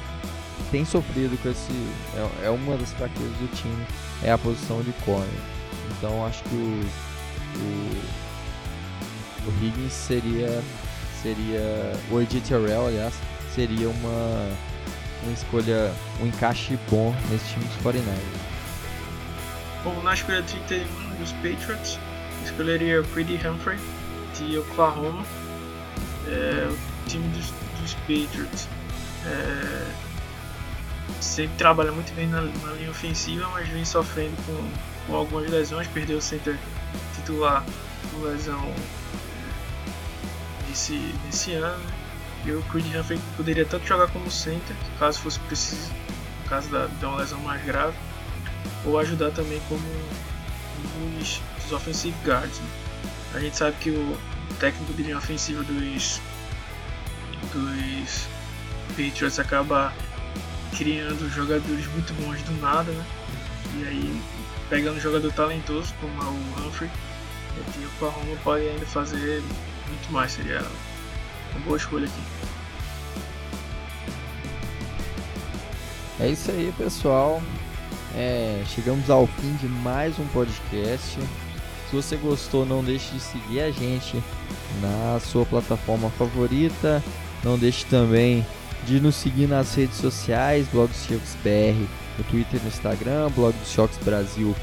tem 0.71 0.85
sofrido 0.85 1.41
com 1.41 1.49
esse. 1.49 1.71
É, 2.15 2.47
é, 2.47 2.49
uma 2.49 2.77
das 2.77 2.93
fraquezas 2.93 3.31
do 3.37 3.47
time, 3.55 3.85
é 4.23 4.31
a 4.31 4.37
posição 4.37 4.81
de 4.81 4.91
corner. 5.03 5.27
Então 5.91 6.25
acho 6.25 6.43
que 6.43 6.55
o, 6.55 6.85
o, 7.59 7.97
o 9.47 9.63
Higgins 9.63 9.93
seria. 9.93 10.61
Seria. 11.21 11.93
O 12.09 12.25
Terrell, 12.25 12.87
aliás, 12.87 13.13
seria 13.53 13.89
uma, 13.89 14.49
uma 15.23 15.33
escolha, 15.33 15.93
um 16.21 16.27
encaixe 16.27 16.77
bom 16.89 17.15
nesse 17.29 17.53
time 17.53 17.65
dos 17.65 17.77
49ers. 17.77 18.57
Bom, 19.83 20.01
na 20.03 20.13
escolha 20.13 20.43
31 20.43 21.15
dos 21.15 21.31
Patriots, 21.33 21.99
escolheria 22.43 23.03
Freddie 23.03 23.39
Humphrey, 23.47 23.77
de 24.37 24.57
Oklahoma. 24.57 25.23
É, 26.27 26.67
o 26.69 27.09
time 27.09 27.27
dos, 27.29 27.53
dos 27.81 27.93
Patriots 27.93 28.67
é, 29.25 29.91
sempre 31.21 31.57
trabalha 31.57 31.91
muito 31.91 32.13
bem 32.15 32.27
na, 32.27 32.41
na, 32.41 32.73
linha 32.73 32.89
ofensiva, 32.89 33.47
mas 33.53 33.67
vem 33.69 33.85
sofrendo 33.85 34.35
com, 34.45 34.69
com 35.07 35.15
algumas 35.15 35.49
lesões. 35.49 35.87
Perdeu 35.87 36.17
o 36.17 36.21
center 36.21 36.57
titular 37.15 37.63
com 38.11 38.21
lesão 38.21 38.73
nesse, 40.77 41.13
nesse 41.25 41.53
ano. 41.53 41.83
E 42.45 42.51
o 42.51 42.61
Creed 42.63 42.85
Humphrey 42.95 43.19
poderia 43.35 43.65
tanto 43.65 43.85
jogar 43.85 44.07
como 44.09 44.29
center, 44.29 44.75
caso 44.99 45.19
fosse 45.19 45.39
preciso, 45.41 45.91
caso 46.47 46.69
da, 46.69 46.85
de 46.85 47.03
uma 47.03 47.17
lesão 47.17 47.39
mais 47.39 47.63
grave, 47.65 47.97
ou 48.85 48.97
ajudar 48.99 49.31
também 49.31 49.59
como 49.67 49.81
um 49.81 51.17
dos, 51.17 51.41
dos 51.63 51.71
offensive 51.73 52.15
guards. 52.23 52.59
Né? 52.59 52.67
A 53.33 53.39
gente 53.39 53.57
sabe 53.57 53.75
que 53.81 53.89
o 53.89 54.17
técnico 54.59 54.93
de 54.93 55.03
linha 55.03 55.17
ofensiva 55.17 55.63
dos, 55.63 56.21
dos 57.53 58.27
Patriots 58.89 59.39
acaba 59.39 59.91
criando 60.77 61.27
jogadores 61.29 61.87
muito 61.87 62.13
bons 62.21 62.41
do 62.43 62.61
nada, 62.61 62.91
né? 62.91 63.05
E 63.75 63.87
aí 63.87 64.21
pegando 64.69 64.97
um 64.97 65.01
jogador 65.01 65.31
talentoso 65.33 65.93
como 65.99 66.21
é 66.21 66.25
o 66.25 66.67
Humphrey, 66.67 66.89
o 67.57 67.87
Oklahoma 67.95 68.37
pode 68.43 68.67
ainda 68.67 68.85
fazer 68.85 69.41
muito 69.87 70.11
mais, 70.11 70.31
seria 70.31 70.63
uma 71.51 71.65
boa 71.65 71.77
escolha 71.77 72.05
aqui. 72.05 72.21
É 76.19 76.29
isso 76.29 76.49
aí, 76.51 76.73
pessoal. 76.77 77.41
É, 78.15 78.63
chegamos 78.67 79.09
ao 79.09 79.27
fim 79.27 79.53
de 79.55 79.67
mais 79.67 80.17
um 80.17 80.25
podcast. 80.27 81.19
Se 81.89 81.95
você 81.95 82.15
gostou, 82.17 82.65
não 82.65 82.83
deixe 82.83 83.11
de 83.13 83.19
seguir 83.19 83.61
a 83.61 83.71
gente 83.71 84.21
na 84.81 85.19
sua 85.19 85.45
plataforma 85.45 86.09
favorita. 86.11 87.03
Não 87.43 87.57
deixe 87.57 87.85
também 87.85 88.45
de 88.85 88.99
nos 88.99 89.15
seguir 89.15 89.47
nas 89.47 89.73
redes 89.75 89.97
sociais, 89.97 90.67
Blog 90.69 90.89
dos 90.89 91.05
Chocos 91.05 91.35
BR, 91.43 91.87
no 92.17 92.23
Twitter, 92.25 92.59
no 92.61 92.67
Instagram, 92.67 93.29
Blog 93.29 93.55
dos 93.57 93.71
Chocos 93.71 93.97
Brasil 93.99 94.55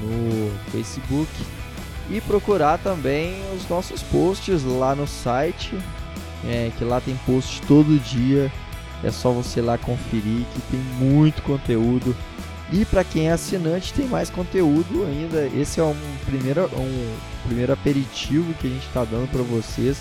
no 0.00 0.70
Facebook 0.70 1.30
e 2.10 2.20
procurar 2.20 2.78
também 2.78 3.40
os 3.54 3.68
nossos 3.68 4.02
posts 4.02 4.64
lá 4.64 4.94
no 4.94 5.06
site, 5.06 5.78
é, 6.44 6.70
que 6.76 6.84
lá 6.84 7.00
tem 7.00 7.16
post 7.24 7.62
todo 7.62 8.02
dia. 8.02 8.50
É 9.02 9.10
só 9.10 9.30
você 9.30 9.62
lá 9.62 9.78
conferir 9.78 10.44
que 10.52 10.60
tem 10.70 10.80
muito 10.98 11.42
conteúdo. 11.42 12.14
E 12.72 12.84
para 12.84 13.02
quem 13.02 13.28
é 13.28 13.32
assinante 13.32 13.94
tem 13.94 14.06
mais 14.06 14.28
conteúdo 14.28 15.06
ainda. 15.06 15.48
Esse 15.56 15.80
é 15.80 15.84
um 15.84 15.96
primeiro, 16.26 16.66
um 16.76 17.16
primeiro 17.46 17.72
aperitivo 17.72 18.52
que 18.54 18.66
a 18.66 18.70
gente 18.70 18.86
está 18.86 19.04
dando 19.04 19.30
para 19.30 19.42
vocês 19.42 19.98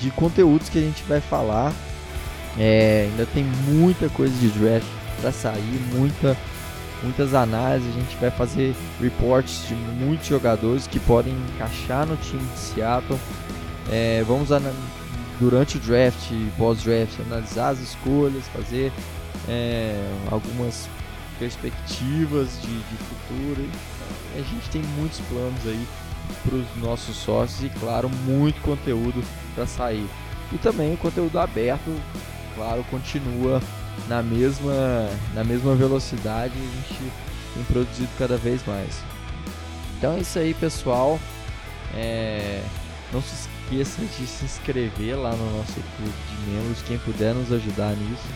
de 0.00 0.10
conteúdos 0.10 0.68
que 0.68 0.78
a 0.78 0.82
gente 0.82 1.02
vai 1.04 1.20
falar. 1.20 1.72
É, 2.58 3.08
ainda 3.10 3.26
tem 3.26 3.44
muita 3.44 4.08
coisa 4.08 4.34
de 4.34 4.48
draft 4.48 4.86
para 5.20 5.30
sair, 5.30 5.80
muita 5.92 6.36
muitas 7.02 7.34
análises, 7.34 7.88
a 7.94 8.00
gente 8.00 8.16
vai 8.16 8.30
fazer 8.30 8.74
reports 9.00 9.66
de 9.68 9.74
muitos 9.74 10.26
jogadores 10.26 10.86
que 10.86 10.98
podem 11.00 11.34
encaixar 11.54 12.06
no 12.06 12.16
time 12.16 12.44
de 12.44 12.58
Seattle. 12.58 13.18
É, 13.90 14.22
vamos 14.26 14.48
durante 15.40 15.76
o 15.76 15.80
draft 15.80 16.30
e 16.30 16.50
pós-draft 16.56 17.20
analisar 17.20 17.70
as 17.70 17.80
escolhas, 17.80 18.44
fazer 18.48 18.92
é, 19.48 19.96
algumas 20.30 20.88
perspectivas 21.38 22.60
de, 22.60 22.78
de 22.78 22.96
futuro. 22.96 23.68
A 24.34 24.42
gente 24.42 24.70
tem 24.70 24.82
muitos 24.98 25.20
planos 25.20 25.60
aí 25.66 25.86
para 26.44 26.56
os 26.56 26.76
nossos 26.76 27.16
sócios 27.16 27.62
e, 27.64 27.78
claro, 27.78 28.10
muito 28.26 28.60
conteúdo 28.62 29.22
para 29.54 29.66
sair. 29.66 30.06
E 30.52 30.58
também 30.58 30.94
o 30.94 30.96
conteúdo 30.96 31.38
aberto, 31.38 31.94
claro, 32.54 32.84
continua 32.90 33.60
na 34.06 34.22
mesma, 34.22 35.08
na 35.34 35.44
mesma 35.44 35.74
velocidade 35.74 36.54
a 36.54 36.88
gente 36.88 37.12
tem 37.54 37.64
produzido 37.64 38.08
cada 38.18 38.36
vez 38.36 38.64
mais. 38.66 39.02
Então 39.96 40.14
é 40.14 40.20
isso 40.20 40.38
aí, 40.38 40.54
pessoal. 40.54 41.18
É, 41.94 42.62
não 43.12 43.22
se 43.22 43.34
esqueça 43.34 44.02
de 44.02 44.26
se 44.26 44.44
inscrever 44.44 45.18
lá 45.18 45.30
no 45.30 45.58
nosso 45.58 45.72
clube 45.72 46.12
de 46.30 46.50
membros, 46.50 46.82
quem 46.82 46.98
puder 46.98 47.34
nos 47.34 47.52
ajudar 47.52 47.94
nisso. 47.96 48.28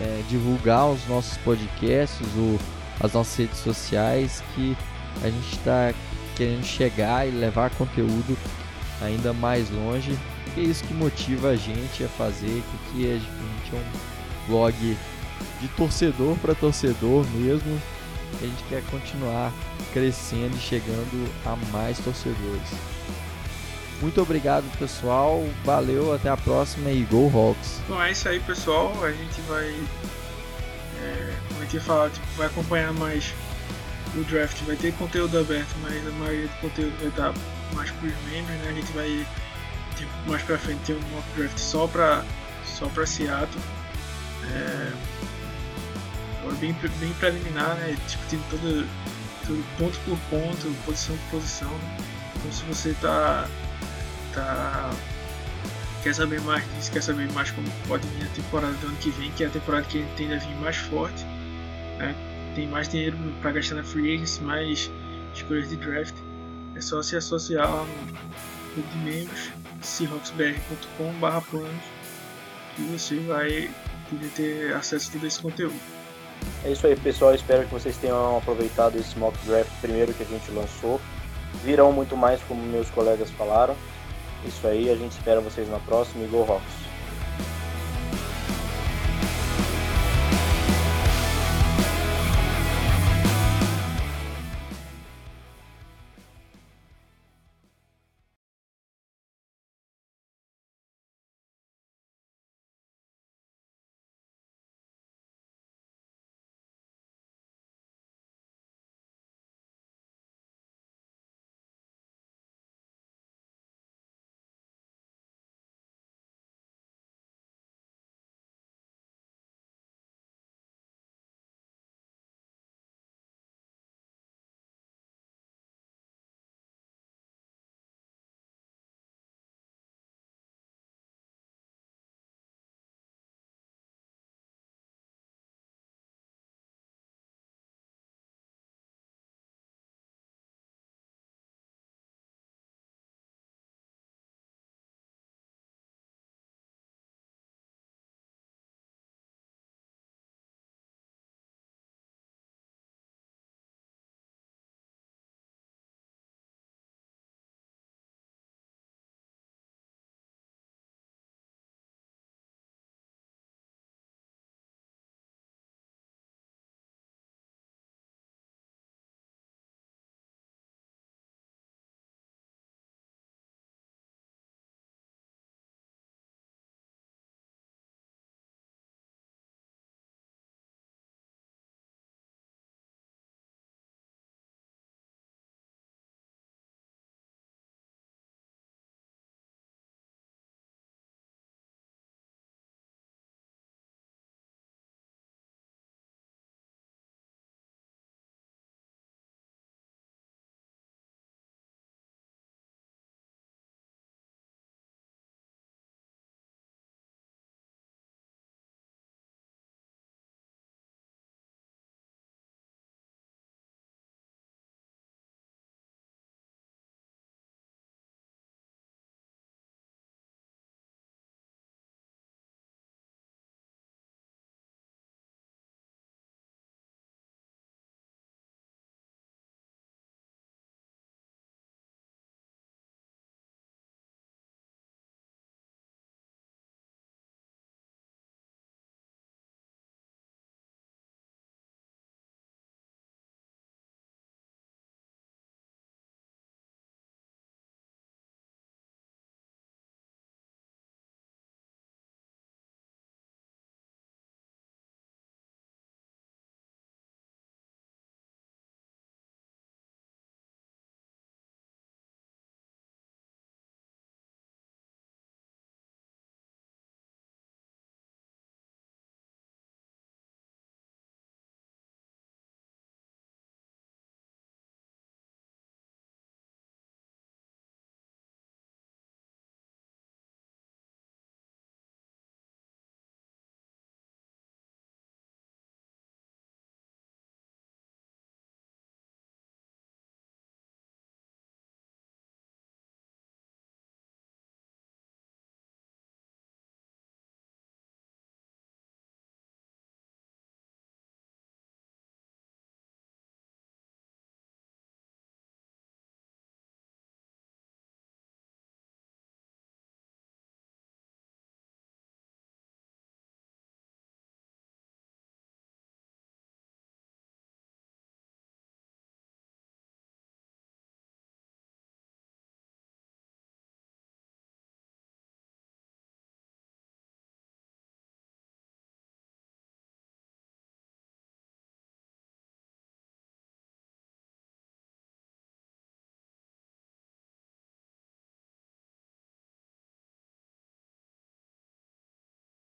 É, 0.00 0.22
divulgar 0.28 0.88
os 0.88 1.06
nossos 1.06 1.36
podcasts, 1.38 2.26
o, 2.36 2.58
as 3.00 3.12
nossas 3.12 3.36
redes 3.36 3.58
sociais, 3.58 4.42
que 4.54 4.76
a 5.22 5.28
gente 5.28 5.52
está 5.52 5.94
querendo 6.34 6.64
chegar 6.64 7.28
e 7.28 7.30
levar 7.30 7.70
conteúdo 7.70 8.36
ainda 9.00 9.32
mais 9.32 9.70
longe. 9.70 10.16
E 10.56 10.60
é 10.60 10.62
isso 10.64 10.84
que 10.84 10.94
motiva 10.94 11.48
a 11.48 11.56
gente 11.56 12.04
a 12.04 12.08
fazer, 12.08 12.62
que 12.92 13.06
a 13.06 13.14
gente 13.14 13.30
é 13.72 13.76
um 13.76 14.13
blog 14.46 14.96
de 15.60 15.68
torcedor 15.68 16.36
para 16.38 16.54
torcedor 16.54 17.26
mesmo. 17.30 17.80
A 18.40 18.44
gente 18.44 18.64
quer 18.64 18.82
continuar 18.90 19.52
crescendo 19.92 20.56
e 20.56 20.60
chegando 20.60 21.30
a 21.46 21.56
mais 21.72 21.98
torcedores. 21.98 22.68
Muito 24.00 24.20
obrigado, 24.20 24.64
pessoal. 24.78 25.42
Valeu, 25.64 26.12
até 26.12 26.28
a 26.28 26.36
próxima 26.36 26.90
e 26.90 27.04
Go 27.04 27.30
Hawks. 27.34 27.80
Bom, 27.88 28.02
é 28.02 28.10
isso 28.10 28.28
aí, 28.28 28.40
pessoal. 28.40 28.92
A 29.02 29.12
gente 29.12 29.40
vai. 29.42 29.68
É, 31.00 31.34
como 31.48 31.60
a 31.60 31.64
gente 31.64 31.80
falar, 31.80 32.10
tipo, 32.10 32.26
vai 32.36 32.46
acompanhar 32.48 32.92
mais 32.92 33.32
o 34.16 34.22
draft. 34.24 34.60
Vai 34.62 34.76
ter 34.76 34.92
conteúdo 34.94 35.38
aberto, 35.38 35.74
mas 35.80 36.06
a 36.06 36.10
maioria 36.10 36.48
do 36.48 36.60
conteúdo 36.60 36.94
vai 36.98 37.08
estar 37.08 37.34
mais 37.72 37.90
para 37.92 38.08
os 38.08 38.14
membros. 38.30 38.56
Né? 38.56 38.68
A 38.68 38.72
gente 38.72 38.92
vai, 38.92 39.26
tipo, 39.96 40.12
mais 40.26 40.42
para 40.42 40.58
frente, 40.58 40.80
ter 40.84 40.94
um 40.94 41.14
mock 41.14 41.24
draft 41.36 41.58
só 41.58 41.86
para 41.86 42.24
só 42.66 42.88
pra 42.88 43.06
Seattle. 43.06 43.62
É, 44.52 44.92
bem, 46.60 46.76
bem 47.00 47.12
preliminar, 47.14 47.74
né? 47.76 47.96
discutindo 48.06 48.44
todo, 48.50 48.86
todo 49.46 49.64
ponto 49.78 49.98
por 50.00 50.18
ponto, 50.30 50.84
posição 50.84 51.16
por 51.16 51.38
posição. 51.38 51.70
Né? 51.70 51.96
Então 52.36 52.52
se 52.52 52.64
você 52.64 52.94
tá, 53.00 53.48
tá 54.32 54.90
quer 56.02 56.14
saber 56.14 56.40
mais 56.42 56.62
disso, 56.74 56.92
quer 56.92 57.02
saber 57.02 57.32
mais 57.32 57.50
como 57.50 57.68
pode 57.88 58.06
vir 58.08 58.24
a 58.24 58.28
temporada 58.28 58.74
do 58.74 58.86
ano 58.86 58.96
que 58.96 59.10
vem, 59.10 59.30
que 59.32 59.44
é 59.44 59.46
a 59.46 59.50
temporada 59.50 59.86
que 59.86 60.04
tende 60.16 60.34
a 60.34 60.38
vir 60.38 60.54
mais 60.56 60.76
forte, 60.76 61.24
né? 61.98 62.14
tem 62.54 62.68
mais 62.68 62.88
dinheiro 62.88 63.16
para 63.40 63.52
gastar 63.52 63.76
na 63.76 63.84
free 63.84 64.14
agency, 64.14 64.42
mais 64.42 64.90
escolhas 65.34 65.68
de 65.68 65.76
draft, 65.76 66.14
é 66.76 66.80
só 66.80 67.02
se 67.02 67.16
associar 67.16 67.68
no 67.68 68.74
clube 68.74 68.88
de 68.90 68.98
membros, 68.98 69.50
seahawksbr.com/planos, 69.82 71.84
que 72.76 72.82
você 72.82 73.18
vai 73.20 73.70
poder 74.14 74.30
ter 74.30 74.74
acesso 74.74 75.10
a 75.10 75.12
todo 75.12 75.26
esse 75.26 75.40
conteúdo. 75.40 75.74
É 76.64 76.72
isso 76.72 76.86
aí, 76.86 76.96
pessoal. 76.96 77.34
Espero 77.34 77.64
que 77.66 77.72
vocês 77.72 77.96
tenham 77.96 78.38
aproveitado 78.38 78.96
esse 78.96 79.18
mock 79.18 79.36
draft 79.46 79.70
primeiro 79.80 80.12
que 80.12 80.22
a 80.22 80.26
gente 80.26 80.50
lançou. 80.50 81.00
Virão 81.62 81.92
muito 81.92 82.16
mais, 82.16 82.40
como 82.42 82.62
meus 82.62 82.90
colegas 82.90 83.30
falaram. 83.30 83.76
Isso 84.46 84.66
aí, 84.66 84.90
a 84.90 84.96
gente 84.96 85.12
espera 85.12 85.40
vocês 85.40 85.68
na 85.68 85.78
próxima 85.78 86.24
e 86.24 86.28
Go 86.28 86.42
Rocks! 86.42 86.83